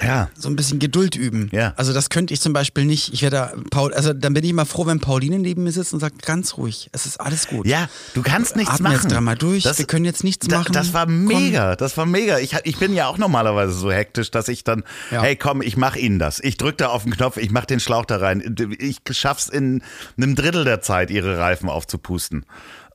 Ja. 0.03 0.29
so 0.37 0.49
ein 0.49 0.55
bisschen 0.55 0.79
Geduld 0.79 1.15
üben. 1.15 1.49
Ja. 1.51 1.73
Also 1.77 1.93
das 1.93 2.09
könnte 2.09 2.33
ich 2.33 2.41
zum 2.41 2.53
Beispiel 2.53 2.85
nicht. 2.85 3.13
Ich 3.13 3.21
werde 3.21 3.53
Paul, 3.69 3.93
also 3.93 4.13
dann 4.13 4.33
bin 4.33 4.43
ich 4.43 4.53
mal 4.53 4.65
froh, 4.65 4.85
wenn 4.85 4.99
Pauline 4.99 5.39
neben 5.39 5.63
mir 5.63 5.71
sitzt 5.71 5.93
und 5.93 5.99
sagt, 5.99 6.23
ganz 6.25 6.57
ruhig, 6.57 6.89
es 6.91 7.05
ist 7.05 7.19
alles 7.19 7.47
gut. 7.47 7.67
Ja, 7.67 7.89
du 8.13 8.21
kannst 8.21 8.55
nichts 8.55 8.73
Atme 8.73 8.89
machen. 8.89 9.01
jetzt 9.03 9.11
dreimal 9.11 9.35
durch, 9.35 9.65
wir 9.65 9.85
können 9.85 10.05
jetzt 10.05 10.23
nichts 10.23 10.47
da, 10.47 10.59
machen. 10.59 10.73
Das 10.73 10.93
war 10.93 11.05
Komm. 11.05 11.25
mega, 11.25 11.75
das 11.75 11.97
war 11.97 12.05
mega. 12.05 12.39
Ich, 12.39 12.55
ich 12.63 12.77
bin 12.77 12.93
ja 12.93 13.07
auch 13.07 13.17
normalerweise 13.17 13.73
so 13.73 13.91
hektisch, 13.91 14.31
dass 14.31 14.47
ich 14.47 14.63
dann, 14.63 14.83
Ja. 15.11 15.21
hey 15.21 15.35
komm, 15.35 15.61
ich 15.61 15.77
mach 15.77 15.95
Ihnen 15.95 16.19
das. 16.19 16.39
Ich 16.39 16.57
drück 16.57 16.77
da 16.77 16.87
auf 16.87 17.03
den 17.03 17.11
Knopf, 17.13 17.37
ich 17.37 17.51
mach 17.51 17.65
den 17.65 17.79
Schlauch 17.79 18.05
da 18.05 18.17
rein. 18.17 18.55
Ich 18.79 19.01
schaff's 19.11 19.49
in 19.49 19.81
einem 20.17 20.35
Drittel 20.35 20.63
der 20.63 20.81
Zeit, 20.81 21.11
Ihre 21.11 21.37
Reifen 21.37 21.69
aufzupusten. 21.69 22.45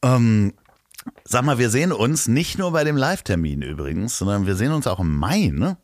Ähm, 0.02 0.52
sag 1.24 1.44
mal, 1.44 1.58
wir 1.58 1.70
sehen 1.70 1.92
uns 1.92 2.26
nicht 2.28 2.58
nur 2.58 2.72
bei 2.72 2.84
dem 2.84 2.96
Live-Termin 2.96 3.62
übrigens, 3.62 4.18
sondern 4.18 4.46
wir 4.46 4.56
sehen 4.56 4.72
uns 4.72 4.86
auch 4.86 5.00
im 5.00 5.14
Mai, 5.16 5.52
ne? 5.54 5.76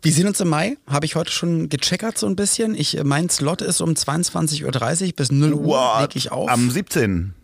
Wir 0.00 0.12
sehen 0.12 0.28
uns 0.28 0.40
im 0.40 0.48
Mai, 0.48 0.76
habe 0.86 1.06
ich 1.06 1.16
heute 1.16 1.32
schon 1.32 1.68
gecheckert 1.68 2.18
so 2.18 2.26
ein 2.26 2.36
bisschen. 2.36 2.74
Ich, 2.76 2.96
äh, 2.96 3.04
mein 3.04 3.28
Slot 3.30 3.62
ist 3.62 3.80
um 3.80 3.90
22.30 3.90 5.06
Uhr 5.06 5.12
bis 5.16 5.32
0 5.32 5.52
Uhr 5.54 5.64
What? 5.64 6.00
leg 6.02 6.16
ich 6.16 6.30
auf. 6.30 6.48
Am 6.48 6.70
17. 6.70 7.34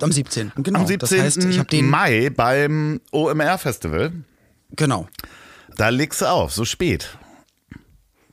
Am 0.00 0.10
17. 0.10 0.52
Genau. 0.56 0.80
Am 0.80 0.86
17. 0.86 0.98
Das 0.98 1.24
heißt, 1.24 1.44
ich 1.44 1.58
habe 1.58 1.68
den. 1.68 1.88
Mai 1.88 2.30
beim 2.30 3.00
OMR-Festival. 3.12 4.12
Genau. 4.72 5.08
Da 5.76 5.88
legst 5.90 6.20
du 6.20 6.26
auf, 6.26 6.52
so 6.52 6.64
spät. 6.64 7.16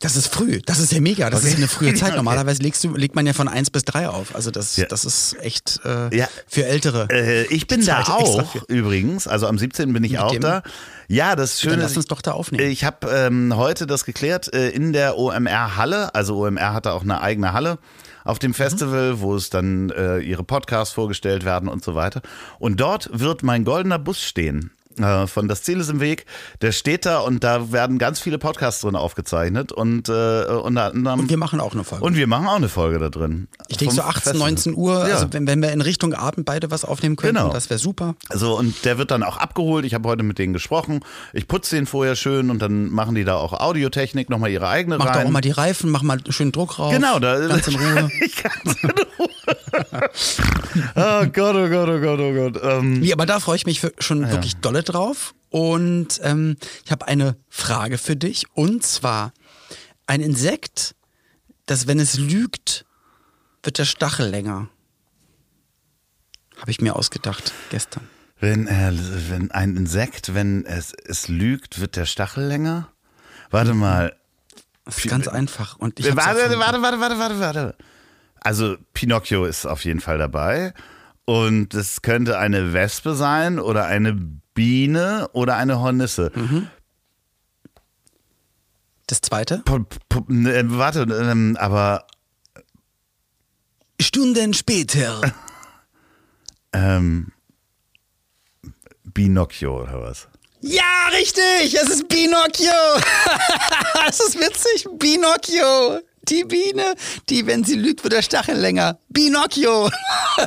Das 0.02 0.16
ist 0.16 0.28
früh. 0.28 0.60
Das 0.66 0.80
ist 0.80 0.92
ja 0.92 1.00
mega. 1.00 1.30
Das 1.30 1.42
Okay. 1.42 1.50
ist 1.52 1.58
eine 1.58 1.68
frühe 1.68 1.94
Zeit. 1.96 2.16
Normalerweise 2.16 2.62
legst 2.64 2.84
du, 2.84 2.96
legt 2.96 3.16
man 3.16 3.26
ja 3.28 3.34
von 3.34 3.48
1 3.48 3.70
bis 3.72 3.86
3 3.86 4.10
auf. 4.10 4.36
Also 4.36 4.52
das, 4.52 4.76
Ja. 4.76 4.86
das 4.88 5.06
ist 5.06 5.38
echt 5.40 5.80
äh, 5.86 6.16
Ja. 6.16 6.28
für 6.48 6.66
Ältere. 6.66 7.08
Äh, 7.12 7.44
ich 7.54 7.68
bin 7.68 7.86
da 7.86 8.02
auch 8.04 8.56
übrigens, 8.68 9.28
also 9.28 9.48
am 9.48 9.58
17. 9.58 9.94
bin 9.94 10.04
ich 10.04 10.14
Mit 10.14 10.22
auch 10.22 10.36
da. 10.38 10.64
Ja, 11.08 11.36
das 11.36 11.60
Schöne 11.62 11.74
Dann 11.74 11.82
lass 11.84 11.92
ist, 11.92 11.98
uns 11.98 12.06
doch 12.08 12.22
da 12.22 12.32
aufnehmen. 12.32 12.70
ich 12.72 12.84
habe 12.84 13.08
ähm, 13.10 13.56
heute 13.56 13.86
das 13.88 14.06
geklärt 14.06 14.54
äh, 14.54 14.70
in 14.70 14.92
der 14.94 15.18
OMR-Halle. 15.18 16.16
Also 16.16 16.38
OMR 16.38 16.74
hatte 16.74 16.94
auch 16.94 17.04
eine 17.04 17.22
eigene 17.22 17.54
Halle 17.54 17.78
auf 18.24 18.40
dem 18.40 18.54
Festival, 18.54 19.20
wo 19.20 19.36
es 19.36 19.50
dann 19.50 19.90
äh, 19.92 20.20
ihre 20.20 20.44
Podcasts 20.44 20.94
vorgestellt 20.94 21.44
werden 21.46 21.68
und 21.70 21.84
so 21.84 21.96
weiter. 21.96 22.22
Und 22.60 22.80
dort 22.80 23.10
wird 23.12 23.44
mein 23.44 23.66
goldener 23.66 24.00
Bus 24.00 24.22
stehen. 24.22 24.72
Äh, 25.00 25.28
Von 25.28 25.48
Das 25.48 25.64
Ziel 25.64 25.80
ist 25.80 25.90
im 25.90 26.00
Weg. 26.00 26.26
Der 26.62 26.72
steht 26.72 27.06
da 27.06 27.20
und 27.20 27.44
da 27.44 27.72
werden 27.72 27.98
ganz 27.98 28.20
viele 28.20 28.38
Podcasts 28.38 28.82
drin 28.82 28.96
aufgezeichnet 28.96 29.72
und, 29.72 30.10
äh, 30.10 30.12
unter 30.46 30.86
anderem, 30.94 31.20
Und 31.22 31.30
wir 31.30 31.38
machen 31.38 31.60
auch 31.60 31.74
eine 31.74 31.84
Folge. 31.84 32.04
und 32.06 32.16
wir 32.16 32.28
machen 32.28 32.48
auch 32.48 32.56
eine 32.56 32.70
Folge 32.70 33.00
da 33.00 33.10
drin. 33.10 33.48
ich 33.68 33.78
denke 33.78 33.94
so 33.96 34.02
Vom 34.02 34.10
18, 34.10 34.22
Festival. 34.24 34.48
19 34.50 34.76
Uhr, 34.76 35.08
Ja. 35.08 35.14
also 35.16 35.28
wenn, 35.32 35.48
wenn 35.48 35.62
wir 35.62 35.72
in 35.72 35.82
Richtung 35.82 36.14
Abend 36.14 36.46
beide 36.46 36.72
was 36.72 36.86
aufnehmen 36.86 37.16
könnten, 37.16 37.38
Genau. 37.38 37.52
das 37.54 37.70
wäre 37.70 37.80
super. 37.80 38.16
So, 38.34 38.58
und 38.58 38.84
der 38.86 38.98
wird 38.98 39.12
dann 39.12 39.24
auch 39.24 39.38
abgeholt. 39.38 39.86
Ich 39.86 39.94
habe 39.94 40.08
heute 40.10 40.24
mit 40.24 40.40
denen 40.40 40.54
gesprochen. 40.54 41.02
Ich 41.34 41.48
putze 41.48 41.76
den 41.76 41.86
vorher 41.86 42.16
schön 42.16 42.50
und 42.50 42.62
dann 42.62 42.90
machen 42.90 43.16
die 43.16 43.24
da 43.24 43.36
auch 43.36 43.54
Audiotechnik, 43.54 44.30
nochmal 44.30 44.50
ihre 44.52 44.68
eigene 44.68 44.98
Mach 44.98 45.06
rein. 45.08 45.14
doch 45.14 45.26
auch 45.26 45.30
mal 45.32 45.42
die 45.42 45.52
Reifen, 45.52 45.90
mach 45.90 46.02
mal 46.02 46.20
schön 46.30 46.52
Druck 46.52 46.80
rauf. 46.80 46.94
Genau, 46.94 47.20
da 47.20 47.40
Ganz 47.48 47.68
in 47.68 47.76
Ruhe. 47.76 48.10
ganz 48.44 48.84
in 48.84 48.90
Ruhe. 48.90 49.30
oh 50.96 51.26
Gott, 51.34 51.56
oh 51.56 51.70
Gott, 51.70 51.90
oh 51.90 52.00
Gott, 52.00 52.20
oh 52.20 52.34
Gott. 52.34 52.62
Ähm, 52.64 53.00
Nee, 53.00 53.14
aber 53.14 53.26
da 53.26 53.40
freue 53.40 53.56
ich 53.56 53.66
mich 53.66 53.82
schon 54.00 54.30
wirklich 54.30 54.58
dolle 54.58 54.81
drauf. 54.84 55.34
Und 55.50 56.20
ähm, 56.24 56.58
ich 56.86 56.92
habe 56.92 57.08
eine 57.08 57.36
Frage 57.50 57.98
für 57.98 58.16
dich. 58.16 58.46
Und 58.54 58.84
zwar 58.86 59.34
ein 60.08 60.22
Insekt, 60.22 60.96
das, 61.66 61.88
wenn 61.88 62.00
es 62.00 62.18
lügt, 62.18 62.86
wird 63.64 63.78
der 63.78 63.86
Stachel 63.86 64.28
länger. 64.28 64.70
Habe 66.60 66.72
ich 66.72 66.82
mir 66.82 66.96
ausgedacht 66.96 67.54
gestern. 67.70 68.08
wenn, 68.40 68.68
äh, 68.68 68.92
wenn 69.30 69.52
ein 69.52 69.76
Insekt, 69.76 70.34
wenn 70.34 70.66
es, 70.66 70.94
es 71.06 71.28
lügt, 71.28 71.80
wird 71.80 71.96
der 71.96 72.06
Stachel 72.06 72.46
länger. 72.46 72.90
Warte 73.50 73.74
mal. 73.74 74.16
Das 74.86 74.98
ist 74.98 75.10
ganz 75.10 75.28
einfach. 75.28 75.78
Und 75.78 76.00
ich 76.00 76.16
Warte, 76.16 76.58
warte, 76.60 76.82
warte, 76.82 77.00
warte, 77.00 77.20
warte, 77.20 77.40
warte. 77.40 77.76
Also 78.40 78.78
Pinocchio 78.94 79.46
ist 79.46 79.66
auf 79.66 79.86
jeden 79.86 80.00
Fall 80.00 80.18
dabei. 80.18 80.74
Und 81.26 81.74
es 81.74 82.02
könnte 82.02 82.40
eine 82.40 82.74
Wespe 82.74 83.14
sein 83.14 83.60
oder 83.60 83.86
eine 83.86 84.41
Biene 84.54 85.30
oder 85.34 85.56
eine 85.58 85.80
Hornisse. 85.80 86.32
Mhm. 86.36 86.68
Das 89.08 89.22
zweite? 89.22 89.60
P 89.60 89.80
p 90.10 90.20
äh, 90.50 90.64
warte, 90.68 91.02
ähm, 91.02 91.58
aber 91.60 92.06
Stunden 94.00 94.54
später. 94.54 95.22
ähm, 96.74 97.32
Binocchio 99.04 99.82
oder 99.82 100.02
was? 100.02 100.28
Ja, 100.62 101.08
richtig! 101.12 101.74
Es 101.74 101.90
ist 101.90 102.08
Pinocchio! 102.08 102.72
Es 104.08 104.20
ist 104.20 104.40
witzig, 104.40 104.88
Pinocchio! 105.00 106.02
Die 106.30 106.44
Biene, 106.44 106.96
die, 107.30 107.48
wenn 107.48 107.64
sie 107.64 107.76
lügt, 107.76 108.04
wird 108.04 108.14
der 108.14 108.22
Stachel 108.22 108.56
länger. 108.58 109.00
Pinocchio! 109.12 109.90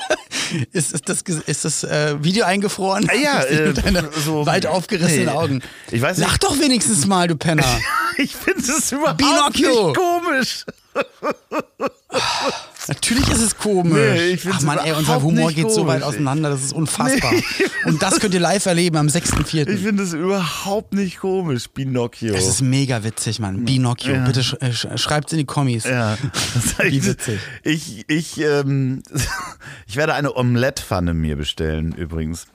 ist, 0.73 0.93
ist 0.93 1.09
das, 1.09 1.23
ist 1.23 1.65
das 1.65 1.83
äh, 1.85 2.23
Video 2.23 2.45
eingefroren? 2.45 3.09
Ah, 3.11 3.15
ja, 3.15 3.39
Mit 3.51 3.79
äh, 3.79 3.83
deinen 3.83 4.09
so- 4.25 4.47
weit 4.47 4.67
aufgerissenen 4.67 5.27
nee. 5.27 5.31
Augen. 5.33 5.63
Ich 5.91 6.01
weiß 6.01 6.19
nicht- 6.19 6.27
Lach 6.29 6.39
doch 6.39 6.59
wenigstens 6.61 7.07
mal, 7.07 7.27
du 7.29 7.37
Penner. 7.37 7.65
Ich 8.17 8.37
finde 8.37 8.61
es 8.61 8.93
überhaupt 8.93 9.19
Pinocchio. 9.19 9.89
nicht 9.89 9.97
komisch. 9.97 10.65
Natürlich 13.07 13.29
ist 13.29 13.43
es 13.43 13.57
komisch. 13.59 13.93
Nee, 13.93 14.27
ich 14.33 14.47
Ach 14.51 14.61
man, 14.63 14.79
ey, 14.79 14.93
unser 14.93 15.21
Humor 15.23 15.53
geht 15.53 15.71
so 15.71 15.87
weit 15.87 16.01
komisch. 16.01 16.15
auseinander, 16.17 16.51
das 16.51 16.63
ist 16.65 16.73
unfassbar. 16.73 17.33
Nee. 17.33 17.45
Und 17.85 18.03
das 18.03 18.19
könnt 18.19 18.33
ihr 18.35 18.41
live 18.41 18.65
erleben 18.67 18.97
am 18.97 19.09
6.4. 19.09 19.69
Ich 19.69 19.81
finde 19.83 20.03
es 20.03 20.15
überhaupt 20.15 20.95
nicht 20.95 21.19
komisch, 21.19 21.69
Pinocchio. 21.69 22.35
Es 22.35 22.47
ist 22.47 22.63
mega 22.63 23.05
witzig, 23.05 23.41
Mann. 23.41 23.65
Pinocchio. 23.65 24.15
Ja. 24.15 24.25
Bitte 24.25 24.43
sch 24.43 24.55
äh, 24.61 24.73
sch 24.73 24.87
schreibt's 24.97 25.33
in 25.33 25.39
die 25.39 25.45
Kommis. 25.45 25.85
ja, 25.85 26.17
das 26.55 26.79
Wie 26.79 26.97
ich, 26.99 27.05
witzig. 27.07 27.41
Ich, 27.63 28.05
ich, 28.09 28.41
ähm, 28.41 29.03
ich 29.87 29.97
werde 29.97 30.15
eine 30.15 30.35
Omelette-Pfanne 30.35 31.13
mir 31.15 31.37
bestellen, 31.37 31.93
übrigens. 31.93 32.47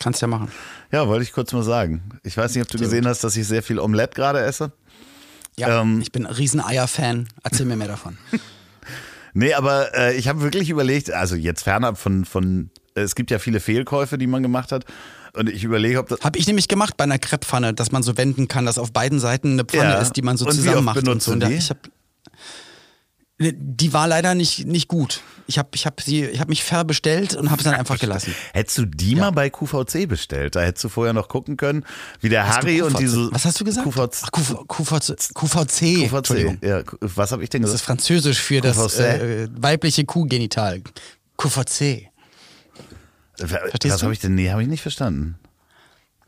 Kannst 0.00 0.20
ja 0.22 0.26
machen. 0.28 0.48
Ja, 0.90 1.06
wollte 1.06 1.22
ich 1.22 1.32
kurz 1.32 1.52
mal 1.52 1.62
sagen. 1.62 2.02
Ich 2.24 2.36
weiß 2.36 2.54
nicht, 2.54 2.62
ob 2.64 2.68
du 2.70 2.78
gesehen 2.78 3.06
hast, 3.06 3.22
dass 3.22 3.36
ich 3.36 3.46
sehr 3.46 3.62
viel 3.62 3.78
Omelette 3.78 4.14
gerade 4.14 4.40
esse. 4.40 4.72
Ja, 5.56 5.82
Ähm. 5.82 6.00
ich 6.00 6.10
bin 6.10 6.26
ein 6.26 6.32
riesen 6.34 6.60
Eier-Fan. 6.60 7.28
Erzähl 7.44 7.66
mir 7.66 7.76
mehr 7.76 7.88
davon. 7.88 8.18
Nee, 9.34 9.54
aber 9.54 9.94
äh, 9.96 10.14
ich 10.16 10.28
habe 10.28 10.42
wirklich 10.42 10.70
überlegt, 10.70 11.10
also 11.10 11.36
jetzt 11.36 11.62
fernab 11.62 11.98
von, 11.98 12.24
von, 12.24 12.70
es 12.94 13.14
gibt 13.14 13.30
ja 13.30 13.38
viele 13.38 13.60
Fehlkäufe, 13.60 14.18
die 14.18 14.26
man 14.26 14.42
gemacht 14.42 14.72
hat. 14.72 14.84
Und 15.34 15.48
ich 15.48 15.64
überlege, 15.64 15.98
ob 15.98 16.08
das. 16.08 16.20
Hab 16.20 16.36
ich 16.36 16.46
nämlich 16.46 16.68
gemacht 16.68 16.96
bei 16.98 17.04
einer 17.04 17.18
Krepppfanne, 17.18 17.72
dass 17.72 17.90
man 17.90 18.02
so 18.02 18.18
wenden 18.18 18.48
kann, 18.48 18.66
dass 18.66 18.76
auf 18.78 18.92
beiden 18.92 19.18
Seiten 19.18 19.52
eine 19.52 19.64
Pfanne 19.64 19.92
Ja. 19.92 20.00
ist, 20.00 20.12
die 20.12 20.22
man 20.22 20.36
so 20.36 20.44
Und 20.44 20.52
zusammen 20.52 20.84
macht. 20.84 21.08
Und 21.08 21.22
so. 21.22 21.32
Und 21.32 21.40
da-? 21.40 21.48
Ich 21.48 21.70
hab, 21.70 21.78
die 23.54 23.92
war 23.92 24.06
leider 24.06 24.34
nicht, 24.34 24.66
nicht 24.66 24.88
gut. 24.88 25.20
Ich 25.46 25.58
habe 25.58 25.70
ich 25.74 25.86
hab 25.86 26.00
sie, 26.00 26.24
ich 26.24 26.40
hab 26.40 26.48
mich 26.48 26.62
verbestellt 26.62 27.34
und 27.34 27.50
habe 27.50 27.60
es 27.60 27.64
dann 27.64 27.74
einfach 27.74 27.98
gelassen. 27.98 28.34
Hättest 28.52 28.78
du 28.78 28.84
die 28.86 29.16
mal 29.16 29.32
bei 29.32 29.50
QVC 29.50 30.06
bestellt? 30.08 30.54
Da 30.54 30.60
hättest 30.60 30.84
du 30.84 30.88
vorher 30.88 31.12
noch 31.12 31.28
gucken 31.28 31.56
können, 31.56 31.84
wie 32.20 32.28
der 32.28 32.46
Hast 32.46 32.58
Harry 32.58 32.80
und 32.82 32.98
diese. 32.98 33.28
Was 33.32 33.44
hast 33.44 33.60
du 33.60 33.64
gesagt? 33.64 33.86
QVC. 33.86 34.22
Ach, 34.22 34.30
QV, 34.32 34.66
QVC. 34.68 35.34
QVC. 35.34 36.58
Ja, 36.64 36.82
was 37.00 37.32
habe 37.32 37.42
ich 37.42 37.50
denn 37.50 37.62
Das 37.62 37.72
gesagt? 37.72 37.80
ist 37.80 37.86
französisch 37.86 38.40
für 38.40 38.60
das 38.60 38.76
QVC. 38.76 39.00
äh, 39.00 39.48
weibliche 39.56 40.04
Kuhgenital. 40.04 40.80
QVC. 41.36 42.08
was 43.38 43.80
du? 43.80 44.02
habe 44.02 44.12
ich 44.12 44.20
denn? 44.20 44.34
Nee, 44.34 44.50
habe 44.50 44.62
ich 44.62 44.68
nicht 44.68 44.82
verstanden. 44.82 45.36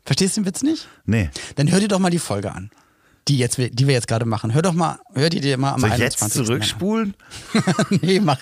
Verstehst 0.03 0.37
du 0.37 0.41
den 0.41 0.47
Witz 0.47 0.61
nicht? 0.61 0.87
Nee. 1.05 1.29
Dann 1.55 1.71
hör 1.71 1.79
dir 1.79 1.87
doch 1.87 1.99
mal 1.99 2.11
die 2.11 2.19
Folge 2.19 2.51
an. 2.51 2.69
Die, 3.27 3.37
jetzt, 3.37 3.57
die 3.57 3.87
wir 3.87 3.93
jetzt 3.93 4.07
gerade 4.07 4.25
machen. 4.25 4.53
Hör 4.53 4.61
doch 4.61 4.73
mal, 4.73 4.99
hör 5.15 5.29
die 5.29 5.41
dir 5.41 5.57
mal 5.57 5.73
am 5.73 5.79
Soll 5.81 5.89
ich 5.91 5.97
jetzt 5.97 6.21
21. 6.21 6.45
zurückspulen? 6.45 7.15
an. 7.53 7.85
nee, 8.01 8.19
mach. 8.19 8.37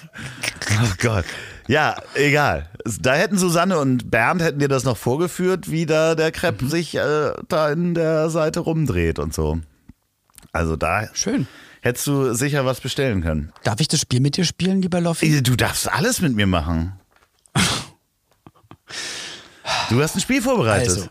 Oh 0.71 0.91
Gott. 1.01 1.25
Ja, 1.67 1.95
egal. 2.15 2.69
Da 2.99 3.13
hätten 3.13 3.37
Susanne 3.37 3.79
und 3.79 4.11
Bernd 4.11 4.41
hätten 4.41 4.59
dir 4.59 4.67
das 4.67 4.83
noch 4.83 4.97
vorgeführt, 4.97 5.71
wie 5.71 5.85
da 5.85 6.15
der 6.15 6.33
Crepe 6.33 6.67
sich 6.67 6.95
äh, 6.95 7.31
da 7.47 7.71
in 7.71 7.93
der 7.93 8.29
Seite 8.29 8.59
rumdreht 8.59 9.19
und 9.19 9.33
so. 9.33 9.59
Also 10.51 10.75
da 10.75 11.07
Schön. 11.13 11.47
hättest 11.81 12.05
du 12.07 12.33
sicher 12.33 12.65
was 12.65 12.81
bestellen 12.81 13.21
können. 13.21 13.53
Darf 13.63 13.79
ich 13.79 13.87
das 13.87 14.01
Spiel 14.01 14.19
mit 14.19 14.35
dir 14.35 14.43
spielen, 14.43 14.81
lieber 14.81 14.99
Loffi? 14.99 15.41
Du 15.41 15.55
darfst 15.55 15.89
alles 15.89 16.21
mit 16.21 16.35
mir 16.35 16.47
machen. 16.47 16.93
Du 19.89 20.01
hast 20.01 20.15
ein 20.15 20.21
Spiel 20.21 20.41
vorbereitet. 20.41 20.89
Also, 20.89 21.09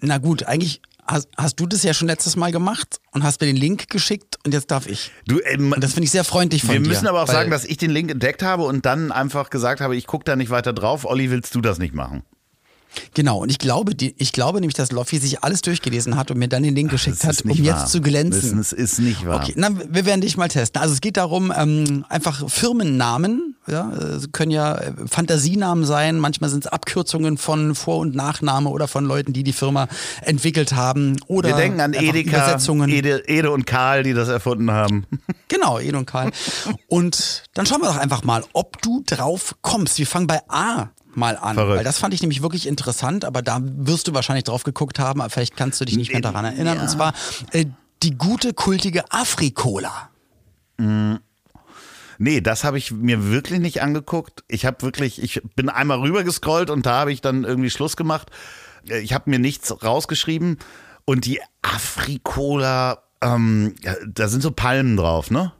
na 0.00 0.18
gut, 0.18 0.44
eigentlich 0.44 0.80
hast, 1.10 1.28
hast 1.36 1.58
du 1.60 1.66
das 1.66 1.82
ja 1.82 1.92
schon 1.94 2.08
letztes 2.08 2.36
Mal 2.36 2.52
gemacht 2.52 3.00
und 3.12 3.22
hast 3.22 3.40
mir 3.40 3.46
den 3.46 3.56
Link 3.56 3.88
geschickt 3.90 4.38
und 4.44 4.52
jetzt 4.54 4.70
darf 4.70 4.86
ich. 4.86 5.10
Du, 5.26 5.40
ähm, 5.40 5.72
Und 5.72 5.82
das 5.82 5.92
finde 5.92 6.04
ich 6.04 6.10
sehr 6.10 6.24
freundlich 6.24 6.62
von 6.62 6.72
wir 6.74 6.80
dir. 6.80 6.88
müssen 6.88 7.06
aber 7.06 7.22
auch 7.22 7.28
sagen, 7.28 7.50
dass 7.50 7.64
ich 7.64 7.76
den 7.76 7.90
Link 7.90 8.10
entdeckt 8.10 8.42
habe 8.42 8.62
und 8.64 8.86
dann 8.86 9.12
einfach 9.12 9.50
gesagt 9.50 9.80
habe, 9.80 9.96
ich 9.96 10.06
gucke 10.06 10.24
da 10.24 10.36
nicht 10.36 10.50
weiter 10.50 10.72
drauf. 10.72 11.04
Olli, 11.04 11.30
willst 11.30 11.54
du 11.54 11.60
das 11.60 11.78
nicht 11.78 11.94
machen? 11.94 12.22
Genau, 13.14 13.38
und 13.38 13.50
ich 13.50 13.58
glaube, 13.58 13.94
die, 13.94 14.14
ich 14.18 14.32
glaube 14.32 14.60
nämlich, 14.60 14.74
dass 14.74 14.92
Loffi 14.92 15.18
sich 15.18 15.42
alles 15.42 15.62
durchgelesen 15.62 16.16
hat 16.16 16.30
und 16.30 16.38
mir 16.38 16.48
dann 16.48 16.62
den 16.62 16.74
Link 16.74 16.90
geschickt 16.90 17.24
hat, 17.24 17.42
um 17.42 17.50
nicht 17.50 17.60
jetzt 17.60 17.76
wahr. 17.80 17.86
zu 17.86 18.00
glänzen. 18.00 18.58
Das 18.58 18.72
ist 18.72 18.98
nicht 18.98 19.26
wahr. 19.26 19.42
Okay, 19.42 19.54
na, 19.56 19.70
wir 19.88 20.06
werden 20.06 20.20
dich 20.20 20.36
mal 20.36 20.48
testen. 20.48 20.80
Also 20.80 20.94
es 20.94 21.00
geht 21.00 21.16
darum, 21.16 21.52
ähm, 21.56 22.04
einfach 22.08 22.48
Firmennamen, 22.48 23.54
ja, 23.66 23.92
äh, 23.92 24.20
können 24.32 24.50
ja 24.50 24.74
äh, 24.76 24.92
Fantasienamen 25.06 25.84
sein, 25.84 26.18
manchmal 26.18 26.50
sind 26.50 26.64
es 26.64 26.72
Abkürzungen 26.72 27.38
von 27.38 27.74
Vor- 27.74 27.98
und 27.98 28.14
Nachname 28.14 28.68
oder 28.70 28.88
von 28.88 29.04
Leuten, 29.04 29.32
die 29.32 29.44
die 29.44 29.52
Firma 29.52 29.88
entwickelt 30.22 30.72
haben. 30.74 31.16
Oder 31.26 31.50
Wir 31.50 31.56
denken 31.56 31.80
an 31.80 31.94
Edeka, 31.94 32.36
Übersetzungen. 32.36 32.88
Ede, 32.90 33.22
Ede 33.28 33.50
und 33.50 33.66
Karl, 33.66 34.02
die 34.02 34.14
das 34.14 34.28
erfunden 34.28 34.70
haben. 34.70 35.06
Genau, 35.48 35.80
Ed 35.80 35.94
und 35.94 36.06
Karl. 36.06 36.30
Und 36.86 37.42
dann 37.54 37.66
schauen 37.66 37.80
wir 37.80 37.88
doch 37.88 37.96
einfach 37.96 38.22
mal, 38.22 38.44
ob 38.52 38.80
du 38.82 39.02
drauf 39.04 39.56
kommst. 39.62 39.98
Wir 39.98 40.06
fangen 40.06 40.28
bei 40.28 40.40
A 40.48 40.90
mal 41.14 41.36
an, 41.36 41.54
Verrückt. 41.54 41.78
weil 41.78 41.84
das 41.84 41.98
fand 41.98 42.14
ich 42.14 42.20
nämlich 42.20 42.42
wirklich 42.42 42.66
interessant, 42.66 43.24
aber 43.24 43.42
da 43.42 43.60
wirst 43.62 44.08
du 44.08 44.14
wahrscheinlich 44.14 44.44
drauf 44.44 44.62
geguckt 44.62 44.98
haben, 44.98 45.20
aber 45.20 45.30
vielleicht 45.30 45.56
kannst 45.56 45.80
du 45.80 45.84
dich 45.84 45.96
nicht 45.96 46.12
mehr 46.12 46.20
daran 46.20 46.44
erinnern. 46.44 46.76
Ja. 46.76 46.82
Und 46.82 46.88
zwar 46.88 47.14
äh, 47.52 47.66
die 48.02 48.16
gute, 48.16 48.54
kultige 48.54 49.10
Afrikola. 49.12 50.10
Nee, 52.22 52.40
das 52.40 52.64
habe 52.64 52.78
ich 52.78 52.90
mir 52.90 53.30
wirklich 53.30 53.60
nicht 53.60 53.82
angeguckt. 53.82 54.44
Ich 54.48 54.64
habe 54.66 54.82
wirklich, 54.82 55.22
ich 55.22 55.42
bin 55.56 55.68
einmal 55.68 56.00
rüber 56.00 56.24
gescrollt 56.24 56.70
und 56.70 56.86
da 56.86 57.00
habe 57.00 57.12
ich 57.12 57.20
dann 57.20 57.44
irgendwie 57.44 57.70
Schluss 57.70 57.96
gemacht. 57.96 58.30
Ich 58.84 59.12
habe 59.12 59.28
mir 59.28 59.38
nichts 59.38 59.82
rausgeschrieben 59.82 60.58
und 61.04 61.26
die 61.26 61.40
Afrikola, 61.62 63.02
ähm, 63.20 63.74
da 64.06 64.28
sind 64.28 64.42
so 64.42 64.50
Palmen 64.50 64.96
drauf, 64.96 65.30
ne? 65.30 65.52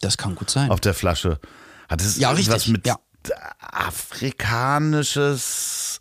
Das 0.00 0.16
kann 0.16 0.34
gut 0.34 0.50
sein. 0.50 0.70
Auf 0.70 0.80
der 0.80 0.94
Flasche. 0.94 1.38
Hat 1.88 2.00
es 2.00 2.18
Ja, 2.18 2.30
richtig, 2.30 2.68
mit 2.68 2.86
ja. 2.86 2.96
Afrikanisches 4.72 6.00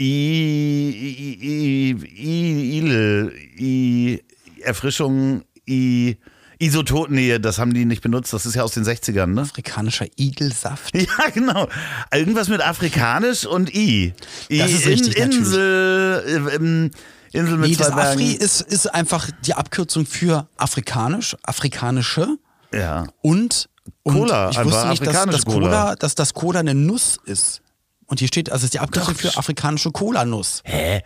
I, 0.00 0.04
I, 0.04 1.38
I, 1.42 1.94
I, 2.16 2.78
Idel, 2.78 3.32
I, 3.58 4.22
Erfrischung, 4.62 5.42
I, 5.68 6.16
Isotop, 6.58 7.10
nee, 7.10 7.38
das 7.38 7.58
haben 7.58 7.72
die 7.74 7.84
nicht 7.86 8.02
benutzt, 8.02 8.32
das 8.32 8.44
ist 8.46 8.54
ja 8.54 8.62
aus 8.62 8.72
den 8.72 8.84
60ern, 8.84 9.26
ne? 9.26 9.42
Afrikanischer 9.42 10.06
Igelsaft. 10.18 10.94
Ja, 10.98 11.28
genau. 11.32 11.68
Irgendwas 12.12 12.48
mit 12.48 12.60
afrikanisch 12.62 13.46
und 13.46 13.74
I. 13.74 14.12
I 14.50 14.58
Das 14.58 14.70
ist 14.72 14.86
richtig, 14.86 15.16
In, 15.16 15.22
natürlich. 15.24 15.38
Insel, 15.46 16.22
äh, 16.26 16.54
ähm, 16.56 16.90
Insel 17.32 17.56
mit 17.58 17.70
Nee, 17.70 17.76
zwei 17.76 17.84
das 17.84 17.92
Afri 17.92 18.24
Bergen. 18.24 18.40
ist, 18.44 18.60
ist 18.62 18.86
einfach 18.94 19.30
die 19.46 19.54
Abkürzung 19.54 20.04
für 20.04 20.48
afrikanisch, 20.58 21.34
afrikanische 21.42 22.36
Ja. 22.74 23.06
und, 23.22 23.68
und 24.02 24.14
Cola, 24.14 24.50
ich 24.50 24.64
wusste 24.64 24.88
nicht, 24.88 25.06
dass, 25.06 25.26
dass, 25.26 25.44
Cola. 25.44 25.68
Cola, 25.68 25.94
dass 25.96 26.14
das 26.14 26.34
Cola 26.34 26.60
eine 26.60 26.74
Nuss 26.74 27.18
ist. 27.24 27.62
Und 28.06 28.18
hier 28.18 28.28
steht, 28.28 28.50
also 28.50 28.62
es 28.62 28.64
ist 28.64 28.74
die 28.74 28.80
Abkürzung 28.80 29.14
Doch. 29.14 29.20
für 29.20 29.38
afrikanische 29.38 29.92
Cola-Nuss. 29.92 30.62
Hä? 30.64 31.02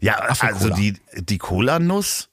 Ja, 0.00 0.18
Afrikola. 0.20 0.52
also 0.54 0.68
die, 0.70 0.96
die 1.14 1.38
Cola-Nuss, 1.38 2.28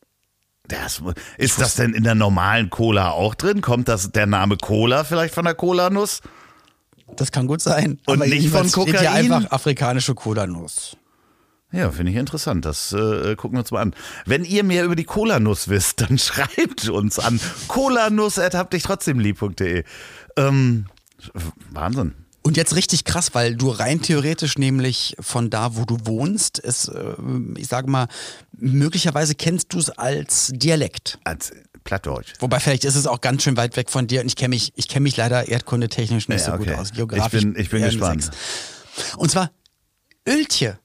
das, 0.67 1.01
ist 1.37 1.61
das 1.61 1.75
denn 1.75 1.93
in 1.93 2.03
der 2.03 2.15
normalen 2.15 2.69
Cola 2.69 3.11
auch 3.11 3.35
drin? 3.35 3.61
Kommt 3.61 3.87
das 3.87 4.11
der 4.11 4.25
Name 4.25 4.57
Cola 4.57 5.03
vielleicht 5.03 5.33
von 5.33 5.45
der 5.45 5.53
Cola-Nuss? 5.55 6.21
Das 7.15 7.31
kann 7.31 7.47
gut 7.47 7.61
sein. 7.61 7.99
Und 8.05 8.21
Aber 8.21 8.27
nicht 8.27 8.49
von 8.49 8.67
steht 8.67 8.85
hier 8.85 8.93
Kokain? 8.95 9.31
einfach 9.31 9.51
afrikanische 9.51 10.13
Cola-Nuss. 10.13 10.97
Ja, 11.71 11.91
finde 11.91 12.11
ich 12.13 12.17
interessant. 12.17 12.63
Das 12.65 12.93
äh, 12.93 13.35
gucken 13.35 13.57
wir 13.57 13.61
uns 13.61 13.71
mal 13.71 13.81
an. 13.81 13.93
Wenn 14.25 14.43
ihr 14.45 14.63
mehr 14.63 14.85
über 14.85 14.95
die 14.95 15.03
Cola-Nuss 15.03 15.67
wisst, 15.67 15.99
dann 16.09 16.17
schreibt 16.17 16.87
uns 16.89 17.19
an 17.19 17.39
colanuss.habdichtrotzdemlieb.de. 17.67 19.83
Ähm, 20.37 20.85
Wahnsinn. 21.71 22.13
Und 22.43 22.55
jetzt 22.55 22.75
richtig 22.75 23.03
krass, 23.03 23.33
weil 23.35 23.55
du 23.55 23.69
rein 23.69 24.01
theoretisch 24.01 24.57
nämlich 24.57 25.17
von 25.19 25.49
da, 25.49 25.75
wo 25.75 25.83
du 25.83 25.97
wohnst, 26.05 26.63
es, 26.63 26.87
äh, 26.87 27.15
ich 27.57 27.67
sage 27.67 27.89
mal, 27.91 28.07
möglicherweise 28.53 29.35
kennst 29.35 29.73
du 29.73 29.79
es 29.79 29.89
als 29.89 30.51
Dialekt. 30.55 31.19
Als 31.25 31.51
Plattdeutsch. 31.83 32.33
Wobei 32.39 32.61
vielleicht 32.61 32.85
ist 32.85 32.95
es 32.95 33.05
auch 33.07 33.19
ganz 33.19 33.43
schön 33.43 33.57
weit 33.57 33.75
weg 33.75 33.89
von 33.89 34.07
dir 34.07 34.21
und 34.21 34.27
ich 34.27 34.37
kenne 34.37 34.49
mich, 34.55 34.71
ich 34.75 34.87
kenne 34.87 35.03
mich 35.03 35.17
leider 35.17 35.49
erdkundetechnisch 35.49 36.29
nicht 36.29 36.39
Ja, 36.45 36.53
so 36.53 36.57
gut 36.57 36.67
okay. 36.69 36.77
aus. 36.77 36.91
Geografisch 36.93 37.43
Ich 37.43 37.53
bin- 37.53 37.61
ich 37.61 37.69
bin 37.69 37.83
gespannt. 37.83 38.23
Sechs. 38.23 38.37
Und 39.17 39.29
zwar 39.31 39.51
Öltje. 40.27 40.79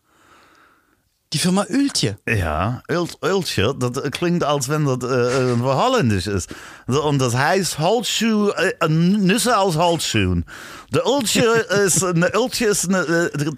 Die 1.33 1.39
Firma 1.39 1.65
Öltje. 1.71 2.19
Ja, 2.29 2.83
Öl- 2.89 3.09
Öltje, 3.25 3.75
das 3.79 3.93
klingt, 4.11 4.45
als 4.45 4.69
wenn 4.69 4.85
das 4.85 4.99
äh, 5.11 5.53
äh, 5.53 5.59
holländisch 5.61 6.27
ist. 6.27 6.51
So, 6.87 7.03
Und 7.05 7.21
das 7.21 7.35
heißt 7.35 7.79
Holzschuh, 7.79 8.51
äh, 8.51 8.89
Nüsse 8.89 9.57
aus 9.57 9.77
Holzschuhen. 9.77 10.45
Der 10.93 11.07
Öltje 11.07 11.45
ist, 11.87 12.05
eine 12.05 12.27
Öltje 12.35 12.75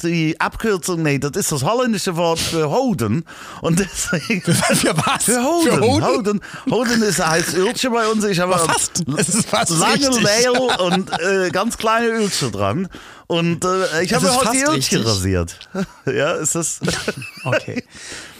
die 0.05 0.41
Abkürzung, 0.41 1.03
nee, 1.03 1.19
das 1.19 1.33
ist 1.33 1.51
das 1.51 1.65
holländische 1.65 2.15
Wort 2.17 2.39
für 2.39 2.71
Hoden. 2.71 3.25
Und 3.61 3.81
deswegen... 3.81 4.41
Für 4.43 4.97
was? 4.97 5.25
Für 5.25 5.43
Hoden. 5.43 5.73
Für 5.73 5.81
Hoden? 5.81 6.05
Hoden. 6.07 6.41
Hoden 6.71 7.03
ist, 7.03 7.27
heißt 7.27 7.55
Öltje 7.57 7.91
bei 7.91 8.07
uns. 8.07 8.25
Ich 8.25 8.39
habe 8.39 8.57
fast. 8.57 9.03
Fast 9.49 9.73
lange. 9.81 10.11
Nail 10.21 10.51
und 10.79 11.11
äh, 11.21 11.51
ganz 11.51 11.77
kleine 11.77 12.07
Ölche 12.07 12.53
dran. 12.53 12.89
Und 13.27 13.65
äh, 13.65 14.03
ich 14.03 14.13
habe 14.13 14.35
heute 14.35 14.51
die 14.53 14.65
richtig. 14.65 15.05
rasiert. 15.05 15.59
ja, 16.07 16.33
ist 16.33 16.55
das... 16.55 16.81
Okay. 17.45 17.85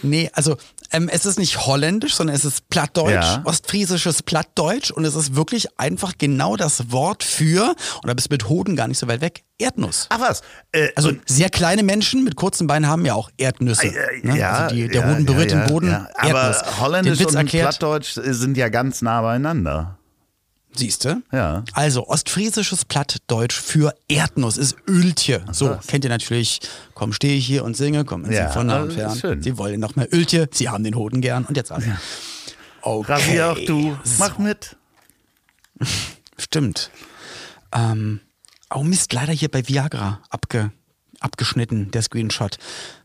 Nee, 0.01 0.31
also 0.33 0.57
ähm, 0.91 1.09
es 1.09 1.25
ist 1.27 1.37
nicht 1.37 1.65
holländisch, 1.67 2.15
sondern 2.15 2.35
es 2.35 2.43
ist 2.43 2.69
Plattdeutsch, 2.69 3.13
Ja. 3.13 3.41
ostfriesisches 3.43 4.23
Plattdeutsch 4.23 4.89
und 4.91 5.05
es 5.05 5.13
ist 5.15 5.35
wirklich 5.35 5.67
einfach 5.79 6.13
genau 6.17 6.55
das 6.55 6.91
Wort 6.91 7.23
für, 7.23 7.75
und 8.01 8.07
da 8.07 8.13
bist 8.15 8.29
du 8.31 8.33
mit 8.33 8.49
Hoden 8.49 8.75
gar 8.75 8.87
nicht 8.87 8.97
so 8.97 9.07
weit 9.07 9.21
weg, 9.21 9.43
Erdnuss. 9.59 10.07
Ach 10.09 10.19
was. 10.19 10.41
Äh, 10.71 10.89
Also 10.95 11.11
sehr 11.27 11.49
kleine 11.49 11.83
Menschen 11.83 12.23
mit 12.23 12.35
kurzen 12.35 12.65
Beinen 12.65 12.87
haben 12.87 13.05
ja 13.05 13.13
auch 13.13 13.29
Erdnüsse. 13.37 13.87
Äh, 13.87 14.25
ne? 14.25 14.37
Ja, 14.39 14.51
also 14.51 14.75
die, 14.75 14.87
der 14.87 15.01
ja, 15.01 15.09
Hoden 15.11 15.25
berührt 15.25 15.51
ja, 15.51 15.59
den 15.61 15.67
Boden. 15.71 15.89
ja. 15.89 16.07
Erdnuss. 16.17 16.63
Aber 16.63 16.79
Holländisch 16.81 17.25
und 17.25 17.35
erklärt, 17.35 17.77
Plattdeutsch 17.77 18.13
sind 18.15 18.57
ja 18.57 18.69
ganz 18.69 19.01
nah 19.01 19.21
beieinander. 19.21 19.94
Siehst 20.77 21.05
du? 21.05 21.21
Ja. 21.31 21.63
Also 21.73 22.07
ostfriesisches 22.07 22.85
Plattdeutsch 22.85 23.59
für 23.59 23.93
Erdnuss 24.07 24.57
ist 24.57 24.75
Öltje. 24.87 25.43
So 25.51 25.77
kennt 25.87 26.03
ihr 26.05 26.09
natürlich. 26.09 26.59
Komm, 26.93 27.13
stehe 27.13 27.35
ich 27.35 27.45
hier 27.45 27.63
und 27.63 27.75
singe, 27.75 28.05
komm, 28.05 28.29
Ja, 28.31 28.47
Sie 28.47 28.53
von 28.53 28.67
nah 28.67 28.81
und 28.83 28.93
fern. 28.93 29.15
schön. 29.17 29.41
Sie 29.41 29.57
wollen 29.57 29.79
noch 29.79 29.95
mehr 29.95 30.13
Öltje. 30.13 30.47
Sie 30.51 30.69
haben 30.69 30.83
den 30.83 30.95
Hoden 30.95 31.21
gern 31.21 31.45
und 31.45 31.57
jetzt 31.57 31.71
alle. 31.71 31.97
Okay. 32.81 33.11
Rasier 33.13 33.51
auch 33.51 33.59
du. 33.65 33.97
Mach 34.19 34.37
mit. 34.37 34.75
Stimmt. 36.37 36.91
Ähm, 37.73 38.19
oh 38.73 38.83
Mist, 38.83 39.11
leider 39.13 39.33
hier 39.33 39.49
bei 39.49 39.67
Viagra 39.67 40.21
abge, 40.29 40.71
abgeschnitten, 41.19 41.91
der 41.91 42.01
Screenshot. 42.01 42.57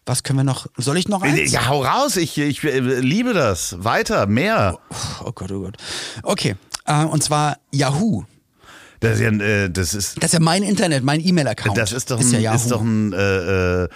Was 0.07 0.23
können 0.23 0.39
wir 0.41 0.45
noch? 0.45 0.67
Soll 0.77 0.97
ich 0.99 1.09
noch 1.09 1.23
eins? 1.23 1.53
Ja, 1.53 1.67
hau 1.69 1.83
raus. 1.85 2.17
Ich, 2.17 2.37
ich 2.39 2.63
äh, 2.65 2.79
liebe 2.81 3.33
das. 3.33 3.77
Weiter, 3.85 4.27
mehr. 4.27 4.79
Oh 5.25 5.33
Gott, 5.33 5.53
oh 5.53 5.61
Gott. 5.61 5.77
Okay, 6.23 6.57
äh, 6.87 7.05
und 7.05 7.23
zwar 7.23 7.59
Yahoo. 7.73 8.25
Das 9.01 9.19
ist, 9.19 9.21
ja, 9.21 9.31
äh, 9.31 9.71
das 9.71 9.95
ist, 9.95 10.17
Das 10.19 10.27
ist 10.27 10.33
ja 10.35 10.41
mein 10.41 10.63
Internet, 10.63 11.03
mein 11.05 11.21
E-Mail-Account. 11.27 11.77
das 11.79 11.93
ist 11.93 12.11
doch 12.11 12.21
ist 12.21 12.27
ein, 12.35 12.35
ja 12.35 12.53
Yahoo. 12.53 12.57
ist 12.57 12.71
doch 12.71 12.83
ein 12.83 13.13
äh, 13.15 13.85
äh, 13.85 13.89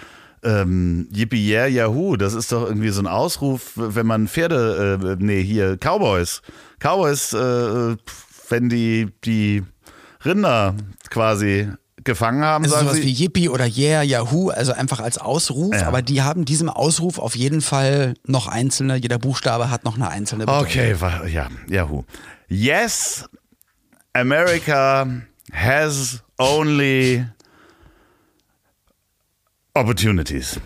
ähm, 0.45 1.09
Yippie 1.14 1.47
yeah 1.51 1.66
Yahoo. 1.66 2.16
Das 2.16 2.32
ist 2.35 2.53
doch 2.53 2.66
irgendwie 2.66 2.91
so 2.91 3.03
ein 3.03 3.07
Ausruf, 3.07 3.72
wenn 3.76 4.07
man 4.07 4.28
Pferde, 4.28 4.99
äh, 5.03 5.16
nee, 5.22 5.43
hier, 5.43 5.76
Cowboys. 5.78 6.41
Cowboys, 6.80 7.32
äh, 7.35 7.97
wenn 8.49 8.68
die, 8.68 9.09
die 9.24 9.62
Rinder 10.24 10.74
quasi 11.11 11.68
gefangen 12.03 12.43
haben, 12.45 12.64
also 12.64 12.74
sagen 12.76 12.87
sowas 12.89 12.99
sie. 13.01 13.05
wie 13.05 13.12
Yippie 13.24 13.49
oder 13.49 13.66
Yeah, 13.66 14.03
Yahoo, 14.03 14.51
also 14.51 14.72
einfach 14.72 15.01
als 15.01 15.16
Ausruf, 15.16 15.74
Ja. 15.74 15.87
aber 15.87 16.03
die 16.03 16.20
haben 16.22 16.45
diesem 16.45 16.68
Ausruf 16.68 17.18
auf 17.18 17.35
jeden 17.37 17.62
Fall 17.62 18.12
noch 18.26 18.47
einzelne, 18.47 18.97
jeder 18.97 19.18
Buchstabe 19.18 19.70
hat 19.70 19.85
noch 19.85 19.95
eine 19.97 20.09
einzelne 20.09 20.45
Bedeutung. 20.45 20.66
Okay, 20.66 20.95
ja, 21.32 21.49
Yahoo. 21.68 22.05
Yes, 22.49 23.24
America 24.12 25.07
has 25.53 26.22
only 26.38 27.24
opportunities. 29.74 30.59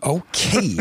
Okay. 0.00 0.76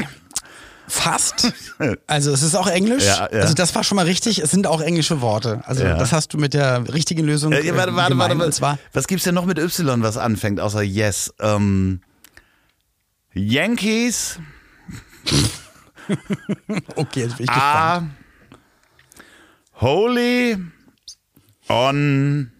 Fast. 0.87 1.53
Also 2.05 2.31
es 2.31 2.43
ist 2.43 2.53
auch 2.53 2.67
Englisch. 2.67 3.03
Ja, 3.05 3.27
ja. 3.31 3.39
Also 3.41 3.55
das 3.55 3.73
war 3.73 3.83
schon 3.83 3.95
mal 3.95 4.05
richtig. 4.05 4.37
Es 4.39 4.51
sind 4.51 4.67
auch 4.67 4.81
englische 4.81 5.21
Worte. 5.21 5.61
Also 5.65 5.83
Ja. 5.83 5.97
das 5.97 6.11
hast 6.11 6.31
du 6.33 6.37
mit 6.37 6.53
der 6.53 6.93
richtigen 6.93 7.23
Lösung 7.25 7.51
Äh, 7.53 7.75
warte, 7.75 7.95
warte, 7.95 8.09
gemeint. 8.11 8.37
warte, 8.39 8.51
zwar 8.51 8.77
Was 8.93 9.07
gibt's 9.07 9.23
denn 9.23 9.33
noch 9.33 9.45
mit 9.45 9.57
Y, 9.57 10.03
was 10.03 10.17
anfängt, 10.17 10.59
außer 10.59 10.83
Yes? 10.83 11.33
Ähm, 11.39 12.01
Yankees 13.33 14.37
okay, 16.95 17.21
jetzt 17.21 17.37
bin 17.37 17.45
ich 17.45 17.51
gespannt. 17.51 17.51
are 17.51 18.07
holy 19.81 20.57
on 21.67 22.51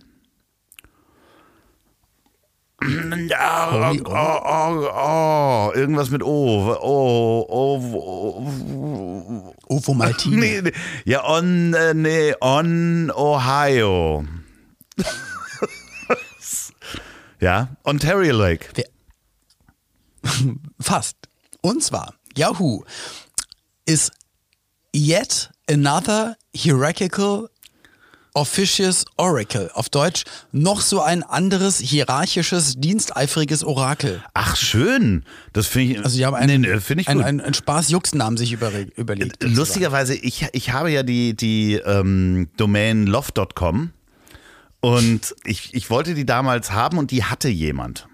Holy 2.84 3.32
oh, 3.36 4.04
oh, 4.06 4.40
oh, 4.44 4.90
oh, 4.92 5.72
irgendwas 5.76 6.10
mit 6.10 6.24
O. 6.24 6.76
Oh, 6.82 7.46
oh, 7.48 7.94
oh, 7.94 9.56
Ovo 9.70 9.94
Maltine. 9.94 10.36
nee, 10.40 10.62
nee. 10.62 10.72
Ja, 11.06 11.24
on, 11.24 11.76
äh, 11.76 11.94
nee, 11.94 12.34
on 12.40 13.12
Ohio. 13.12 14.26
ja, 17.40 17.68
Ontario 17.84 18.36
Lake. 18.36 18.84
Fast. 20.80 21.18
Und 21.62 21.84
zwar, 21.84 22.16
Yahoo 22.36 22.84
is 23.86 24.12
yet 24.92 25.51
another 25.72 26.36
hierarchical 26.54 27.50
officious 28.34 29.06
oracle. 29.18 29.70
Auf 29.74 29.90
Deutsch 29.90 30.24
noch 30.52 30.82
so 30.82 31.02
ein 31.02 31.24
anderes 31.24 31.80
hierarchisches, 31.80 32.76
diensteifriges 32.80 33.64
Orakel. 33.64 34.24
Ach, 34.34 34.56
schön. 34.56 35.24
Das 35.54 35.68
finde 35.68 35.94
ich, 35.94 36.04
Also 36.04 36.18
die 36.18 36.26
haben 36.26 36.36
einen, 36.36 36.62
nee, 36.62 36.74
ich 36.74 37.08
einen, 37.08 37.22
einen, 37.22 37.42
einen 37.42 37.54
Spaß-Jux-Namen 37.54 38.38
sich 38.38 38.54
überlegt. 38.54 39.44
Lustigerweise, 39.44 40.16
ich, 40.16 40.48
ich 40.54 40.72
habe 40.72 40.92
ja 40.92 41.04
die, 41.04 41.36
die 41.36 41.76
ähm, 41.76 42.50
Domain 42.58 43.06
loft.com 43.06 43.92
und 44.80 45.36
ich, 45.46 45.74
ich 45.74 45.90
wollte 45.90 46.14
die 46.14 46.26
damals 46.26 46.72
haben 46.72 46.98
und 46.98 47.12
die 47.12 47.24
hatte 47.24 47.50
jemand. 47.50 48.08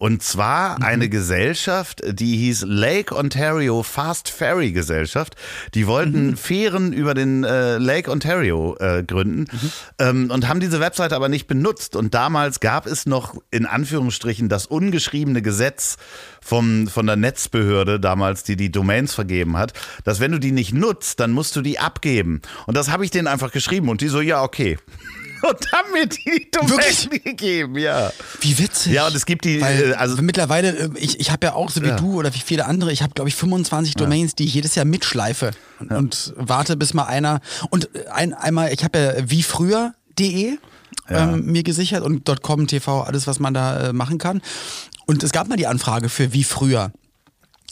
Und 0.00 0.22
zwar 0.22 0.78
Mhm. 0.78 0.84
eine 0.84 1.08
Gesellschaft, 1.10 2.00
die 2.08 2.34
hieß 2.38 2.64
Lake 2.66 3.14
Ontario 3.14 3.82
Fast 3.82 4.30
Ferry 4.30 4.72
Gesellschaft. 4.72 5.36
Die 5.74 5.86
wollten 5.86 6.28
Mhm. 6.28 6.36
Fähren 6.38 6.92
über 6.94 7.12
den 7.12 7.44
äh, 7.44 7.76
Lake 7.76 8.10
Ontario 8.10 8.76
äh, 8.80 9.02
gründen 9.04 9.40
Mhm. 9.52 9.72
ähm, 9.98 10.30
und 10.30 10.48
haben 10.48 10.58
diese 10.60 10.80
Webseite 10.80 11.14
aber 11.14 11.28
nicht 11.28 11.46
benutzt. 11.48 11.96
Und 11.96 12.14
damals 12.14 12.60
gab 12.60 12.86
es 12.86 13.04
noch 13.04 13.34
in 13.50 13.66
Anführungsstrichen 13.66 14.48
das 14.48 14.64
ungeschriebene 14.64 15.42
Gesetz 15.42 15.98
vom, 16.40 16.86
von 16.88 17.04
der 17.06 17.16
Netzbehörde 17.16 18.00
damals, 18.00 18.42
die 18.42 18.56
die 18.56 18.72
Domains 18.72 19.12
vergeben 19.12 19.58
hat, 19.58 19.74
dass 20.04 20.18
wenn 20.18 20.32
du 20.32 20.40
die 20.40 20.52
nicht 20.52 20.72
nutzt, 20.72 21.20
dann 21.20 21.30
musst 21.32 21.54
du 21.56 21.60
die 21.60 21.78
abgeben. 21.78 22.40
Und 22.66 22.74
das 22.74 22.90
habe 22.90 23.04
ich 23.04 23.10
denen 23.10 23.26
einfach 23.28 23.52
geschrieben 23.52 23.90
und 23.90 24.00
die 24.00 24.08
so, 24.08 24.22
ja, 24.22 24.42
okay. 24.42 24.78
Und 25.42 25.72
haben 25.72 25.92
mir 25.92 26.06
die 26.06 26.50
Domain 26.50 27.20
gegeben, 27.24 27.78
ja. 27.78 28.12
Wie 28.40 28.58
witzig. 28.58 28.92
Ja, 28.92 29.06
und 29.06 29.14
es 29.16 29.24
gibt 29.26 29.44
die, 29.44 29.60
Weil 29.60 29.92
äh, 29.92 29.94
also 29.94 30.20
mittlerweile, 30.22 30.76
äh, 30.76 30.90
ich, 30.96 31.18
ich 31.20 31.30
habe 31.30 31.46
ja 31.46 31.54
auch, 31.54 31.70
so 31.70 31.82
wie 31.82 31.88
Ja. 31.88 31.96
du 31.96 32.18
oder 32.18 32.34
wie 32.34 32.38
viele 32.40 32.66
andere, 32.66 32.92
ich 32.92 33.02
habe, 33.02 33.14
glaube 33.14 33.28
ich, 33.28 33.34
25 33.36 33.94
Domains, 33.94 34.34
die 34.34 34.44
ich 34.44 34.54
jedes 34.54 34.74
Jahr 34.74 34.84
mitschleife 34.84 35.52
und, 35.78 35.90
und 35.92 36.34
warte, 36.36 36.76
bis 36.76 36.94
mal 36.94 37.04
einer. 37.04 37.40
Und 37.70 37.88
ein, 38.12 38.34
einmal, 38.34 38.72
ich 38.72 38.84
habe 38.84 38.98
ja 38.98 39.30
wie 39.30 39.42
früher.de 39.42 40.58
ähm, 41.08 41.44
mir 41.46 41.62
gesichert 41.62 42.02
und 42.04 42.24
.com, 42.42 42.66
TV, 42.66 43.02
alles, 43.02 43.26
was 43.26 43.38
man 43.40 43.54
da 43.54 43.88
äh, 43.88 43.92
machen 43.92 44.18
kann. 44.18 44.42
Und 45.06 45.22
es 45.22 45.32
gab 45.32 45.48
mal 45.48 45.56
die 45.56 45.66
Anfrage 45.66 46.08
für 46.08 46.32
wie 46.32 46.44
früher. 46.44 46.92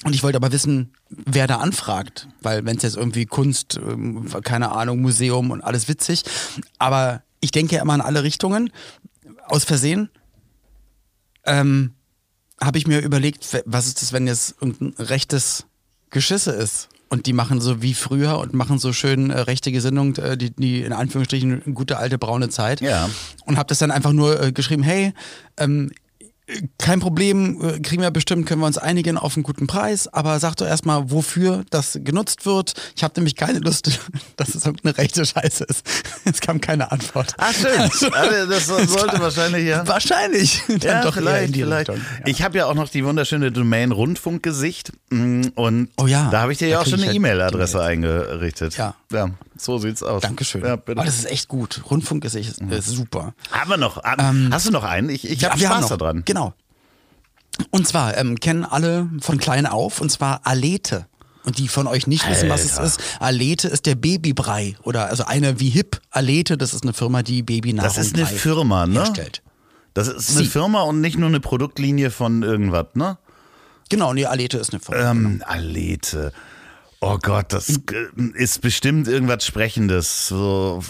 Und 0.04 0.14
ich 0.14 0.22
wollte 0.22 0.36
aber 0.36 0.52
wissen, 0.52 0.92
wer 1.08 1.46
da 1.48 1.56
anfragt, 1.56 2.28
weil 2.40 2.64
wenn 2.64 2.76
es 2.76 2.82
jetzt 2.84 2.96
irgendwie 2.96 3.26
Kunst, 3.26 3.76
ähm, 3.76 4.28
keine 4.42 4.70
Ahnung, 4.72 5.00
Museum 5.00 5.50
und 5.50 5.60
alles 5.62 5.88
witzig, 5.88 6.22
aber 6.78 7.22
ich 7.40 7.50
denke 7.50 7.76
ja 7.76 7.82
immer 7.82 7.94
in 7.94 8.00
alle 8.00 8.22
Richtungen, 8.22 8.70
aus 9.46 9.64
Versehen, 9.64 10.10
ähm, 11.44 11.94
habe 12.60 12.78
ich 12.78 12.86
mir 12.86 13.00
überlegt, 13.00 13.46
was 13.66 13.86
ist 13.86 14.02
das, 14.02 14.12
wenn 14.12 14.26
jetzt 14.26 14.56
irgendein 14.60 14.94
rechtes 15.04 15.66
Geschisse 16.10 16.52
ist? 16.52 16.88
Und 17.10 17.24
die 17.24 17.32
machen 17.32 17.60
so 17.60 17.80
wie 17.80 17.94
früher 17.94 18.38
und 18.38 18.52
machen 18.52 18.78
so 18.78 18.92
schön 18.92 19.30
äh, 19.30 19.40
rechte 19.40 19.72
Gesinnung, 19.72 20.16
äh, 20.16 20.36
die, 20.36 20.50
die 20.50 20.82
in 20.82 20.92
Anführungsstrichen 20.92 21.74
gute 21.74 21.96
alte 21.96 22.18
braune 22.18 22.50
Zeit. 22.50 22.82
Ja. 22.82 23.08
Und 23.46 23.56
habe 23.56 23.68
das 23.68 23.78
dann 23.78 23.90
einfach 23.90 24.12
nur 24.12 24.40
äh, 24.42 24.52
geschrieben, 24.52 24.82
hey, 24.82 25.14
ähm, 25.56 25.90
kein 26.78 27.00
Problem, 27.00 27.60
äh, 27.62 27.80
kriegen 27.80 28.00
wir 28.02 28.10
bestimmt, 28.10 28.46
können 28.46 28.60
wir 28.62 28.66
uns 28.66 28.78
einigen 28.78 29.18
auf 29.18 29.36
einen 29.36 29.42
guten 29.42 29.66
Preis, 29.66 30.08
aber 30.08 30.38
sag 30.40 30.54
doch 30.56 30.66
erstmal, 30.66 31.10
wofür 31.10 31.64
das 31.70 31.98
genutzt 32.02 32.46
wird. 32.46 32.74
Ich 32.96 33.04
habe 33.04 33.14
nämlich 33.16 33.36
keine 33.36 33.58
Lust, 33.58 34.00
dass 34.36 34.54
es 34.54 34.64
irgendeine 34.64 34.96
rechte 34.98 35.24
Scheiße 35.26 35.64
ist. 35.64 35.86
Es 36.24 36.40
kam 36.40 36.60
keine 36.60 36.92
Antwort. 36.92 37.34
Ach 37.38 37.52
schön. 37.54 38.12
Also, 38.12 38.46
das 38.50 38.66
sollte 38.66 39.06
kam- 39.06 39.20
wahrscheinlich 39.20 39.66
ja. 39.66 39.86
Wahrscheinlich. 39.86 40.62
Dann 40.68 40.78
Ja, 40.80 41.02
doch 41.02 41.14
vielleicht, 41.14 41.46
in 41.48 41.52
die 41.52 41.62
vielleicht. 41.62 41.88
Richtung. 41.90 42.04
Ja. 42.20 42.26
Ich 42.26 42.42
habe 42.42 42.58
ja 42.58 42.66
auch 42.66 42.74
noch 42.74 42.88
die 42.90 43.04
wunderschöne 43.04 43.50
Domain 43.50 43.92
Rundfunkgesicht 43.92 44.92
mm, 45.10 45.42
und 45.54 45.88
Oh 45.96 46.06
ja, 46.06 46.28
da 46.30 46.42
habe 46.42 46.52
ich 46.52 46.58
dir 46.58 46.68
ja 46.68 46.80
auch 46.80 46.84
schon 46.84 46.94
eine 46.98 47.06
halt 47.06 47.16
E-Mail-Adresse 47.16 47.82
eingerichtet. 47.82 48.76
Ja. 48.76 48.94
ja, 49.12 49.30
so 49.60 49.78
sieht's 49.78 50.02
aus. 50.02 50.22
Dankeschön. 50.22 50.64
Ja, 50.64 50.76
bitte. 50.76 50.98
Aber 50.98 51.04
das 51.06 51.18
ist 51.18 51.30
echt 51.30 51.48
gut. 51.48 51.82
Rundfunk 51.90 52.24
ist, 52.24 52.34
echt, 52.34 52.60
ist 52.60 52.86
super. 52.88 53.34
haben 53.50 53.70
wir 53.70 53.76
noch? 53.76 54.02
Ähm, 54.18 54.48
Hast 54.52 54.66
du 54.66 54.70
noch 54.70 54.84
einen? 54.84 55.08
Ich, 55.10 55.28
ich 55.28 55.44
habe 55.44 55.54
Ja, 55.56 55.60
wir 55.60 55.68
haben 55.70 55.78
Spaß 55.80 55.90
noch, 55.90 55.98
daran. 55.98 56.22
Genau. 56.24 56.54
Und 57.70 57.86
zwar 57.88 58.16
ähm, 58.16 58.38
kennen 58.38 58.64
alle 58.64 59.08
von 59.20 59.38
klein 59.38 59.66
auf, 59.66 60.00
und 60.00 60.10
zwar 60.10 60.40
Alete. 60.46 61.06
Und 61.44 61.58
die 61.58 61.68
von 61.68 61.86
euch 61.86 62.06
nicht 62.06 62.28
wissen, 62.28 62.48
was 62.50 62.64
es 62.64 62.72
Alter. 62.76 62.84
ist. 62.84 63.00
Alete 63.20 63.68
ist 63.68 63.86
der 63.86 63.94
Babybrei. 63.94 64.76
Oder 64.82 65.06
also 65.06 65.24
eine 65.24 65.60
wie 65.60 65.70
Hip. 65.70 66.00
Alete, 66.10 66.58
das 66.58 66.74
ist 66.74 66.82
eine 66.82 66.92
Firma, 66.92 67.22
die 67.22 67.42
Babynahrung 67.42 67.88
Das 67.88 67.96
ist 67.96 68.14
eine 68.14 68.26
Firma, 68.26 68.86
ne? 68.86 69.00
herstellt. 69.00 69.42
Das 69.94 70.08
ist 70.08 70.30
eine 70.30 70.40
Sie. 70.40 70.46
Firma 70.46 70.82
und 70.82 71.00
nicht 71.00 71.16
nur 71.16 71.28
eine 71.28 71.40
Produktlinie 71.40 72.10
von 72.10 72.42
irgendwas, 72.42 72.86
ne? 72.94 73.18
Genau, 73.88 74.12
nee, 74.12 74.26
Alete 74.26 74.58
ist 74.58 74.72
eine 74.72 74.80
Firma. 74.80 75.10
Ähm, 75.10 75.42
Alete. 75.46 76.32
Oh 77.00 77.18
Gott, 77.18 77.52
das 77.52 77.68
äh, 77.68 78.08
ist 78.34 78.60
bestimmt 78.60 79.06
irgendwas 79.06 79.46
Sprechendes. 79.46 80.26
So, 80.28 80.82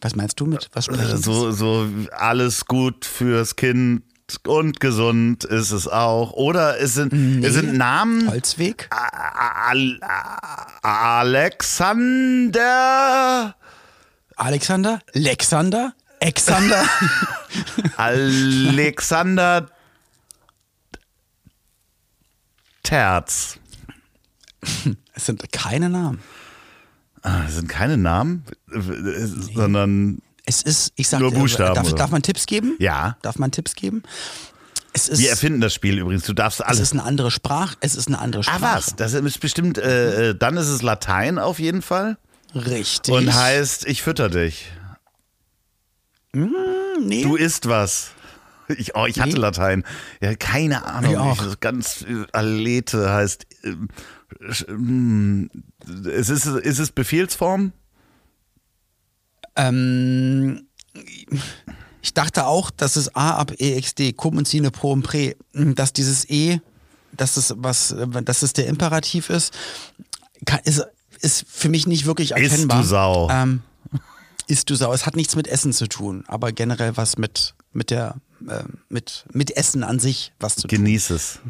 was 0.00 0.14
meinst 0.14 0.38
du 0.38 0.46
mit? 0.46 0.68
Was 0.72 0.86
äh, 0.88 0.92
sprechen 0.94 1.16
so, 1.20 1.50
so 1.50 1.88
alles 2.12 2.66
gut 2.66 3.04
fürs 3.04 3.56
Kind 3.56 4.02
und 4.46 4.78
gesund 4.80 5.44
ist 5.44 5.70
es 5.72 5.88
auch. 5.88 6.32
Oder 6.32 6.80
es 6.80 6.94
sind, 6.94 7.12
es 7.44 7.54
sind 7.54 7.76
Namen. 7.76 8.30
Holzweg? 8.30 8.88
Al 8.90 10.00
Alexander. 10.82 11.96
Alexander? 14.36 15.00
Lexander? 15.12 15.94
Exander? 16.20 16.84
Alexander 17.96 19.66
Terz. 22.82 23.58
es 25.14 25.26
sind 25.26 25.52
keine 25.52 25.88
Namen. 25.90 26.20
Ah, 27.22 27.42
Das 27.44 27.54
sind 27.56 27.68
keine 27.68 27.96
Namen, 27.96 28.44
äh, 28.72 28.78
sondern 29.54 30.18
Es 30.44 30.62
ist, 30.62 30.92
ich 30.96 31.08
sag 31.08 31.20
Nur 31.20 31.32
Buchstaben, 31.32 31.74
darf, 31.74 31.92
darf 31.94 32.10
man 32.10 32.22
Tipps 32.22 32.46
geben? 32.46 32.76
Ja. 32.78 33.16
Darf 33.22 33.38
man 33.38 33.50
Tipps 33.50 33.74
geben? 33.74 34.02
Es 34.92 35.08
ist, 35.08 35.18
wir 35.20 35.28
erfinden 35.30 35.60
das 35.60 35.74
Spiel 35.74 35.98
übrigens. 35.98 36.24
Du 36.24 36.32
darfst 36.32 36.60
es 36.60 36.66
alles. 36.66 36.80
ist 36.80 36.92
eine 36.92 37.02
andere 37.02 37.30
Sprache. 37.30 37.76
Es 37.80 37.96
ist 37.96 38.06
eine 38.08 38.18
andere 38.18 38.40
Ah, 38.40 38.44
Sprache. 38.44 38.62
was? 38.78 38.96
Das 38.96 39.12
ist 39.12 39.40
bestimmt, 39.40 39.76
äh, 39.78 40.30
äh, 40.30 40.34
dann 40.34 40.56
ist 40.56 40.68
es 40.68 40.82
Latein 40.82 41.38
auf 41.38 41.58
jeden 41.58 41.82
Fall. 41.82 42.16
Richtig. 42.54 43.12
Und 43.12 43.34
heißt, 43.34 43.86
ich 43.86 44.02
fütter 44.02 44.28
dich. 44.30 44.70
nee. 46.32 47.22
Du 47.22 47.36
isst 47.36 47.68
was. 47.68 48.10
Ich, 48.68 48.96
oh, 48.96 49.06
ich 49.06 49.20
hatte 49.20 49.34
Nee. 49.34 49.38
Latein. 49.38 49.84
Ja, 50.20 50.34
keine 50.34 50.84
Ahnung. 50.86 51.12
Ich 51.12 51.18
auch. 51.18 51.46
Ich, 51.46 51.60
ganz 51.60 52.02
äh, 52.02 52.24
Alete 52.32 53.10
heißt. 53.12 53.46
ähm, 53.64 53.88
Es 54.40 56.28
ist, 56.28 56.46
ist 56.46 56.78
es 56.78 56.92
Befehlsform? 56.92 57.72
Ähm, 59.54 60.66
ich 62.02 62.14
dachte 62.14 62.46
auch, 62.46 62.70
dass 62.70 62.96
es 62.96 63.14
A 63.14 63.36
ab 63.36 63.52
EXD, 63.58 64.16
cum 64.16 64.36
und 64.36 64.46
sine 64.46 64.70
pro 64.70 64.92
und 64.92 65.02
pre, 65.02 65.36
dass 65.52 65.92
dieses 65.92 66.28
E, 66.28 66.60
dass 67.12 67.36
es 67.36 67.54
was, 67.56 67.94
dass 68.24 68.42
es 68.42 68.52
der 68.52 68.66
Imperativ 68.66 69.30
ist, 69.30 69.52
kann, 70.44 70.60
ist, 70.64 70.84
ist 71.20 71.46
für 71.48 71.68
mich 71.68 71.86
nicht 71.86 72.06
wirklich 72.06 72.32
erkennbar. 72.32 72.82
du 72.82 72.86
Sau. 72.86 73.30
Ähm, 73.30 73.62
isst 74.46 74.70
du 74.70 74.74
Sau. 74.74 74.92
Es 74.92 75.06
hat 75.06 75.16
nichts 75.16 75.36
mit 75.36 75.48
Essen 75.48 75.72
zu 75.72 75.88
tun, 75.88 76.24
aber 76.26 76.52
generell 76.52 76.96
was 76.96 77.18
mit, 77.18 77.54
mit 77.72 77.90
der, 77.90 78.16
äh, 78.48 78.64
mit, 78.88 79.24
mit 79.32 79.56
Essen 79.56 79.82
an 79.82 79.98
sich 79.98 80.32
was 80.38 80.56
zu 80.56 80.68
tun. 80.68 80.78
Genieß 80.78 81.10
es. 81.10 81.40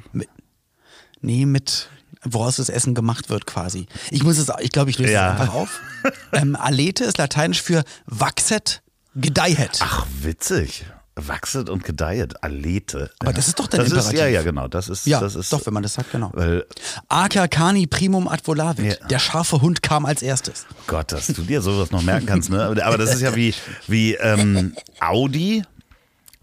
Nee, 1.21 1.47
mit 1.47 1.89
woraus 2.29 2.57
das 2.57 2.69
Essen 2.69 2.95
gemacht 2.95 3.31
wird 3.31 3.47
quasi. 3.47 3.87
Ich 4.11 4.23
muss 4.23 4.39
es, 4.39 4.51
ich 4.61 4.71
glaube, 4.71 4.91
ich 4.91 4.99
löse 4.99 5.13
Ja. 5.13 5.35
es 5.35 5.41
einfach 5.41 5.55
auf. 5.55 5.81
Ähm, 6.33 6.55
Alete 6.55 7.05
ist 7.05 7.19
lateinisch 7.19 7.63
für 7.63 7.83
wachset, 8.07 8.83
gedeihet. 9.17 9.81
Ach, 9.81 10.07
witzig. 10.21 10.85
Wachset 11.17 11.71
und 11.71 11.83
gedeihet. 11.83 12.43
Alete. 12.45 13.11
Aber 13.21 13.31
ja. 13.31 13.37
das 13.37 13.49
ist 13.49 13.59
doch 13.59 13.67
der 13.67 13.81
das 13.81 13.89
ist, 13.89 13.95
Imperativ. 13.95 14.19
Ja, 14.21 14.27
ja, 14.27 14.43
genau. 14.43 14.69
Das 14.69 14.89
ist, 14.89 15.07
ja, 15.07 15.19
das 15.19 15.35
ist, 15.35 15.51
doch, 15.53 15.65
wenn 15.65 15.73
man 15.73 15.83
das 15.83 15.95
sagt, 15.95 16.13
genau. 16.13 16.31
Weil, 16.35 16.67
Acer 17.09 17.49
cani 17.49 17.87
primum 17.87 18.29
ad 18.29 18.43
volavit. 18.45 19.01
Ja. 19.01 19.07
Der 19.09 19.19
scharfe 19.19 19.63
Hund 19.63 19.83
kam 19.83 20.05
als 20.05 20.21
erstes. 20.23 20.67
Gott, 20.87 21.13
dass 21.13 21.29
du 21.29 21.43
dir 21.43 21.63
sowas 21.63 21.91
noch 21.91 22.03
merken 22.03 22.27
kannst, 22.27 22.51
ne? 22.51 22.63
Aber 22.85 22.99
das 22.99 23.15
ist 23.15 23.23
ja 23.23 23.35
wie, 23.35 23.55
wie 23.89 24.15
ähm, 24.15 24.75
Audi. 25.01 25.63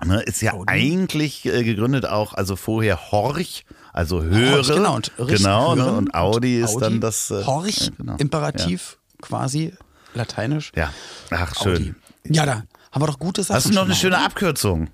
Ne, 0.04 0.22
ist 0.24 0.42
ja 0.42 0.54
eigentlich 0.66 1.46
äh, 1.46 1.64
gegründet 1.64 2.06
auch, 2.06 2.34
also 2.34 2.58
vorher 2.58 3.12
Horch, 3.12 3.64
also 3.94 4.24
höre. 4.24 4.58
Horch, 4.58 4.68
genau, 4.68 4.96
und 4.96 5.12
genau, 5.28 5.76
ne? 5.76 5.84
hören 5.84 5.98
und 5.98 6.16
Audi 6.16 6.60
ist 6.60 6.72
Audi, 6.72 6.80
dann 6.80 7.02
das. 7.02 7.32
Äh, 7.32 7.46
Horch, 7.46 7.86
ja, 7.86 7.90
genau. 7.98 8.16
Imperativ, 8.18 8.98
quasi 9.22 9.74
lateinisch. 10.16 10.72
Ja. 10.76 10.92
ja. 11.32 11.38
Ach, 11.48 11.56
schön. 11.56 11.76
Audi. 11.76 11.96
Ja, 12.36 12.46
da 12.46 12.64
haben 12.92 13.02
wir 13.02 13.08
doch 13.08 13.20
gute 13.20 13.44
Sachen. 13.44 13.56
Hast 13.56 13.70
du 13.70 13.74
noch 13.74 13.86
eine 13.86 13.96
schöne? 13.96 14.18
Abkürzung? 14.18 14.90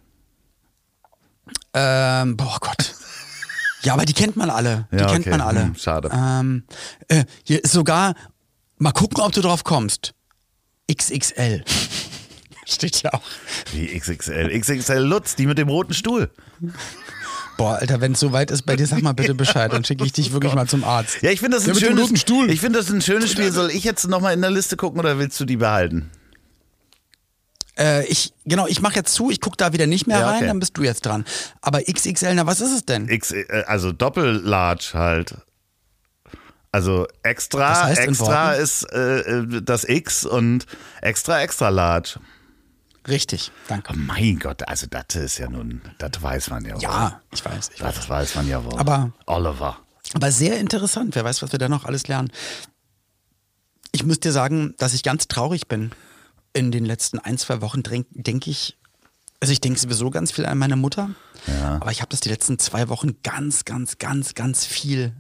Ähm, 1.74 2.38
boah 2.38 2.58
Gott. 2.60 2.96
Ja, 3.82 3.94
aber 3.94 4.06
die 4.06 4.14
kennt 4.14 4.36
man 4.36 4.50
alle. 4.50 4.88
Die 4.92 4.98
Ja, 4.98 5.08
kennt 5.08 5.22
okay. 5.22 5.30
man 5.30 5.42
alle. 5.42 5.64
Hm, 5.64 5.76
schade. 5.76 6.10
Ähm, 6.14 6.64
äh, 7.08 7.24
hier 7.44 7.64
ist 7.64 7.72
sogar, 7.72 8.14
mal 8.78 8.92
gucken, 8.92 9.22
ob 9.24 9.32
du 9.32 9.42
drauf 9.42 9.64
kommst. 9.64 10.14
XXL. 10.92 11.64
Steht 12.66 13.02
ja 13.02 13.14
auch. 13.14 13.22
Wie 13.72 13.88
XXL. 13.98 14.60
XXL 14.60 15.00
Lutz, 15.00 15.36
die 15.36 15.48
mit 15.48 15.58
dem 15.58 15.70
roten 15.70 15.94
Stuhl. 15.94 16.30
Boah, 17.60 17.76
Alter, 17.76 18.00
wenn 18.00 18.14
es 18.14 18.22
so 18.22 18.32
weit 18.32 18.52
ist 18.52 18.62
bei 18.66 18.78
dir, 18.78 18.88
sag 18.88 19.02
mal 19.02 19.12
bitte 19.12 19.36
Bescheid, 19.36 19.74
dann 19.74 19.84
schicke 19.84 20.06
ich 20.06 20.14
dich 20.14 20.32
wirklich 20.32 20.54
mal 20.54 20.66
zum 20.66 20.86
Arzt. 20.86 21.22
Ja, 21.22 21.30
ich 21.30 21.42
finde 21.42 21.58
das 21.58 21.68
ein 21.68 21.76
schönes. 21.76 22.10
Ich 22.48 22.62
finde 22.62 22.80
das 22.80 22.90
ein 22.90 23.02
schönes 23.02 23.34
Spiel. 23.34 23.52
Soll 23.52 23.70
ich 23.70 23.84
jetzt 23.84 24.08
nochmal 24.08 24.34
in 24.34 24.40
der 24.40 24.50
Liste 24.50 24.78
gucken 24.78 24.98
oder 24.98 25.20
willst 25.20 25.38
du 25.42 25.44
die 25.44 25.58
behalten? 25.58 26.10
Äh, 27.78 28.06
ich, 28.06 28.34
genau, 28.46 28.66
ich 28.66 28.80
mache 28.80 28.96
jetzt 28.96 29.14
zu, 29.14 29.30
ich 29.30 29.42
gucke 29.42 29.58
da 29.58 29.74
wieder 29.74 29.88
nicht 29.88 30.08
mehr 30.08 30.20
Ja, 30.20 30.28
rein, 30.28 30.38
okay. 30.38 30.48
dann 30.48 30.60
bist 30.60 30.78
du 30.78 30.84
jetzt 30.84 31.06
dran. 31.06 31.26
Aber 31.62 31.82
XXL, 31.82 32.34
na, 32.34 32.46
was 32.46 32.62
ist 32.62 32.72
es 32.72 32.86
denn? 32.86 33.10
X, 33.10 33.34
äh, 33.34 33.46
also 33.68 33.92
Doppel-Large 33.92 34.92
halt. 34.94 35.36
Also 36.72 37.08
extra, 37.24 37.70
Das 37.72 37.84
heißt 37.84 38.02
extra 38.02 38.54
ist 38.54 38.84
äh, 38.94 39.20
äh, 39.20 39.62
das 39.62 39.84
X 39.84 40.26
und 40.26 40.66
extra, 41.02 41.42
extra 41.42 41.68
large. 41.68 42.22
Richtig, 43.10 43.52
danke. 43.68 43.92
Oh 43.94 43.98
mein 43.98 44.40
Gott, 44.40 44.68
also 44.68 44.86
das 44.88 45.16
ist 45.16 45.38
ja 45.40 45.50
nun, 45.50 45.82
das 45.98 46.22
weiß 46.22 46.50
man 46.52 46.64
ja 46.64 46.76
wohl. 46.76 46.82
Ja, 46.82 47.22
ich 47.32 47.44
weiß, 47.44 47.72
ich 47.76 47.82
weiß. 47.82 47.96
Das 47.96 48.08
weiß 48.10 48.36
man 48.36 48.48
ja 48.48 48.64
wohl. 48.64 48.78
Aber- 48.80 49.12
Oliver. 49.26 49.78
Aber 50.14 50.32
sehr 50.32 50.60
interessant, 50.60 51.16
wer 51.16 51.24
weiß, 51.24 51.42
was 51.42 51.52
wir 51.52 51.60
da 51.60 51.70
noch 51.70 51.86
alles 51.86 52.08
lernen. 52.08 52.32
Ich 53.92 54.06
muss 54.06 54.20
dir 54.20 54.32
sagen, 54.32 54.76
dass 54.78 54.94
ich 54.94 55.04
ganz 55.04 55.28
traurig 55.28 55.68
bin. 55.68 55.92
In 56.54 56.72
den 56.72 56.86
letzten 56.86 57.20
ein, 57.20 57.38
zwei 57.38 57.62
Wochen 57.62 57.84
denke 57.84 58.50
ich, 58.50 58.78
also 59.40 59.52
ich 59.52 59.62
denke 59.62 59.80
sowieso 59.80 60.10
ganz 60.10 60.32
viel 60.32 60.46
an 60.46 60.58
meine 60.58 60.76
Mutter, 60.76 61.12
Ja. 61.48 61.76
aber 61.80 61.92
ich 61.92 62.02
habe 62.02 62.10
das 62.10 62.20
die 62.22 62.30
letzten 62.30 62.58
zwei 62.60 62.90
Wochen 62.90 63.22
ganz, 63.24 63.66
ganz, 63.66 63.98
ganz, 64.00 64.34
ganz 64.34 64.66
viel, 64.66 65.14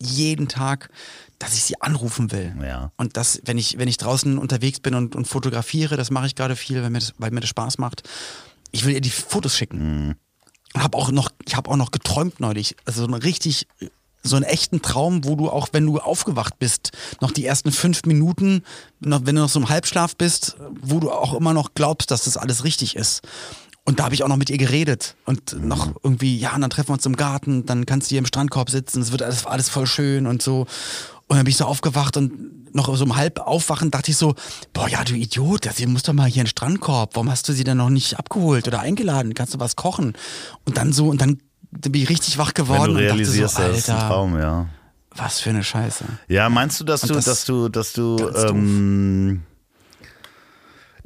jeden 0.00 0.48
Tag, 0.48 0.90
dass 1.38 1.54
ich 1.54 1.64
sie 1.64 1.80
anrufen 1.80 2.32
will. 2.32 2.54
Ja. 2.62 2.92
Und 2.96 3.16
das, 3.16 3.40
wenn 3.44 3.58
ich, 3.58 3.78
wenn 3.78 3.88
ich 3.88 3.98
draußen 3.98 4.38
unterwegs 4.38 4.80
bin 4.80 4.94
und, 4.94 5.14
und 5.14 5.26
fotografiere, 5.26 5.96
das 5.96 6.10
mache 6.10 6.26
ich 6.26 6.34
gerade 6.34 6.56
viel, 6.56 6.82
weil 6.82 6.90
mir, 6.90 7.00
das, 7.00 7.14
weil 7.18 7.30
mir 7.30 7.40
das 7.40 7.50
Spaß 7.50 7.78
macht. 7.78 8.02
Ich 8.72 8.84
will 8.84 8.94
ihr 8.94 9.00
die 9.00 9.10
Fotos 9.10 9.56
schicken. 9.56 10.16
Und 10.74 10.82
hab 10.82 10.94
auch 10.94 11.10
noch, 11.10 11.30
ich 11.46 11.56
habe 11.56 11.70
auch 11.70 11.76
noch 11.76 11.90
geträumt 11.90 12.40
neulich. 12.40 12.76
Also 12.84 13.00
so 13.00 13.06
einen 13.06 13.22
richtig, 13.22 13.66
so 14.22 14.36
einen 14.36 14.44
echten 14.44 14.82
Traum, 14.82 15.24
wo 15.24 15.36
du 15.36 15.48
auch, 15.48 15.68
wenn 15.72 15.86
du 15.86 15.98
aufgewacht 15.98 16.58
bist, 16.58 16.92
noch 17.20 17.30
die 17.30 17.46
ersten 17.46 17.72
fünf 17.72 18.04
Minuten, 18.04 18.62
noch, 19.00 19.20
wenn 19.24 19.36
du 19.36 19.42
noch 19.42 19.48
so 19.48 19.60
im 19.60 19.68
Halbschlaf 19.68 20.16
bist, 20.16 20.56
wo 20.80 21.00
du 21.00 21.10
auch 21.10 21.34
immer 21.34 21.54
noch 21.54 21.74
glaubst, 21.74 22.10
dass 22.10 22.24
das 22.24 22.36
alles 22.36 22.64
richtig 22.64 22.96
ist. 22.96 23.22
Und 23.86 23.98
da 24.00 24.04
habe 24.04 24.14
ich 24.14 24.22
auch 24.24 24.28
noch 24.28 24.36
mit 24.36 24.50
ihr 24.50 24.58
geredet 24.58 25.14
und 25.24 25.64
noch 25.64 25.94
irgendwie, 26.02 26.36
ja, 26.36 26.54
und 26.54 26.60
dann 26.60 26.70
treffen 26.70 26.88
wir 26.88 26.94
uns 26.94 27.06
im 27.06 27.16
Garten, 27.16 27.64
dann 27.66 27.86
kannst 27.86 28.08
du 28.08 28.10
hier 28.10 28.18
im 28.18 28.26
Strandkorb 28.26 28.68
sitzen, 28.68 29.00
es 29.00 29.12
wird 29.12 29.22
alles, 29.22 29.46
alles 29.46 29.68
voll 29.68 29.86
schön 29.86 30.26
und 30.26 30.42
so. 30.42 30.66
Und 31.28 31.36
dann 31.36 31.44
bin 31.44 31.50
ich 31.50 31.56
so 31.56 31.64
aufgewacht 31.64 32.16
und 32.16 32.74
noch 32.74 32.94
so 32.96 33.04
um 33.04 33.16
halb 33.16 33.38
aufwachen 33.38 33.90
dachte 33.92 34.10
ich 34.10 34.16
so, 34.16 34.34
boah, 34.72 34.88
ja, 34.88 35.02
du 35.04 35.14
Idiot, 35.14 35.68
sie 35.74 35.86
muss 35.86 36.02
doch 36.02 36.12
mal 36.12 36.26
hier 36.28 36.42
in 36.42 36.44
den 36.44 36.50
Strandkorb. 36.50 37.14
Warum 37.14 37.30
hast 37.30 37.48
du 37.48 37.52
sie 37.52 37.64
denn 37.64 37.76
noch 37.78 37.88
nicht 37.88 38.18
abgeholt 38.18 38.66
oder 38.68 38.80
eingeladen? 38.80 39.34
Kannst 39.34 39.54
du 39.54 39.60
was 39.60 39.76
kochen? 39.76 40.14
Und 40.64 40.76
dann 40.76 40.92
so, 40.92 41.06
und 41.08 41.20
dann 41.20 41.38
bin 41.70 41.94
ich 42.02 42.08
richtig 42.08 42.38
wach 42.38 42.52
Wenn 42.56 42.64
geworden 42.64 42.94
du 42.94 43.00
realisierst, 43.00 43.56
und 43.56 43.62
dachte 43.64 43.72
das 43.72 43.72
so, 43.72 43.78
ist 43.78 43.90
ein 43.90 43.96
Alter, 43.96 44.08
Traum, 44.08 44.38
ja. 44.38 44.66
was 45.14 45.40
für 45.40 45.50
eine 45.50 45.62
Scheiße. 45.64 46.04
Ja, 46.28 46.48
meinst 46.48 46.78
du, 46.80 46.84
dass 46.84 47.02
Und 47.04 47.10
du, 47.10 47.14
das- 47.14 47.24
dass 47.24 47.44
du, 47.44 47.68
dass 47.68 47.92
du, 47.92 48.16
ähm, 48.48 49.42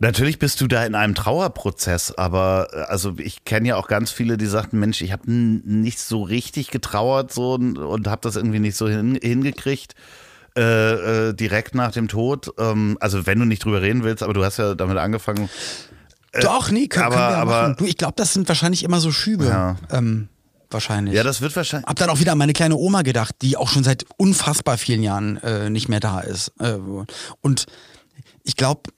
natürlich 0.00 0.38
bist 0.38 0.60
du 0.60 0.66
da 0.66 0.84
in 0.84 0.94
einem 0.94 1.14
Trauerprozess, 1.14 2.12
aber 2.12 2.68
äh, 2.72 2.76
also 2.82 3.14
ich 3.18 3.44
kenne 3.44 3.68
ja 3.68 3.76
auch 3.76 3.86
ganz 3.88 4.10
viele, 4.10 4.36
die 4.36 4.46
sagten, 4.46 4.78
Mensch, 4.80 5.00
ich 5.02 5.12
habe 5.12 5.30
nicht 5.30 5.98
so 6.00 6.22
richtig 6.22 6.70
getrauert 6.70 7.32
so 7.32 7.54
und, 7.54 7.78
und 7.78 8.08
habe 8.08 8.20
das 8.22 8.36
irgendwie 8.36 8.58
nicht 8.58 8.76
so 8.76 8.88
hin, 8.88 9.18
hingekriegt. 9.22 9.94
Äh, 10.58 11.28
äh, 11.28 11.32
direkt 11.32 11.76
nach 11.76 11.92
dem 11.92 12.08
Tod, 12.08 12.52
ähm, 12.58 12.98
also 13.00 13.24
wenn 13.24 13.38
du 13.38 13.44
nicht 13.44 13.64
drüber 13.64 13.82
reden 13.82 14.02
willst, 14.02 14.24
aber 14.24 14.34
du 14.34 14.44
hast 14.44 14.56
ja 14.56 14.74
damit 14.74 14.98
angefangen. 14.98 15.48
Doch, 16.42 16.72
nee, 16.72 16.88
können, 16.88 17.06
aber- 17.06 17.14
können 17.14 17.26
wir 17.28 17.30
ja 17.36 17.42
aber- 17.42 17.62
machen. 17.62 17.76
Du, 17.78 17.84
ich 17.84 17.96
glaube, 17.96 18.14
das 18.16 18.32
sind 18.34 18.48
wahrscheinlich 18.48 18.82
immer 18.82 18.98
so 18.98 19.12
Schübe. 19.12 19.44
Ja. 19.46 19.76
Ähm, 19.92 20.28
wahrscheinlich. 20.68 21.14
Ja, 21.14 21.22
das 21.22 21.40
wird 21.40 21.54
wahrscheinlich. 21.54 21.86
Hab 21.88 21.96
dann 22.00 22.10
auch 22.10 22.18
wieder 22.18 22.32
an 22.32 22.38
meine 22.38 22.52
kleine 22.52 22.74
Oma 22.74 23.02
gedacht, 23.02 23.36
die 23.42 23.56
auch 23.56 23.68
schon 23.68 23.84
seit 23.84 24.04
unfassbar 24.16 24.76
vielen 24.76 25.04
Jahren 25.04 25.36
äh, 25.38 25.70
nicht 25.70 25.88
mehr 25.88 26.00
da 26.00 26.18
ist. 26.18 26.52
Äh, 26.58 26.78
und 27.40 27.66
ich 28.42 28.56
glaube, 28.56 28.90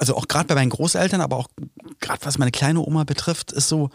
also 0.00 0.16
auch 0.16 0.28
gerade 0.28 0.46
bei 0.46 0.54
meinen 0.54 0.70
Großeltern, 0.70 1.20
aber 1.20 1.36
auch 1.36 1.48
gerade 2.00 2.24
was 2.24 2.38
meine 2.38 2.50
kleine 2.50 2.80
Oma 2.80 3.04
betrifft, 3.04 3.52
ist 3.52 3.68
so, 3.68 3.90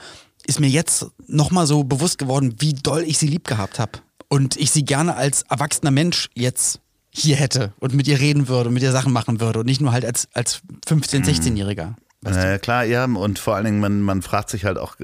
ist 0.46 0.60
mir 0.60 0.70
jetzt 0.70 1.08
nochmal 1.28 1.66
so 1.66 1.84
bewusst 1.84 2.20
geworden, 2.20 2.56
wie 2.60 2.74
doll 2.74 3.02
ich 3.02 3.18
sie 3.18 3.28
lieb 3.28 3.48
gehabt 3.48 3.80
habe. 3.80 4.00
Und 4.30 4.56
ich 4.56 4.72
sie 4.72 4.86
gerne 4.86 5.16
als 5.16 5.44
erwachsener 5.50 5.92
Mensch 5.92 6.30
jetzt 6.36 6.80
hier 7.10 7.36
hätte 7.36 7.74
und 7.80 7.94
mit 7.94 8.08
ihr 8.08 8.20
reden 8.20 8.48
würde 8.48 8.70
und 8.70 8.76
mit 8.76 8.84
ihr 8.84 8.92
Sachen 8.92 9.14
machen 9.14 9.40
würde 9.40 9.60
und 9.60 9.66
nicht 9.66 9.82
nur 9.82 9.92
halt 9.92 10.06
als, 10.06 10.28
als 10.34 10.62
15-, 10.88 11.26
16-Jähriger. 11.26 11.96
Weißt 12.22 12.38
naja, 12.38 12.58
klar, 12.60 12.84
ja. 12.84 13.06
Und 13.06 13.40
vor 13.40 13.56
allen 13.56 13.66
Dingen, 13.66 13.80
man, 13.80 14.02
man 14.02 14.22
fragt 14.22 14.50
sich 14.50 14.66
halt 14.66 14.78
auch 14.78 14.98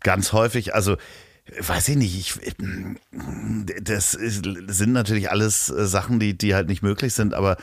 ganz 0.00 0.32
häufig, 0.32 0.74
also 0.74 0.96
weiß 1.60 1.88
ich 1.88 1.96
nicht, 1.96 2.38
ich, 2.42 2.54
das 3.82 4.14
ist, 4.14 4.44
sind 4.68 4.92
natürlich 4.92 5.30
alles 5.30 5.66
Sachen, 5.66 6.18
die, 6.18 6.36
die 6.36 6.54
halt 6.54 6.68
nicht 6.68 6.82
möglich 6.82 7.12
sind, 7.12 7.34
aber 7.34 7.56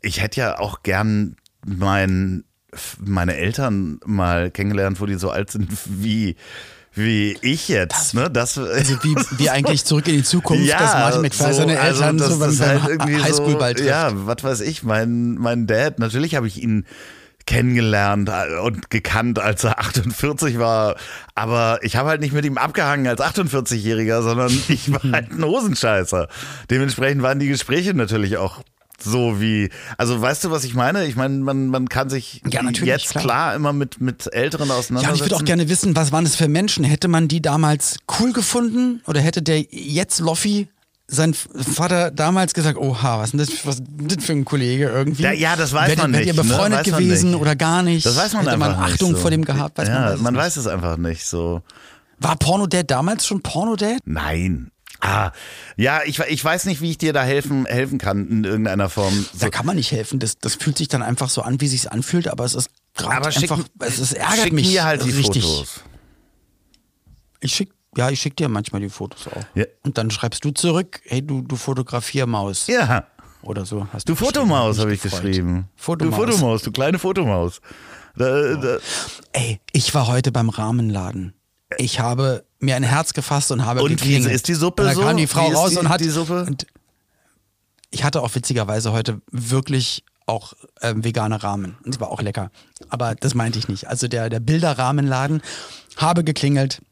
ich 0.00 0.22
hätte 0.22 0.40
ja 0.40 0.58
auch 0.58 0.82
gern 0.82 1.36
mein, 1.66 2.44
meine 2.98 3.36
Eltern 3.36 4.00
mal 4.04 4.50
kennengelernt, 4.50 5.00
wo 5.00 5.06
die 5.06 5.16
so 5.16 5.30
alt 5.30 5.50
sind 5.50 5.68
wie 5.86 6.36
wie 6.98 7.36
ich 7.42 7.68
jetzt, 7.68 7.92
das, 7.92 8.14
ne? 8.14 8.30
Das, 8.30 8.56
also 8.56 8.94
wie, 9.02 9.14
wie 9.36 9.50
eigentlich 9.50 9.84
zurück 9.84 10.08
in 10.08 10.14
die 10.14 10.22
Zukunft, 10.22 10.64
ja, 10.64 10.78
dass 10.78 10.94
Martin 10.94 11.20
McFly 11.20 11.46
so, 11.48 11.52
seine 11.52 11.78
also 11.78 12.02
Eltern 12.02 12.22
also 12.22 12.34
so 12.34 12.64
beim, 12.64 12.98
beim 12.98 13.00
halt 13.00 13.22
Highschool-Ball 13.22 13.74
trifft. 13.74 13.88
Ja, 13.88 14.12
was 14.14 14.42
weiß 14.42 14.60
ich, 14.62 14.82
mein, 14.82 15.34
mein 15.34 15.66
Dad, 15.66 15.98
natürlich 15.98 16.34
habe 16.36 16.46
ich 16.46 16.62
ihn 16.62 16.86
kennengelernt 17.44 18.30
und 18.64 18.90
gekannt, 18.90 19.38
als 19.38 19.62
er 19.64 19.78
48 19.78 20.58
war. 20.58 20.96
Aber 21.34 21.78
ich 21.82 21.96
habe 21.96 22.08
halt 22.08 22.20
nicht 22.20 22.32
mit 22.32 22.44
ihm 22.44 22.58
abgehangen 22.58 23.06
als 23.06 23.20
48-Jähriger, 23.20 24.22
sondern 24.22 24.50
ich 24.68 24.90
war 24.90 25.02
halt 25.12 25.32
ein 25.32 25.44
Hosenscheißer. 25.44 26.28
Dementsprechend 26.70 27.22
waren 27.22 27.38
die 27.38 27.48
Gespräche 27.48 27.94
natürlich 27.94 28.38
auch 28.38 28.62
so 28.98 29.40
wie, 29.40 29.70
also 29.98 30.20
weißt 30.20 30.44
du, 30.44 30.50
was 30.50 30.64
ich 30.64 30.74
meine? 30.74 31.06
Ich 31.06 31.16
meine, 31.16 31.36
man, 31.38 31.68
man 31.68 31.88
kann 31.88 32.08
sich 32.10 32.42
ja, 32.50 32.62
jetzt 32.70 33.10
klar. 33.10 33.24
klar. 33.24 33.54
immer 33.54 33.72
mit, 33.72 34.00
mit 34.00 34.32
Älteren 34.32 34.70
auseinandersetzen. 34.70 35.08
Ja, 35.08 35.14
ich 35.14 35.20
würde 35.20 35.36
auch 35.36 35.44
gerne 35.44 35.68
wissen, 35.68 35.94
was 35.96 36.12
waren 36.12 36.24
das 36.24 36.36
für 36.36 36.48
Menschen? 36.48 36.84
Hätte 36.84 37.08
man 37.08 37.28
die 37.28 37.42
damals 37.42 37.98
cool 38.18 38.32
gefunden? 38.32 39.02
Oder 39.06 39.20
hätte 39.20 39.42
der 39.42 39.60
jetzt 39.70 40.20
Loffi 40.20 40.68
sein 41.08 41.34
Vater 41.34 42.10
damals 42.10 42.52
gesagt, 42.52 42.78
oha, 42.78 43.18
was 43.18 43.26
ist 43.26 43.32
denn 43.32 43.38
das, 43.38 43.66
was 43.66 43.76
ist 43.76 44.16
das 44.16 44.24
für 44.24 44.32
ein 44.32 44.44
Kollege 44.44 44.88
irgendwie? 44.88 45.22
Ja, 45.22 45.32
ja 45.32 45.56
das 45.56 45.72
weiß 45.72 45.90
Wärt, 45.90 45.98
man 45.98 46.10
nicht. 46.10 46.26
Wärt 46.26 46.36
ihr 46.36 46.42
befreundet 46.42 46.86
ne? 46.86 46.92
gewesen 46.92 47.34
oder 47.36 47.54
gar 47.54 47.82
nicht? 47.82 48.04
Das 48.04 48.16
weiß 48.16 48.32
man 48.32 48.42
Hätte 48.42 48.54
einfach 48.54 48.76
man 48.76 48.92
Achtung 48.92 49.10
nicht 49.10 49.18
so. 49.18 49.22
vor 49.22 49.30
dem 49.30 49.44
gehabt? 49.44 49.78
Weiß 49.78 49.88
ja, 49.88 50.00
man, 50.00 50.12
weiß, 50.12 50.20
man 50.20 50.36
weiß 50.36 50.56
es 50.56 50.66
einfach 50.66 50.96
nicht 50.96 51.24
so. 51.24 51.62
War 52.18 52.36
Porno-Dad 52.36 52.90
damals 52.90 53.26
schon 53.26 53.40
Porno-Dad? 53.42 53.98
Nein. 54.04 54.70
Ah, 55.00 55.32
ja, 55.76 56.00
ich, 56.04 56.18
ich 56.18 56.44
weiß 56.44 56.64
nicht, 56.66 56.80
wie 56.80 56.90
ich 56.90 56.98
dir 56.98 57.12
da 57.12 57.22
helfen, 57.22 57.66
helfen 57.66 57.98
kann 57.98 58.28
in 58.28 58.44
irgendeiner 58.44 58.88
Form. 58.88 59.14
So. 59.32 59.38
Da 59.38 59.50
kann 59.50 59.66
man 59.66 59.76
nicht 59.76 59.92
helfen. 59.92 60.18
Das, 60.18 60.38
das 60.38 60.54
fühlt 60.54 60.78
sich 60.78 60.88
dann 60.88 61.02
einfach 61.02 61.28
so 61.28 61.42
an, 61.42 61.60
wie 61.60 61.68
sich 61.68 61.90
anfühlt, 61.92 62.28
aber 62.28 62.44
es 62.44 62.54
ist 62.54 62.70
gerade 62.94 63.26
einfach, 63.26 63.60
es, 63.80 63.98
es 63.98 64.12
ärgert 64.12 64.38
schick 64.44 64.52
mich 64.52 64.68
mir 64.68 64.84
halt 64.84 65.04
die 65.04 65.10
richtig. 65.10 65.44
Fotos. 65.44 65.80
Ich 67.40 67.52
schick 67.52 67.70
ja, 67.96 68.10
ich 68.10 68.20
schicke 68.20 68.36
dir 68.36 68.48
manchmal 68.48 68.82
die 68.82 68.90
Fotos 68.90 69.26
auch. 69.28 69.42
Ja. 69.54 69.64
Und 69.82 69.96
dann 69.96 70.10
schreibst 70.10 70.44
du 70.44 70.50
zurück, 70.50 71.00
hey, 71.04 71.26
du, 71.26 71.40
du 71.40 71.56
Fotografiermaus. 71.56 72.66
Ja. 72.66 73.06
Oder 73.42 73.64
so. 73.64 73.86
Hast 73.92 74.08
du, 74.08 74.12
du 74.12 74.16
Fotomaus, 74.16 74.78
habe 74.78 74.92
ich 74.92 75.00
geschrieben. 75.00 75.68
Fotomaus. 75.76 76.14
Du 76.14 76.32
Fotomaus, 76.32 76.62
du 76.62 76.72
kleine 76.72 76.98
Fotomaus. 76.98 77.60
Da, 78.16 78.54
da. 78.54 78.78
Ey, 79.32 79.60
ich 79.72 79.94
war 79.94 80.08
heute 80.08 80.32
beim 80.32 80.48
Rahmenladen. 80.48 81.34
Ich 81.78 82.00
habe 82.00 82.44
mir 82.60 82.76
ein 82.76 82.82
Herz 82.82 83.12
gefasst 83.12 83.50
und 83.50 83.64
habe 83.64 83.82
Und 83.82 84.04
wie 84.04 84.16
ist 84.16 84.48
die 84.48 84.54
Suppe 84.54 84.82
und 84.82 84.88
da 84.88 84.94
so? 84.94 85.02
kam 85.02 85.16
die 85.16 85.26
Frau 85.26 85.48
raus 85.48 85.70
die, 85.72 85.78
und 85.78 85.88
hat 85.88 86.00
die 86.00 86.08
Suppe. 86.08 86.44
Und 86.44 86.66
ich 87.90 88.04
hatte 88.04 88.22
auch 88.22 88.34
witzigerweise 88.34 88.92
heute 88.92 89.20
wirklich 89.30 90.04
auch 90.26 90.54
ähm, 90.82 91.04
vegane 91.04 91.42
Rahmen. 91.42 91.76
Und 91.84 91.94
es 91.94 92.00
war 92.00 92.10
auch 92.10 92.20
lecker. 92.20 92.50
Aber 92.88 93.14
das 93.14 93.34
meinte 93.34 93.58
ich 93.58 93.68
nicht. 93.68 93.88
Also 93.88 94.08
der, 94.08 94.28
der 94.28 94.40
Bilderrahmenladen 94.40 95.42
habe 95.96 96.24
geklingelt 96.24 96.82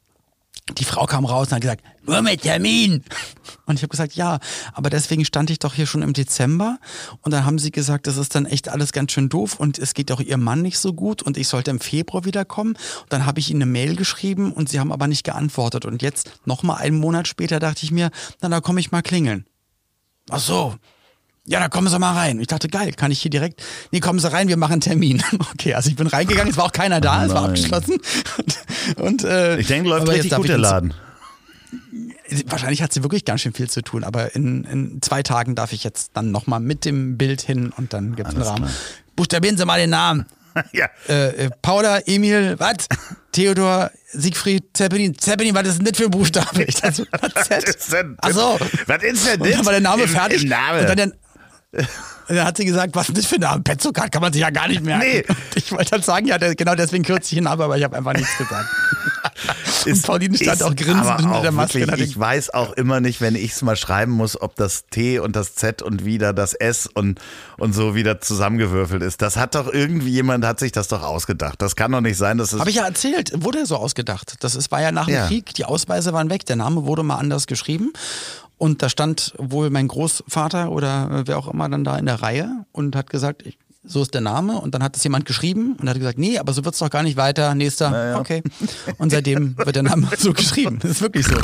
die 0.72 0.84
Frau 0.84 1.04
kam 1.04 1.26
raus 1.26 1.48
und 1.48 1.54
hat 1.54 1.60
gesagt, 1.60 1.84
nur 2.06 2.22
mit 2.22 2.42
Termin. 2.42 3.04
Und 3.66 3.76
ich 3.76 3.82
habe 3.82 3.90
gesagt, 3.90 4.14
ja, 4.14 4.38
aber 4.72 4.88
deswegen 4.88 5.24
stand 5.24 5.50
ich 5.50 5.58
doch 5.58 5.74
hier 5.74 5.86
schon 5.86 6.00
im 6.00 6.14
Dezember. 6.14 6.78
Und 7.20 7.32
dann 7.32 7.44
haben 7.44 7.58
sie 7.58 7.70
gesagt, 7.70 8.06
das 8.06 8.16
ist 8.16 8.34
dann 8.34 8.46
echt 8.46 8.70
alles 8.70 8.92
ganz 8.92 9.12
schön 9.12 9.28
doof 9.28 9.60
und 9.60 9.78
es 9.78 9.92
geht 9.92 10.10
auch 10.10 10.20
ihrem 10.20 10.42
Mann 10.42 10.62
nicht 10.62 10.78
so 10.78 10.94
gut 10.94 11.22
und 11.22 11.36
ich 11.36 11.48
sollte 11.48 11.70
im 11.70 11.80
Februar 11.80 12.24
wiederkommen. 12.24 12.76
Und 13.02 13.12
dann 13.12 13.26
habe 13.26 13.40
ich 13.40 13.50
ihnen 13.50 13.62
eine 13.62 13.70
Mail 13.70 13.94
geschrieben 13.94 14.52
und 14.52 14.70
sie 14.70 14.80
haben 14.80 14.90
aber 14.92 15.06
nicht 15.06 15.24
geantwortet. 15.24 15.84
Und 15.84 16.00
jetzt, 16.00 16.32
nochmal 16.46 16.78
einen 16.78 16.98
Monat 16.98 17.28
später, 17.28 17.60
dachte 17.60 17.84
ich 17.84 17.90
mir, 17.90 18.10
na, 18.40 18.48
da 18.48 18.60
komme 18.60 18.80
ich 18.80 18.90
mal 18.90 19.02
klingeln. 19.02 19.46
Ach 20.30 20.40
so, 20.40 20.76
ja, 21.46 21.60
da 21.60 21.68
kommen 21.68 21.88
Sie 21.88 21.98
mal 21.98 22.14
rein. 22.14 22.40
Ich 22.40 22.46
dachte, 22.46 22.68
geil, 22.68 22.92
kann 22.92 23.10
ich 23.10 23.20
hier 23.20 23.30
direkt. 23.30 23.62
Nee, 23.90 24.00
kommen 24.00 24.18
Sie 24.18 24.30
rein, 24.30 24.48
wir 24.48 24.56
machen 24.56 24.72
einen 24.72 24.80
Termin. 24.80 25.22
Okay, 25.54 25.74
also 25.74 25.88
ich 25.88 25.96
bin 25.96 26.06
reingegangen, 26.06 26.50
es 26.50 26.56
war 26.56 26.64
auch 26.64 26.72
keiner 26.72 27.00
da, 27.00 27.22
oh 27.22 27.26
es 27.26 27.34
war 27.34 27.44
abgeschlossen. 27.44 27.98
Und, 28.96 28.96
und 28.96 29.24
äh, 29.24 29.58
ich 29.58 29.66
denke, 29.66 29.88
läuft 29.88 30.08
richtig 30.08 30.34
gut 30.34 30.48
der 30.48 30.58
Laden. 30.58 30.94
Wahrscheinlich 32.46 32.82
hat 32.82 32.92
sie 32.92 33.02
wirklich 33.02 33.24
ganz 33.24 33.42
schön 33.42 33.52
viel 33.52 33.68
zu 33.68 33.82
tun, 33.82 34.04
aber 34.04 34.34
in, 34.34 34.64
in 34.64 35.02
zwei 35.02 35.22
Tagen 35.22 35.54
darf 35.54 35.72
ich 35.72 35.84
jetzt 35.84 36.12
dann 36.14 36.30
nochmal 36.30 36.60
mit 36.60 36.84
dem 36.84 37.16
Bild 37.18 37.42
hin 37.42 37.72
und 37.76 37.92
dann 37.92 38.16
gibt's 38.16 38.34
Alles 38.34 38.48
einen 38.48 38.56
Rahmen. 38.56 38.70
Klar. 38.70 38.80
Buchstabieren 39.16 39.56
Sie 39.56 39.64
mal 39.64 39.78
den 39.78 39.90
Namen. 39.90 40.26
ja. 40.72 40.88
Äh, 41.08 41.46
äh, 41.46 41.50
Paula, 41.62 42.00
Emil, 42.06 42.56
was? 42.58 42.88
Theodor, 43.32 43.90
Siegfried, 44.12 44.64
Zeppelin. 44.74 45.16
Zeppelin, 45.18 45.54
was 45.54 45.68
ist 45.68 45.78
denn 45.78 45.86
das 45.86 45.96
für 45.96 46.04
ein 46.04 46.10
Buchstabe? 46.10 46.64
Ich 46.64 46.76
dachte, 46.76 47.06
was 47.10 47.48
ist 47.48 47.92
denn? 47.92 48.16
Achso. 48.20 48.58
Was 48.86 49.02
ist 49.02 49.26
denn 49.26 49.40
das? 49.40 49.48
Und 49.48 49.50
dann 49.50 49.66
war 49.66 49.72
der 49.72 49.80
Name 49.80 50.02
Im, 50.04 50.08
fertig. 50.08 50.44
Im 50.44 50.48
Name. 50.48 50.88
Und 50.88 50.98
dann, 50.98 51.12
und 52.26 52.36
dann 52.36 52.46
hat 52.46 52.56
sie 52.56 52.64
gesagt, 52.64 52.94
was 52.94 53.08
ist 53.08 53.18
das 53.18 53.26
für 53.26 53.34
ein 53.34 53.42
Name? 53.42 53.62
Petzokat 53.62 54.10
kann 54.10 54.22
man 54.22 54.32
sich 54.32 54.40
ja 54.40 54.50
gar 54.50 54.68
nicht 54.68 54.82
merken. 54.82 55.04
Nee. 55.04 55.24
Ich 55.56 55.72
wollte 55.72 55.92
halt 55.92 56.04
sagen, 56.04 56.26
ja, 56.26 56.36
genau 56.36 56.74
deswegen 56.74 57.04
kürze 57.04 57.32
ich 57.32 57.38
ihn 57.38 57.46
ab, 57.46 57.60
aber 57.60 57.78
ich 57.78 57.84
habe 57.84 57.96
einfach 57.96 58.12
nichts 58.12 58.36
gesagt. 58.36 58.68
und 59.86 60.02
Pauline 60.02 60.36
stand 60.36 60.62
auch 60.62 60.74
grinsend 60.74 61.20
hinter 61.20 61.40
der 61.40 61.52
Maske. 61.52 61.80
Wirklich, 61.80 62.10
ich 62.10 62.18
weiß 62.18 62.52
auch 62.52 62.72
immer 62.72 63.00
nicht, 63.00 63.20
wenn 63.20 63.34
ich 63.34 63.52
es 63.52 63.62
mal 63.62 63.76
schreiben 63.76 64.12
muss, 64.12 64.40
ob 64.40 64.56
das 64.56 64.84
T 64.90 65.20
und 65.20 65.36
das 65.36 65.54
Z 65.54 65.80
und 65.80 66.04
wieder 66.04 66.32
das 66.32 66.54
S 66.54 66.88
und, 66.92 67.20
und 67.56 67.72
so 67.72 67.94
wieder 67.94 68.20
zusammengewürfelt 68.20 69.02
ist. 69.02 69.22
Das 69.22 69.36
hat 69.36 69.54
doch 69.54 69.72
irgendwie 69.72 70.10
jemand, 70.10 70.44
hat 70.44 70.58
sich 70.58 70.72
das 70.72 70.88
doch 70.88 71.02
ausgedacht. 71.02 71.62
Das 71.62 71.76
kann 71.76 71.92
doch 71.92 72.00
nicht 72.00 72.16
sein, 72.16 72.36
dass 72.36 72.52
es. 72.52 72.60
Habe 72.60 72.70
ich 72.70 72.76
ja 72.76 72.84
erzählt, 72.84 73.32
wurde 73.36 73.64
so 73.66 73.76
ausgedacht. 73.76 74.36
Das 74.40 74.54
ist, 74.54 74.70
war 74.70 74.82
ja 74.82 74.92
nach 74.92 75.06
dem 75.06 75.14
ja. 75.14 75.26
Krieg, 75.28 75.54
die 75.54 75.64
Ausweise 75.64 76.12
waren 76.12 76.30
weg, 76.30 76.44
der 76.46 76.56
Name 76.56 76.84
wurde 76.84 77.04
mal 77.04 77.16
anders 77.16 77.46
geschrieben. 77.46 77.92
Und 78.64 78.80
da 78.80 78.88
stand 78.88 79.34
wohl 79.36 79.68
mein 79.68 79.88
Großvater 79.88 80.72
oder 80.72 81.24
wer 81.26 81.36
auch 81.36 81.48
immer 81.52 81.68
dann 81.68 81.84
da 81.84 81.98
in 81.98 82.06
der 82.06 82.22
Reihe 82.22 82.64
und 82.72 82.96
hat 82.96 83.10
gesagt, 83.10 83.42
ich, 83.44 83.58
so 83.84 84.00
ist 84.00 84.14
der 84.14 84.22
Name. 84.22 84.58
Und 84.58 84.74
dann 84.74 84.82
hat 84.82 84.96
es 84.96 85.04
jemand 85.04 85.26
geschrieben 85.26 85.76
und 85.78 85.86
hat 85.86 85.98
gesagt, 85.98 86.16
nee, 86.16 86.38
aber 86.38 86.54
so 86.54 86.64
wird 86.64 86.72
es 86.72 86.78
doch 86.78 86.88
gar 86.88 87.02
nicht 87.02 87.18
weiter. 87.18 87.54
Nächster, 87.54 87.90
naja. 87.90 88.18
okay. 88.18 88.42
Und 88.96 89.10
seitdem 89.10 89.58
wird 89.58 89.76
der 89.76 89.82
Name 89.82 90.08
so 90.16 90.32
geschrieben. 90.32 90.78
Das 90.80 90.92
ist 90.92 91.02
wirklich 91.02 91.26
so. 91.26 91.36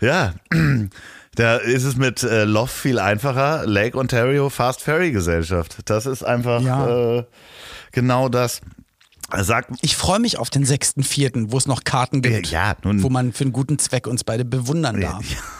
Ja, 0.00 0.34
da 1.34 1.56
ist 1.56 1.82
es 1.82 1.96
mit 1.96 2.22
äh, 2.22 2.44
Love 2.44 2.68
viel 2.68 3.00
einfacher. 3.00 3.66
Lake 3.66 3.98
Ontario 3.98 4.48
Fast 4.48 4.80
Ferry 4.80 5.10
Gesellschaft. 5.10 5.78
Das 5.86 6.06
ist 6.06 6.22
einfach 6.22 6.62
ja. 6.62 7.16
äh, 7.18 7.24
genau 7.90 8.28
das. 8.28 8.60
Sag, 9.40 9.66
ich 9.80 9.96
freue 9.96 10.20
mich 10.20 10.38
auf 10.38 10.50
den 10.50 10.64
6.4., 10.64 11.46
wo 11.50 11.58
es 11.58 11.66
noch 11.66 11.82
Karten 11.82 12.22
gibt, 12.22 12.46
ja, 12.46 12.76
nun, 12.84 13.02
wo 13.02 13.08
man 13.10 13.32
für 13.32 13.42
einen 13.42 13.52
guten 13.52 13.80
Zweck 13.80 14.06
uns 14.06 14.22
beide 14.22 14.44
bewundern 14.44 15.00
darf. 15.00 15.28
Ja. 15.28 15.36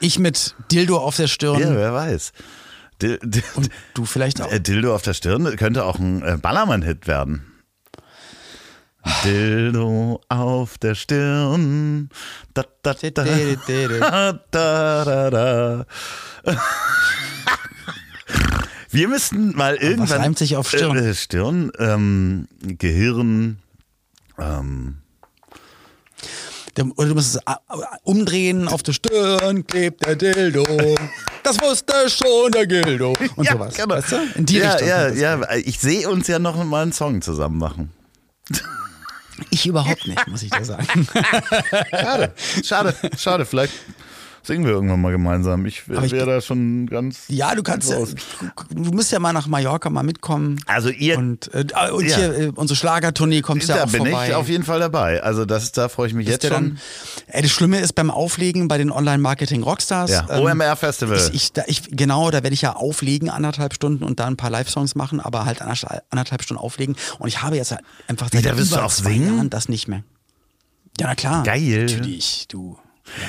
Ich 0.00 0.18
mit 0.18 0.54
Dildo 0.70 0.98
auf 0.98 1.16
der 1.16 1.28
Stirn. 1.28 1.60
Ja, 1.60 1.74
wer 1.74 1.92
weiß. 1.94 2.32
Dil 3.00 3.18
Und 3.54 3.70
du 3.94 4.04
vielleicht 4.04 4.40
auch. 4.40 4.50
Äh, 4.50 4.60
Dildo 4.60 4.94
auf 4.94 5.02
der 5.02 5.14
Stirn 5.14 5.56
könnte 5.56 5.84
auch 5.84 5.98
ein 5.98 6.22
äh, 6.22 6.38
Ballermann-Hit 6.40 7.06
werden. 7.06 7.44
Dildo 9.24 10.20
auf 10.28 10.78
der 10.78 10.94
Stirn. 10.94 12.08
Da, 12.54 12.64
da, 12.82 12.94
da, 12.94 13.10
da, 13.10 14.32
da, 14.50 15.30
da. 15.30 15.86
Wir 18.90 19.08
müssten 19.08 19.56
mal 19.56 19.74
irgendwann. 19.74 20.08
Was 20.08 20.18
reimt 20.18 20.38
sich 20.38 20.56
auf 20.56 20.68
Stirn? 20.68 20.96
Äh, 20.96 21.14
Stirn, 21.14 21.72
ähm, 21.78 22.48
Gehirn, 22.62 23.58
ähm, 24.38 24.98
oder 26.96 27.08
du 27.08 27.14
musst 27.14 27.36
es 27.36 27.40
äh, 27.46 27.54
umdrehen, 28.02 28.68
auf 28.68 28.82
der 28.82 28.92
Stirn 28.92 29.66
klebt 29.66 30.04
der 30.06 30.16
Dildo. 30.16 30.64
Das 31.42 31.60
wusste 31.60 32.08
schon 32.08 32.50
der 32.52 32.66
Gildo. 32.66 33.12
Und 33.36 33.44
ja, 33.44 33.52
sowas. 33.52 33.74
Genau. 33.74 33.94
Weißt 33.94 34.12
du? 34.12 34.16
In 34.34 34.46
die 34.46 34.58
ja, 34.58 34.72
Richtung. 34.72 34.88
Ja, 34.88 35.08
ja, 35.08 35.54
ich 35.56 35.78
sehe 35.78 36.08
uns 36.08 36.26
ja 36.26 36.38
noch 36.38 36.62
mal 36.64 36.82
einen 36.82 36.92
Song 36.92 37.22
zusammen 37.22 37.58
machen. 37.58 37.92
Ich 39.50 39.66
überhaupt 39.66 40.06
nicht, 40.06 40.26
muss 40.28 40.42
ich 40.42 40.50
dir 40.50 40.64
sagen. 40.64 41.08
schade, 41.90 42.34
schade, 42.64 42.94
schade. 43.16 43.46
Vielleicht 43.46 43.72
singen 44.46 44.64
wir 44.64 44.72
irgendwann 44.72 45.00
mal 45.00 45.12
gemeinsam. 45.12 45.66
Ich 45.66 45.88
wäre 45.88 46.26
da 46.26 46.40
schon 46.40 46.86
ganz. 46.86 47.24
Ja, 47.28 47.54
du 47.54 47.62
kannst 47.62 47.90
ja, 47.90 47.98
du 47.98 48.92
musst 48.92 49.12
ja 49.12 49.18
mal 49.18 49.32
nach 49.32 49.46
Mallorca 49.46 49.90
mal 49.90 50.02
mitkommen. 50.02 50.60
Also 50.66 50.90
ihr. 50.90 51.18
Und, 51.18 51.52
äh, 51.54 51.64
und 51.90 52.06
ja. 52.06 52.16
hier, 52.16 52.38
äh, 52.38 52.52
unsere 52.54 52.76
Schlagertournee 52.76 53.40
kommt 53.40 53.66
ja 53.66 53.84
auch 53.84 53.88
vorbei. 53.88 54.10
Da 54.10 54.18
bin 54.20 54.28
ich 54.28 54.34
auf 54.34 54.48
jeden 54.48 54.64
Fall 54.64 54.80
dabei. 54.80 55.22
Also 55.22 55.44
das, 55.44 55.72
da 55.72 55.88
freue 55.88 56.08
ich 56.08 56.14
mich 56.14 56.26
Bist 56.26 56.42
jetzt 56.42 56.52
schon. 56.52 56.76
Dann, 56.76 56.80
ey, 57.28 57.42
das 57.42 57.50
Schlimme 57.50 57.80
ist 57.80 57.94
beim 57.94 58.10
Auflegen 58.10 58.68
bei 58.68 58.78
den 58.78 58.90
Online-Marketing-Rockstars. 58.90 60.10
Ja, 60.10 60.26
ähm, 60.30 60.44
OMR 60.44 60.76
Festival. 60.76 61.16
Ich, 61.16 61.34
ich, 61.34 61.52
da, 61.52 61.62
ich, 61.66 61.90
genau, 61.90 62.30
da 62.30 62.42
werde 62.42 62.54
ich 62.54 62.62
ja 62.62 62.76
auflegen, 62.76 63.30
anderthalb 63.30 63.74
Stunden 63.74 64.04
und 64.04 64.20
da 64.20 64.26
ein 64.26 64.36
paar 64.36 64.50
Live-Songs 64.50 64.94
machen, 64.94 65.20
aber 65.20 65.44
halt 65.44 65.62
anderthalb 65.62 66.42
Stunden 66.42 66.62
auflegen. 66.62 66.96
Und 67.18 67.28
ich 67.28 67.42
habe 67.42 67.56
jetzt 67.56 67.74
einfach 68.08 68.28
seit 68.30 68.44
Wie, 68.44 68.48
da 68.48 68.56
wirst 68.56 68.72
du 68.72 68.82
auch 68.82 68.90
singen? 68.90 69.36
Jahren 69.36 69.50
das 69.50 69.68
nicht 69.68 69.88
mehr. 69.88 70.02
Ja, 71.00 71.08
na 71.08 71.14
klar. 71.14 71.42
Geil. 71.42 71.86
Natürlich, 71.86 72.46
du. 72.48 72.78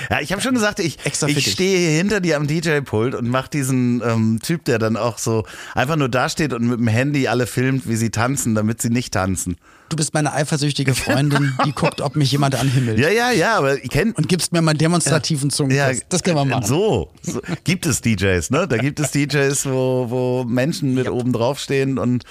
Ja, 0.09 0.21
ich 0.21 0.31
habe 0.31 0.41
schon 0.41 0.53
gesagt, 0.53 0.79
ich, 0.79 0.97
ich 1.05 1.51
stehe 1.51 1.77
hier 1.77 1.97
hinter 1.97 2.21
dir 2.21 2.37
am 2.37 2.47
DJ-Pult 2.47 3.13
und 3.13 3.27
mach 3.27 3.47
diesen 3.47 4.01
ähm, 4.05 4.39
Typ, 4.41 4.65
der 4.65 4.79
dann 4.79 4.95
auch 4.97 5.17
so 5.17 5.45
einfach 5.73 5.95
nur 5.95 6.09
dasteht 6.09 6.53
und 6.53 6.67
mit 6.67 6.79
dem 6.79 6.87
Handy 6.87 7.27
alle 7.27 7.45
filmt, 7.45 7.87
wie 7.87 7.95
sie 7.95 8.09
tanzen, 8.09 8.55
damit 8.55 8.81
sie 8.81 8.89
nicht 8.89 9.13
tanzen. 9.13 9.57
Du 9.89 9.95
bist 9.95 10.13
meine 10.13 10.33
eifersüchtige 10.33 10.95
Freundin, 10.95 11.53
die 11.65 11.71
guckt, 11.75 12.01
ob 12.01 12.15
mich 12.15 12.31
jemand 12.31 12.55
anhimmelt. 12.55 12.97
Ja, 12.97 13.09
ja, 13.09 13.31
ja, 13.31 13.57
aber 13.57 13.83
ich 13.83 13.89
kenne 13.89 14.13
Und 14.15 14.29
gibst 14.29 14.51
mir 14.51 14.61
mal 14.61 14.73
demonstrativen 14.73 15.49
Zungenkuss. 15.49 16.01
das 16.09 16.23
können 16.23 16.37
wir 16.37 16.45
machen. 16.45 16.65
So, 16.65 17.11
so 17.21 17.41
gibt 17.63 17.85
es 17.85 18.01
DJs, 18.01 18.49
ne? 18.51 18.67
Da 18.67 18.77
gibt 18.77 18.99
es 18.99 19.11
DJs, 19.11 19.65
wo, 19.67 20.09
wo 20.09 20.43
Menschen 20.45 20.93
mit 20.95 21.09
oben 21.09 21.33
drauf 21.33 21.59
stehen 21.59 21.99
und 21.99 22.23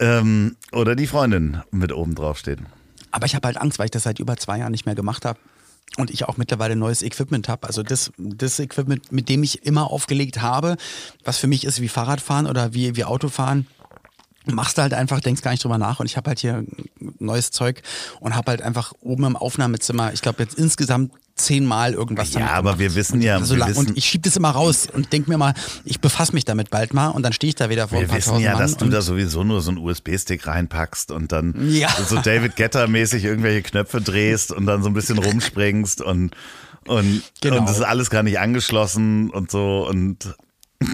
ähm, 0.00 0.56
oder 0.72 0.96
die 0.96 1.06
Freundin 1.06 1.60
mit 1.70 1.92
oben 1.92 2.14
drauf 2.14 2.38
steht. 2.38 2.58
Aber 3.12 3.26
ich 3.26 3.34
habe 3.34 3.46
halt 3.46 3.58
Angst, 3.58 3.78
weil 3.78 3.86
ich 3.86 3.90
das 3.90 4.04
seit 4.04 4.18
über 4.18 4.36
zwei 4.36 4.58
Jahren 4.58 4.72
nicht 4.72 4.86
mehr 4.86 4.94
gemacht 4.94 5.24
habe. 5.24 5.38
Und 5.96 6.10
ich 6.10 6.24
auch 6.28 6.36
mittlerweile 6.36 6.76
neues 6.76 7.02
Equipment 7.02 7.48
habe. 7.48 7.66
Also 7.66 7.82
das, 7.82 8.12
das 8.16 8.60
Equipment, 8.60 9.10
mit 9.10 9.28
dem 9.28 9.42
ich 9.42 9.66
immer 9.66 9.90
aufgelegt 9.90 10.40
habe, 10.40 10.76
was 11.24 11.38
für 11.38 11.48
mich 11.48 11.64
ist 11.64 11.80
wie 11.80 11.88
Fahrradfahren 11.88 12.46
oder 12.46 12.74
wie, 12.74 12.96
wie 12.96 13.04
Autofahren. 13.04 13.66
Machst 14.46 14.78
du 14.78 14.82
halt 14.82 14.94
einfach, 14.94 15.20
denkst 15.20 15.42
gar 15.42 15.50
nicht 15.50 15.62
drüber 15.62 15.78
nach. 15.78 16.00
Und 16.00 16.06
ich 16.06 16.16
habe 16.16 16.28
halt 16.28 16.38
hier 16.38 16.64
neues 17.18 17.50
Zeug 17.50 17.82
und 18.20 18.34
habe 18.34 18.50
halt 18.50 18.62
einfach 18.62 18.92
oben 19.00 19.24
im 19.24 19.36
Aufnahmezimmer, 19.36 20.12
ich 20.14 20.22
glaube 20.22 20.42
jetzt 20.42 20.54
insgesamt 20.58 21.12
zehnmal 21.36 21.94
irgendwas 21.94 22.32
Ja, 22.34 22.48
aber 22.50 22.78
wir 22.78 22.94
wissen 22.94 23.22
ja, 23.22 23.42
so 23.42 23.54
wir 23.54 23.60
lang, 23.60 23.70
wissen, 23.70 23.86
und 23.88 23.96
ich 23.98 24.04
schiebe 24.04 24.22
das 24.28 24.36
immer 24.36 24.50
raus 24.50 24.86
und 24.92 25.12
denk 25.12 25.26
mir 25.28 25.38
mal, 25.38 25.54
ich 25.84 26.00
befasse 26.00 26.32
mich 26.34 26.44
damit 26.44 26.70
bald 26.70 26.92
mal 26.92 27.08
und 27.08 27.22
dann 27.22 27.32
stehe 27.32 27.48
ich 27.48 27.54
da 27.54 27.70
wieder 27.70 27.88
vor 27.88 27.98
ein 27.98 28.02
wir 28.02 28.08
paar 28.08 28.16
wissen 28.18 28.28
tausend 28.30 28.44
ja, 28.44 28.52
Mann 28.52 28.60
dass 28.62 28.76
du 28.76 28.84
und 28.84 28.90
da 28.90 29.00
sowieso 29.00 29.42
nur 29.44 29.60
so 29.62 29.70
einen 29.70 29.78
USB-Stick 29.78 30.46
reinpackst 30.46 31.10
und 31.12 31.32
dann 31.32 31.54
Ja. 31.72 31.88
so 32.08 32.18
David 32.20 32.56
Getter-mäßig 32.56 33.24
irgendwelche 33.24 33.62
Knöpfe 33.62 34.00
drehst 34.02 34.52
und 34.52 34.66
dann 34.66 34.82
so 34.82 34.88
ein 34.90 34.94
bisschen 34.94 35.18
rumspringst 35.18 36.02
und 36.02 36.34
und, 36.86 37.22
Genau. 37.40 37.58
und 37.58 37.68
das 37.68 37.76
ist 37.78 37.84
alles 37.84 38.10
gar 38.10 38.22
nicht 38.22 38.38
angeschlossen 38.38 39.30
und 39.30 39.50
so 39.50 39.86
und 39.88 40.34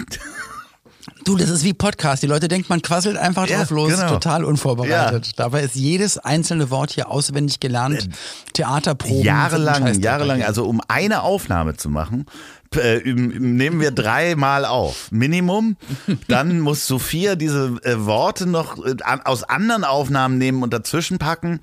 Du, 1.25 1.37
das 1.37 1.51
ist 1.51 1.65
wie 1.65 1.73
Podcast. 1.73 2.23
Die 2.23 2.27
Leute 2.27 2.49
denken, 2.49 2.67
man 2.69 2.83
quasselt 2.83 3.17
einfach 3.17 3.49
Ja, 3.49 3.59
drauf 3.59 3.71
los, 3.71 3.93
genau. 3.95 4.09
total 4.09 4.45
unvorbereitet. 4.45 5.39
Dabei 5.39 5.63
ist 5.63 5.75
jedes 5.75 6.19
einzelne 6.19 6.71
Wort 6.71 6.91
hier 6.93 7.11
auswendig 7.11 7.61
gelernt. 7.61 8.09
Theaterproben. 8.53 9.23
jahrelang, 9.25 10.01
jahrelang, 10.01 10.43
also 10.43 10.65
um 10.67 10.81
eine 10.89 11.23
Aufnahme 11.23 11.77
zu 11.77 11.91
machen, 11.91 12.27
äh, 12.75 13.01
nehmen 13.05 13.81
wir 13.81 13.91
dreimal 13.93 14.65
auf, 14.65 15.11
Minimum. 15.11 15.77
Dann 16.29 16.61
muss 16.61 16.87
Sophia 16.87 17.37
diese 17.37 17.77
äh, 17.83 18.05
Worte 18.05 18.47
noch 18.47 18.85
äh, 18.85 18.97
aus 19.25 19.45
anderen 19.45 19.85
Aufnahmen 19.85 20.39
nehmen 20.39 20.63
und 20.63 20.73
dazwischen 20.73 21.19
packen. 21.19 21.61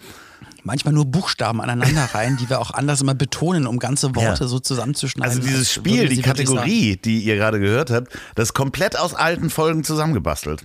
Manchmal 0.63 0.93
nur 0.93 1.05
Buchstaben 1.05 1.61
aneinander 1.61 2.09
rein, 2.13 2.37
die 2.37 2.49
wir 2.49 2.59
auch 2.59 2.71
anders 2.71 3.01
immer 3.01 3.13
betonen, 3.13 3.67
um 3.67 3.79
ganze 3.79 4.15
Worte 4.15 4.43
Ja. 4.43 4.47
so 4.47 4.59
zusammenzuschneiden. 4.59 5.37
Also 5.37 5.47
dieses 5.47 5.71
Spiel, 5.71 6.07
die 6.07 6.15
sagen. 6.15 6.27
Kategorie, 6.27 6.97
die 6.97 7.19
ihr 7.19 7.35
gerade 7.35 7.59
gehört 7.59 7.89
habt, 7.91 8.17
das 8.35 8.49
ist 8.49 8.53
komplett 8.53 8.97
aus 8.97 9.13
alten 9.13 9.49
Folgen 9.49 9.83
zusammengebastelt. 9.83 10.63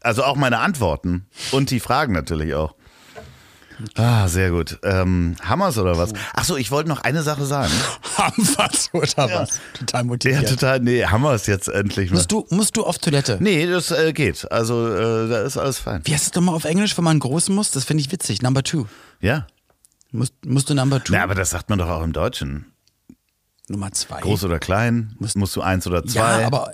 Also 0.00 0.24
auch 0.24 0.36
meine 0.36 0.58
Antworten 0.58 1.26
und 1.52 1.70
die 1.70 1.80
Fragen 1.80 2.12
natürlich 2.12 2.54
auch. 2.54 2.74
Ah, 3.96 4.26
sehr 4.28 4.50
gut. 4.50 4.78
Ähm, 4.82 5.36
Hammers 5.42 5.78
oder 5.78 5.96
was? 5.96 6.12
Ach 6.34 6.44
so, 6.44 6.56
ich 6.56 6.70
wollte 6.70 6.88
noch 6.88 7.00
eine 7.02 7.22
Sache 7.22 7.44
sagen. 7.44 7.72
Was 8.56 8.90
oder 8.92 9.32
was? 9.32 9.60
Total 9.78 10.00
Ja, 10.00 10.06
motiviert. 10.06 10.48
total. 10.48 10.80
Nee, 10.80 11.04
Hammers 11.04 11.46
jetzt 11.46 11.68
endlich 11.68 12.10
mal. 12.10 12.16
musst, 12.16 12.32
du, 12.32 12.46
musst 12.50 12.76
du 12.76 12.84
auf 12.84 12.98
Toilette? 12.98 13.38
Nee, 13.40 13.66
das 13.66 13.92
äh, 13.92 14.12
geht. 14.12 14.50
Also 14.50 14.88
äh, 14.92 15.28
da 15.28 15.42
ist 15.42 15.56
alles 15.56 15.78
fein. 15.78 16.00
Wie 16.04 16.12
heißt 16.12 16.24
es 16.24 16.30
doch 16.32 16.40
mal 16.40 16.52
auf 16.52 16.64
Englisch, 16.64 16.96
wenn 16.98 17.04
man 17.04 17.20
groß 17.20 17.50
muss? 17.50 17.70
Das 17.70 17.84
finde 17.84 18.00
ich 18.02 18.10
witzig. 18.10 18.42
Number 18.42 18.64
two. 18.64 18.86
Ja. 19.20 19.46
Musst, 20.10 20.34
musst 20.44 20.68
du 20.68 20.74
Number 20.74 21.02
two? 21.02 21.12
Na, 21.12 21.22
aber 21.22 21.36
das 21.36 21.50
sagt 21.50 21.70
man 21.70 21.78
doch 21.78 21.88
auch 21.88 22.02
im 22.02 22.12
Deutschen. 22.12 22.66
Nummer 23.68 23.92
zwei. 23.92 24.20
Groß 24.20 24.44
oder 24.44 24.58
klein? 24.58 25.14
Musst, 25.18 25.36
du 25.54 25.60
eins 25.60 25.86
oder 25.86 26.04
zwei? 26.04 26.40
Ja, 26.40 26.46
aber. 26.46 26.72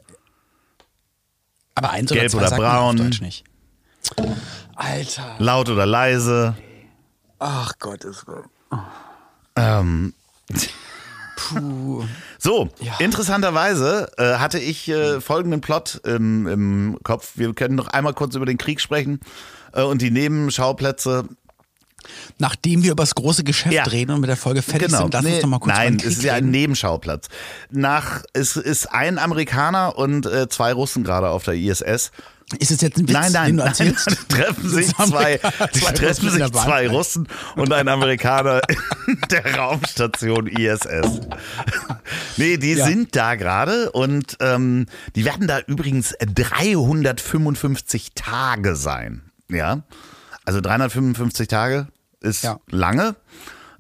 Aber 1.75 1.91
eins 1.91 2.11
Gelb 2.11 2.33
oder 2.33 2.33
zwei 2.33 2.39
oder 2.39 2.49
sagt 2.49 2.63
man 2.63 2.71
auf 2.71 2.79
braun. 2.79 2.97
Deutsch 2.97 3.21
nicht. 3.21 3.45
Alter. 4.77 5.35
Laut 5.39 5.69
oder 5.69 5.85
leise? 5.87 6.55
Ach 7.47 7.73
Gottes 7.79 8.27
Willen. 8.27 8.49
Ähm, 9.55 10.15
Puh. 11.37 12.05
So, 12.39 12.71
Ja. 12.81 12.95
interessanterweise 13.01 14.11
äh, 14.17 14.37
hatte 14.39 14.59
ich 14.59 14.89
äh, 14.89 15.21
folgenden 15.21 15.61
Plot 15.61 16.01
im, 16.05 16.47
im 16.47 16.99
Kopf. 17.03 17.33
Wir 17.35 17.53
können 17.55 17.75
noch 17.75 17.89
einmal 17.89 18.15
kurz 18.15 18.35
über 18.35 18.47
den 18.47 18.57
Krieg 18.57 18.81
sprechen 18.81 19.21
äh, 19.75 19.83
und 19.83 20.01
die 20.01 20.11
Nebenschauplätze. 20.11 21.25
Nachdem 22.39 22.83
wir 22.83 22.93
über 22.93 23.03
das 23.03 23.15
große 23.15 23.45
Geschäft 23.45 23.75
Ja. 23.75 23.85
reden 23.85 24.13
und 24.13 24.21
mit 24.21 24.29
der 24.31 24.37
Folge 24.37 24.63
fertig 24.63 24.89
genau. 24.89 25.03
sind, 25.03 25.15
lass 25.15 25.23
Nee, 25.25 25.33
uns 25.35 25.43
doch 25.43 25.49
mal 25.49 25.59
kurz 25.59 25.75
Nein, 25.77 25.97
es 25.99 26.05
ist 26.19 26.23
ja 26.23 26.35
ein. 26.35 26.51
Nebenschauplatz. 26.51 27.29
Nach, 27.71 28.23
es 28.33 28.57
ist 28.57 28.87
ein 28.93 29.19
Amerikaner 29.19 29.97
und 29.99 30.25
äh, 30.27 30.49
zwei 30.49 30.73
Russen 30.73 31.05
gerade 31.05 31.29
auf 31.29 31.45
der 31.45 31.55
ISS. 31.55 32.11
Ist 32.59 32.71
es 32.71 32.81
jetzt 32.83 32.99
ein 32.99 33.09
Witz, 33.09 33.13
Nein, 33.15 33.33
nein, 33.33 33.55
nein, 33.57 33.67
erzählst? 33.69 34.07
nein, 34.07 34.17
treffen 34.29 34.69
sich 34.69 34.89
zwei, 34.95 35.39
zwei 35.73 35.93
treffen 35.93 36.31
sich 36.31 36.53
zwei 36.53 36.89
Russen 36.89 37.27
und 37.57 37.73
ein 37.73 37.89
Amerikaner 37.89 38.61
in 39.07 39.19
der 39.31 39.57
Raumstation 39.57 40.47
ISS. 40.47 40.87
Nee, 42.37 42.57
die 42.59 42.75
Ja. 42.75 42.87
sind 42.87 43.15
da 43.17 43.35
gerade 43.37 43.91
und 43.93 44.37
ähm, 44.41 44.87
die 45.17 45.25
werden 45.25 45.47
da 45.47 45.61
übrigens 45.61 46.15
355 46.21 48.13
Tage 48.15 48.77
sein. 48.77 49.23
Ja, 49.51 49.83
also 50.45 50.61
355 50.61 51.49
Tage 51.49 51.87
ist 52.21 52.45
Ja. 52.45 52.59
lange, 52.71 53.15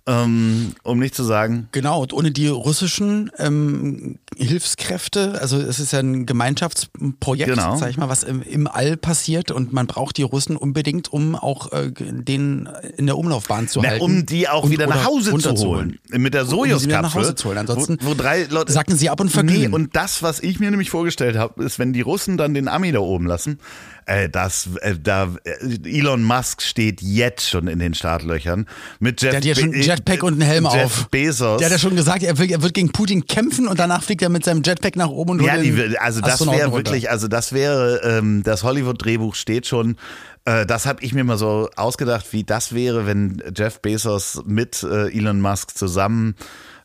ähm, 0.07 0.73
um 0.83 0.99
nicht 0.99 1.15
zu 1.15 1.25
sagen, 1.25 1.69
Genau, 1.73 2.03
und 2.03 2.13
ohne 2.13 2.31
die 2.31 2.49
russischen 2.49 3.31
ähm, 3.39 4.19
Hilfskräfte, 4.37 5.41
also 5.41 5.59
es 5.59 5.79
ist 5.79 5.93
ja 5.93 6.01
ein 6.01 6.27
Gemeinschaftsprojekt, 6.27 7.51
Genau. 7.51 7.77
sag 7.77 7.91
ich 7.91 7.97
mal, 7.97 8.09
was 8.09 8.23
im, 8.23 8.43
im 8.43 8.67
All 8.67 8.97
passiert 8.97 9.51
und 9.51 9.73
man 9.73 9.87
braucht 9.87 10.17
die 10.19 10.23
Russen 10.23 10.57
unbedingt, 10.57 11.13
um 11.13 11.35
auch 11.37 11.73
äh, 11.73 11.91
den 11.91 12.69
in 12.97 13.07
der 13.07 13.17
Umlaufbahn 13.17 13.69
zu 13.69 13.81
Na, 13.81 13.89
halten. 13.91 14.05
um 14.05 14.27
die 14.27 14.49
auch 14.49 14.65
und- 14.65 14.71
wieder 14.71 14.87
nach 14.87 15.05
Hause 15.07 15.37
zu 15.39 15.51
holen. 15.67 15.99
Mit 16.11 16.35
der 16.35 16.43
Um 16.43 16.49
Sojus-Kapsel. 16.49 17.03
nach 17.03 17.15
Hause 17.15 17.35
zu 17.35 17.49
holen. 17.49 17.59
Ansonsten 17.59 17.99
wo, 18.03 18.11
wo 18.11 18.15
drei 18.15 18.45
Leute 18.45 18.73
sacken 18.73 18.97
sie 18.97 19.09
ab 19.11 19.21
und 19.21 19.31
verglühen. 19.31 19.61
Nee, 19.63 19.69
und 19.69 19.97
das, 19.97 20.23
was 20.23 20.41
ich 20.41 20.61
mir 20.61 20.71
nämlich 20.71 20.91
vorgestellt 20.91 21.37
habe, 21.37 21.65
ist, 21.65 21.79
wenn 21.79 21.93
die 21.93 22.03
Russen 22.03 22.37
dann 22.37 22.55
den 22.55 22.69
Ami 22.69 22.93
da 22.93 23.01
oben 23.01 23.27
lassen, 23.27 23.59
äh, 24.07 24.29
das, 24.29 24.69
äh, 24.81 24.95
da, 25.03 25.31
äh, 25.45 25.99
Elon 25.99 26.23
Musk 26.23 26.63
steht 26.63 27.01
jetzt 27.03 27.49
schon 27.49 27.69
in 27.69 27.79
den 27.79 27.95
Startlöchern 27.95 28.67
mit 29.01 29.23
Jeff 29.23 29.31
Der 29.31 29.37
hat 29.39 29.45
ja 29.45 29.55
schon 29.55 29.71
Be- 29.71 29.77
einen 29.77 29.85
Jetpack 29.85 30.23
und 30.23 30.33
einen 30.35 30.43
Helm 30.43 30.65
Jeff 30.65 30.85
auf. 30.85 31.09
Bezos. 31.11 31.59
Der 31.59 31.67
hat 31.67 31.73
ja 31.73 31.79
schon 31.79 31.97
gesagt, 31.97 32.23
er, 32.23 32.39
will, 32.39 32.51
er 32.51 32.63
wird 32.63 32.75
gegen 32.75 32.93
Putin 32.93 33.27
kämpfen 33.27 33.69
und 33.69 33.79
danach 33.79 34.03
fliegt 34.03 34.23
er 34.23 34.29
mit 34.29 34.45
seinem 34.45 34.63
Jetpack 34.63 34.97
nach 34.97 35.09
oben 35.09 35.33
und 35.33 35.43
Ja, 35.45 35.57
die, 35.57 35.99
also 35.99 36.21
das 36.21 36.47
wäre 36.47 36.73
wirklich, 36.73 37.11
also 37.11 37.29
das 37.29 37.53
wäre, 37.53 38.01
ähm, 38.05 38.43
das 38.43 38.63
Hollywood-Drehbuch 38.63 39.35
steht 39.35 39.67
schon. 39.67 39.97
Äh, 40.45 40.67
das 40.67 40.85
habe 40.87 41.03
ich 41.03 41.15
mir 41.15 41.25
mal 41.25 41.39
so 41.39 41.71
ausgedacht, 41.77 42.27
wie 42.33 42.45
das 42.45 42.75
wäre, 42.75 43.07
wenn 43.07 43.43
Jeff 43.57 43.81
Bezos 43.81 44.43
mit 44.45 44.83
äh, 44.83 45.09
Elon 45.17 45.41
Musk 45.41 45.77
zusammen 45.77 46.35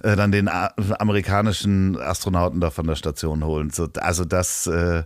äh, 0.01 0.15
dann 0.15 0.31
den 0.31 0.49
amerikanischen 0.99 1.99
Astronauten 1.99 2.61
da 2.61 2.69
von 2.69 2.87
der 2.87 2.95
Station 2.95 3.43
holen. 3.43 3.69
So, 3.71 3.87
also 3.99 4.23
das 4.25 4.67
äh, 4.67 5.03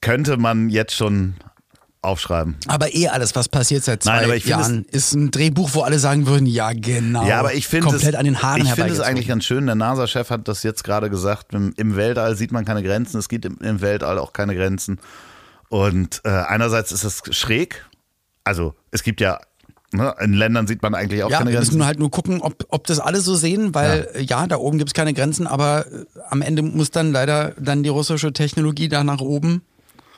könnte 0.00 0.36
man 0.36 0.68
jetzt 0.68 0.94
schon 0.94 1.34
aufschreiben. 2.02 2.56
Aber 2.66 2.94
eh 2.94 3.08
alles, 3.08 3.36
was 3.36 3.48
passiert 3.48 3.84
seit 3.84 4.02
zwei 4.02 4.26
Nein, 4.26 4.40
Jahren, 4.44 4.84
ist 4.86 5.12
ein 5.12 5.30
Drehbuch, 5.30 5.70
wo 5.74 5.82
alle 5.82 5.98
sagen 5.98 6.26
würden, 6.26 6.46
ja 6.46 6.72
genau. 6.72 7.26
Ja, 7.26 7.38
aber 7.40 7.52
ich 7.54 7.66
finde 7.66 7.88
es, 7.88 7.92
komplett 7.92 8.16
an 8.16 8.24
den 8.24 8.42
Haaren 8.42 8.62
ich 8.62 8.72
finde 8.72 8.92
es 8.92 9.00
eigentlich 9.00 9.28
ganz 9.28 9.44
schön. 9.44 9.66
Der 9.66 9.74
NASA-Chef 9.74 10.30
hat 10.30 10.48
das 10.48 10.62
jetzt 10.62 10.82
gerade 10.82 11.10
gesagt. 11.10 11.52
Im, 11.52 11.74
Im 11.76 11.96
Weltall 11.96 12.36
sieht 12.36 12.52
man 12.52 12.64
keine 12.64 12.82
Grenzen. 12.82 13.18
Es 13.18 13.28
gibt 13.28 13.44
im, 13.44 13.58
im 13.58 13.82
Weltall 13.82 14.18
auch 14.18 14.32
keine 14.32 14.54
Grenzen. 14.54 14.98
Und 15.68 16.22
äh, 16.24 16.30
einerseits 16.30 16.90
ist 16.90 17.04
es 17.04 17.22
schräg. 17.30 17.86
Also 18.44 18.74
es 18.90 19.02
gibt 19.02 19.20
ja 19.20 19.38
ne, 19.92 20.14
in 20.20 20.32
Ländern 20.32 20.66
sieht 20.66 20.82
man 20.82 20.94
eigentlich 20.94 21.22
auch 21.22 21.30
Ja, 21.30 21.38
keine 21.38 21.50
wir 21.50 21.56
Grenzen. 21.56 21.70
müssen 21.72 21.78
nur 21.78 21.86
halt 21.86 21.98
nur 21.98 22.10
gucken, 22.10 22.40
ob, 22.40 22.64
ob 22.68 22.86
das 22.86 23.00
alle 23.00 23.20
so 23.20 23.34
sehen, 23.34 23.74
weil 23.74 24.08
äh, 24.14 24.22
ja, 24.22 24.46
da 24.46 24.56
oben 24.56 24.78
gibt 24.78 24.90
es 24.90 24.94
keine 24.94 25.14
Grenzen, 25.14 25.46
aber 25.46 25.86
äh, 25.86 26.04
am 26.28 26.42
Ende 26.42 26.62
muss 26.62 26.90
dann 26.90 27.12
leider 27.12 27.52
dann 27.58 27.82
die 27.82 27.88
russische 27.88 28.32
Technologie 28.32 28.88
da 28.88 29.04
nach 29.04 29.20
oben, 29.20 29.62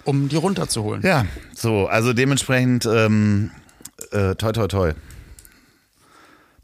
um 0.05 0.29
die 0.29 0.37
runterzuholen. 0.37 1.03
ja, 1.03 1.27
so 1.55 1.87
also 1.87 2.13
dementsprechend 2.13 2.87
ähm, 2.87 3.51
äh, 4.11 4.35
toi 4.35 4.53
toi 4.53 4.67
toi, 4.67 4.93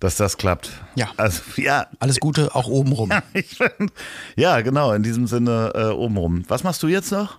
dass 0.00 0.16
das 0.16 0.36
klappt. 0.36 0.70
Ja. 0.94 1.10
Also 1.16 1.42
ja. 1.56 1.86
Alles 1.98 2.20
Gute 2.20 2.54
auch 2.54 2.68
oben 2.68 2.92
rum. 2.92 3.10
Ich 3.32 3.56
find, 3.56 3.92
ja, 4.36 4.60
genau, 4.60 4.92
in 4.92 5.02
diesem 5.02 5.26
Sinne 5.26 5.72
äh, 5.74 5.84
obenrum. 5.86 6.44
Was 6.48 6.64
machst 6.64 6.82
du 6.82 6.88
jetzt 6.88 7.10
noch? 7.10 7.38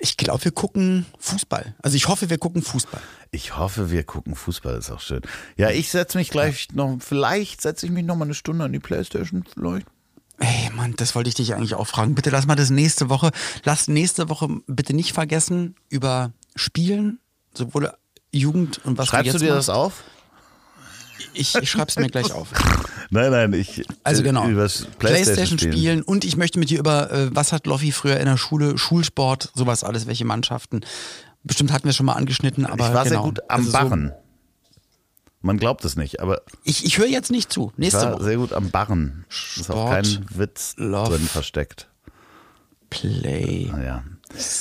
Ich 0.00 0.16
glaube, 0.16 0.44
wir 0.44 0.52
gucken 0.52 1.06
Fußball. 1.18 1.74
Also 1.82 1.96
ich 1.96 2.06
hoffe, 2.06 2.30
wir 2.30 2.38
gucken 2.38 2.62
Fußball. 2.62 3.00
Ich 3.32 3.56
hoffe, 3.56 3.90
wir 3.90 4.04
gucken 4.04 4.36
Fußball, 4.36 4.76
ist 4.78 4.90
auch 4.90 5.00
schön. 5.00 5.22
Ja, 5.56 5.70
ich 5.70 5.90
setze 5.90 6.16
mich 6.18 6.30
gleich 6.30 6.68
noch, 6.72 6.98
vielleicht 7.00 7.60
setze 7.60 7.86
ich 7.86 7.92
mich 7.92 8.04
noch 8.04 8.14
mal 8.14 8.24
eine 8.24 8.34
Stunde 8.34 8.64
an 8.64 8.72
die 8.72 8.78
Playstation, 8.78 9.44
vielleicht. 9.52 9.86
Ey, 10.40 10.70
Mann, 10.74 10.94
das 10.96 11.14
wollte 11.14 11.28
ich 11.28 11.34
dich 11.34 11.54
eigentlich 11.54 11.74
auch 11.74 11.86
fragen. 11.86 12.14
Bitte 12.14 12.30
lass 12.30 12.46
mal 12.46 12.54
das 12.54 12.70
nächste 12.70 13.08
Woche, 13.08 13.30
lass 13.64 13.88
nächste 13.88 14.28
Woche 14.28 14.48
bitte 14.66 14.94
nicht 14.94 15.12
vergessen 15.12 15.74
über 15.88 16.32
Spielen, 16.54 17.18
sowohl 17.54 17.92
Jugend 18.30 18.80
und 18.84 18.98
was 18.98 19.08
Schreibst 19.08 19.34
du 19.34 19.38
dir 19.38 19.54
machst. 19.54 19.68
das 19.68 19.74
auf? 19.74 20.04
Ich, 21.34 21.54
ich 21.56 21.70
schreibe 21.70 21.88
es 21.88 21.96
mir 21.96 22.08
gleich 22.08 22.32
auf. 22.32 22.48
Nein, 23.10 23.30
nein, 23.30 23.52
ich. 23.54 23.84
Also 24.04 24.20
äh, 24.20 24.24
genau. 24.24 24.46
Übers 24.48 24.86
Playstation, 24.98 24.98
Playstation, 24.98 25.58
spielen. 25.58 25.72
spielen. 25.72 26.02
und 26.02 26.24
ich 26.24 26.36
möchte 26.36 26.58
mit 26.58 26.68
dir 26.70 26.78
über, 26.78 27.10
äh, 27.10 27.30
was 27.34 27.52
hat 27.52 27.66
Loffi 27.66 27.90
früher 27.90 28.18
in 28.18 28.26
der 28.26 28.36
Schule, 28.36 28.76
Schulsport, 28.76 29.50
sowas 29.54 29.82
alles, 29.82 30.06
welche 30.06 30.24
Mannschaften. 30.26 30.82
Bestimmt 31.44 31.72
hatten 31.72 31.86
wir 31.86 31.92
schon 31.94 32.06
mal 32.06 32.12
angeschnitten, 32.14 32.66
aber 32.66 32.88
Ich 32.88 32.94
war 32.94 33.04
genau. 33.04 33.08
sehr 33.08 33.18
gut 33.30 33.40
am 33.48 33.60
Also 33.60 33.70
so- 33.70 33.72
Barren. 33.78 34.12
Man 35.40 35.56
glaubt 35.58 35.84
es 35.84 35.94
nicht, 35.96 36.20
aber 36.20 36.42
Ich, 36.64 36.84
ich 36.84 36.98
höre 36.98 37.06
jetzt 37.06 37.30
nicht 37.30 37.52
zu. 37.52 37.72
Nächste 37.76 38.02
war 38.02 38.14
Woche. 38.14 38.24
sehr 38.24 38.36
gut 38.36 38.52
am 38.52 38.70
Barren. 38.70 39.24
Ist 39.30 39.70
auch 39.70 39.86
Sport, 39.88 39.90
kein 39.90 40.26
Witz 40.38 40.74
Love. 40.78 41.10
drin 41.10 41.26
versteckt. 41.28 41.88
Play. 42.90 43.70
Ja. 43.84 44.02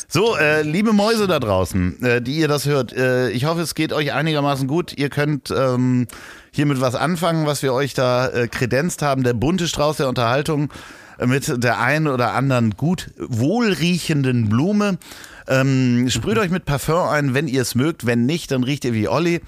So, 0.08 0.38
äh, 0.38 0.62
liebe 0.62 0.94
Mäuse 0.94 1.28
da 1.28 1.40
draußen, 1.40 2.02
äh, 2.04 2.22
die 2.22 2.38
ihr 2.38 2.48
das 2.48 2.66
hört, 2.66 2.94
äh, 2.94 3.30
ich 3.32 3.46
hoffe, 3.46 3.62
es 3.62 3.76
geht 3.76 3.92
euch 3.92 4.14
einigermaßen 4.14 4.68
gut. 4.68 4.94
Ihr 4.98 5.10
könnt 5.10 5.52
ähm, 5.52 6.08
hiermit 6.52 6.80
was 6.80 6.96
anfangen, 6.96 7.46
was 7.46 7.64
wir 7.64 7.74
euch 7.74 7.94
da 7.94 8.28
äh, 8.30 8.48
kredenzt 8.48 9.02
haben. 9.02 9.24
Der 9.24 9.34
bunte 9.34 9.68
Strauß 9.68 9.98
der 9.98 10.08
Unterhaltung 10.10 10.72
äh, 11.20 11.26
mit 11.26 11.64
der 11.64 11.80
einen 11.80 12.08
oder 12.08 12.34
anderen 12.34 12.72
gut 12.78 13.10
wohlriechenden 13.18 14.48
Blume. 14.50 14.98
Ähm, 15.50 16.08
sprüht 16.10 16.38
euch 16.38 16.50
mit 16.50 16.66
Parfum 16.66 17.08
ein, 17.10 17.34
wenn 17.34 17.48
ihr 17.48 17.62
es 17.62 17.76
mögt. 17.76 18.06
Wenn 18.06 18.26
nicht, 18.26 18.52
dann 18.52 18.64
riecht 18.64 18.86
ihr 18.86 18.94
wie 18.94 19.08
Olli. 19.10 19.42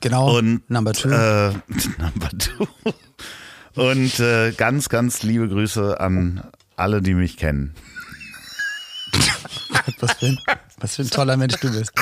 Genau. 0.00 0.36
Und 0.38 0.68
Number 0.70 0.92
two. 0.92 1.08
Äh, 1.10 1.52
number 1.98 2.28
two. 2.38 2.66
Und 3.74 4.18
äh, 4.20 4.52
ganz, 4.52 4.88
ganz 4.88 5.22
liebe 5.22 5.48
Grüße 5.48 6.00
an 6.00 6.42
alle, 6.76 7.02
die 7.02 7.14
mich 7.14 7.36
kennen. 7.36 7.74
was, 10.00 10.12
für 10.14 10.26
ein, 10.26 10.38
was 10.78 10.96
für 10.96 11.02
ein 11.02 11.10
toller 11.10 11.36
Mensch 11.36 11.54
du 11.60 11.70
bist. 11.70 11.92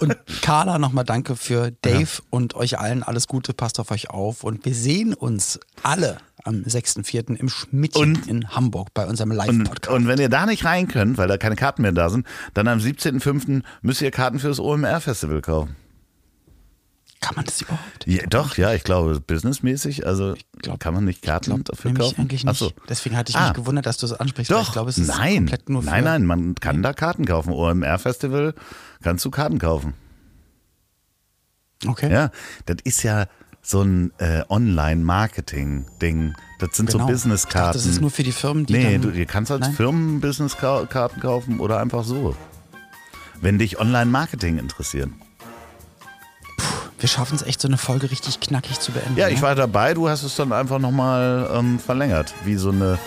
Und 0.00 0.16
Carla, 0.42 0.78
nochmal 0.78 1.04
danke 1.04 1.36
für 1.36 1.70
Dave 1.82 2.08
und 2.30 2.54
euch 2.54 2.78
allen 2.78 3.02
alles 3.02 3.26
Gute. 3.28 3.54
Passt 3.54 3.78
auf 3.80 3.90
euch 3.90 4.10
auf. 4.10 4.44
Und 4.44 4.64
wir 4.64 4.74
sehen 4.74 5.14
uns 5.14 5.60
alle 5.82 6.18
am 6.44 6.56
6.4. 6.62 7.36
im 7.36 7.48
Schmidtchen 7.48 8.16
Und- 8.16 8.26
in 8.26 8.48
Hamburg 8.50 8.88
bei 8.94 9.06
unserem 9.06 9.30
Und, 9.30 9.36
Live-Podcast. 9.36 9.88
und 9.94 10.08
wenn 10.08 10.18
ihr 10.18 10.28
da 10.28 10.44
nicht 10.46 10.64
rein 10.64 10.88
könnt, 10.88 11.16
weil 11.18 11.28
da 11.28 11.38
keine 11.38 11.54
Karten 11.56 11.82
mehr 11.82 11.92
da 11.92 12.10
sind, 12.10 12.26
dann 12.54 12.66
am 12.68 12.80
17.05. 12.80 13.62
müsst 13.80 14.02
ihr 14.02 14.10
Karten 14.10 14.40
fürs 14.40 14.58
OMR-Festival 14.58 15.40
kaufen. 15.40 15.76
Kann 17.22 17.36
man 17.36 17.44
das 17.46 17.60
überhaupt? 17.62 18.04
Ja, 18.06 18.26
doch, 18.28 18.56
ja, 18.58 18.74
ich 18.74 18.82
glaube, 18.84 19.18
businessmäßig, 19.20 20.06
also 20.06 20.34
glaub- 20.58 20.78
kann 20.80 20.92
man 20.92 21.04
nicht 21.06 21.22
Karten 21.22 21.46
Glaub, 21.46 21.64
dafür 21.64 21.94
kaufen? 21.94 22.20
eigentlich 22.20 22.42
Ach 22.44 22.50
nicht. 22.50 22.58
so. 22.58 22.72
Deswegen 22.88 23.16
hatte 23.16 23.30
ich 23.30 23.36
Ah. 23.36 23.44
mich 23.48 23.54
gewundert, 23.54 23.86
dass 23.86 23.96
du 23.96 24.06
es 24.06 24.12
ansprichst. 24.12 24.50
Doch, 24.50 24.66
ich 24.66 24.72
glaube, 24.72 24.90
es 24.90 24.98
ist 24.98 25.06
nein, 25.08 25.36
komplett 25.36 25.68
nur 25.70 25.82
für 25.82 25.90
nein, 25.90 26.04
nein, 26.04 26.26
man 26.26 26.54
kann 26.56 26.82
da 26.82 26.92
Karten 26.92 27.24
kaufen. 27.24 27.52
OMR-Festival 27.52 28.54
kannst 29.02 29.24
du 29.24 29.30
Karten 29.30 29.58
kaufen. 29.58 29.94
Okay. 31.86 32.12
Ja, 32.12 32.30
das 32.66 32.76
ist 32.84 33.02
ja 33.02 33.26
so 33.62 33.82
ein 33.82 34.12
äh, 34.18 34.42
Online-Marketing-Ding. 34.48 36.34
Das 36.58 36.76
sind 36.76 36.86
Genau. 36.86 36.90
so 36.90 36.96
Ich 36.98 36.98
dachte, 36.98 37.12
Business-Karten. 37.12 37.72
das 37.78 37.86
ist 37.86 38.00
nur 38.00 38.10
für 38.10 38.22
die 38.24 38.32
Firmen, 38.32 38.66
die 38.66 38.72
Nee, 38.72 38.98
du, 38.98 39.10
ihr 39.10 39.26
kannst 39.26 39.50
als? 39.50 39.68
Firmen 39.68 40.20
Business-Karten 40.20 41.20
kaufen 41.20 41.60
oder 41.60 41.78
einfach 41.80 42.04
so. 42.04 42.36
Wenn 43.40 43.58
dich 43.58 43.78
Online-Marketing 43.80 44.58
interessiert. 44.58 45.10
Wir 46.98 47.08
schaffen 47.08 47.34
es 47.36 47.42
echt, 47.42 47.60
so 47.60 47.68
eine 47.68 47.78
Folge 47.78 48.10
richtig 48.10 48.40
knackig 48.40 48.78
zu 48.80 48.92
beenden. 48.92 49.16
Ja, 49.16 49.26
ne? 49.26 49.32
ich 49.34 49.42
war 49.42 49.54
dabei, 49.54 49.94
du 49.94 50.08
hast 50.08 50.22
es 50.22 50.36
dann 50.36 50.52
einfach 50.52 50.78
nochmal 50.78 51.50
ähm, 51.54 51.78
verlängert. 51.78 52.32
Wie 52.44 52.56
so 52.56 52.70
eine, 52.70 52.98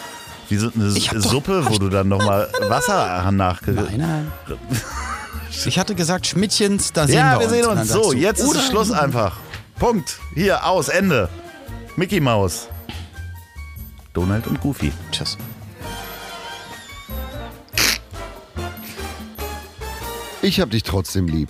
wie 0.50 0.58
so 0.58 0.70
eine 0.76 0.94
doch- 0.94 1.30
Suppe, 1.30 1.66
wo 1.70 1.78
du 1.80 1.90
dann 1.90 2.08
nochmal 2.10 2.50
Wasser 2.68 3.32
nachge... 3.32 3.72
Nein, 3.72 3.98
nein. 3.98 4.32
Ich 5.66 5.80
hatte 5.80 5.96
gesagt, 5.96 6.28
Schmidtchens, 6.28 6.92
da 6.92 7.08
sehen 7.08 7.16
Ja, 7.16 7.36
wir 7.40 7.42
wir 7.42 7.50
sehen 7.50 7.66
uns. 7.66 7.88
sagst 7.88 7.94
So, 8.04 8.12
jetzt 8.12 8.42
ist 8.42 8.62
Schluss 8.68 8.92
einfach. 8.92 9.38
Punkt. 9.80 10.20
Hier, 10.34 10.66
aus, 10.66 10.90
Ende. 10.90 11.30
Mickey 11.96 12.20
Maus. 12.20 12.68
Donald 14.14 14.46
und 14.48 14.60
Goofy. 14.60 14.92
Tschüss. 15.12 15.38
Ich 20.42 20.60
hab 20.60 20.70
dich 20.72 20.84
trotzdem 20.84 21.28
lieb 21.28 21.50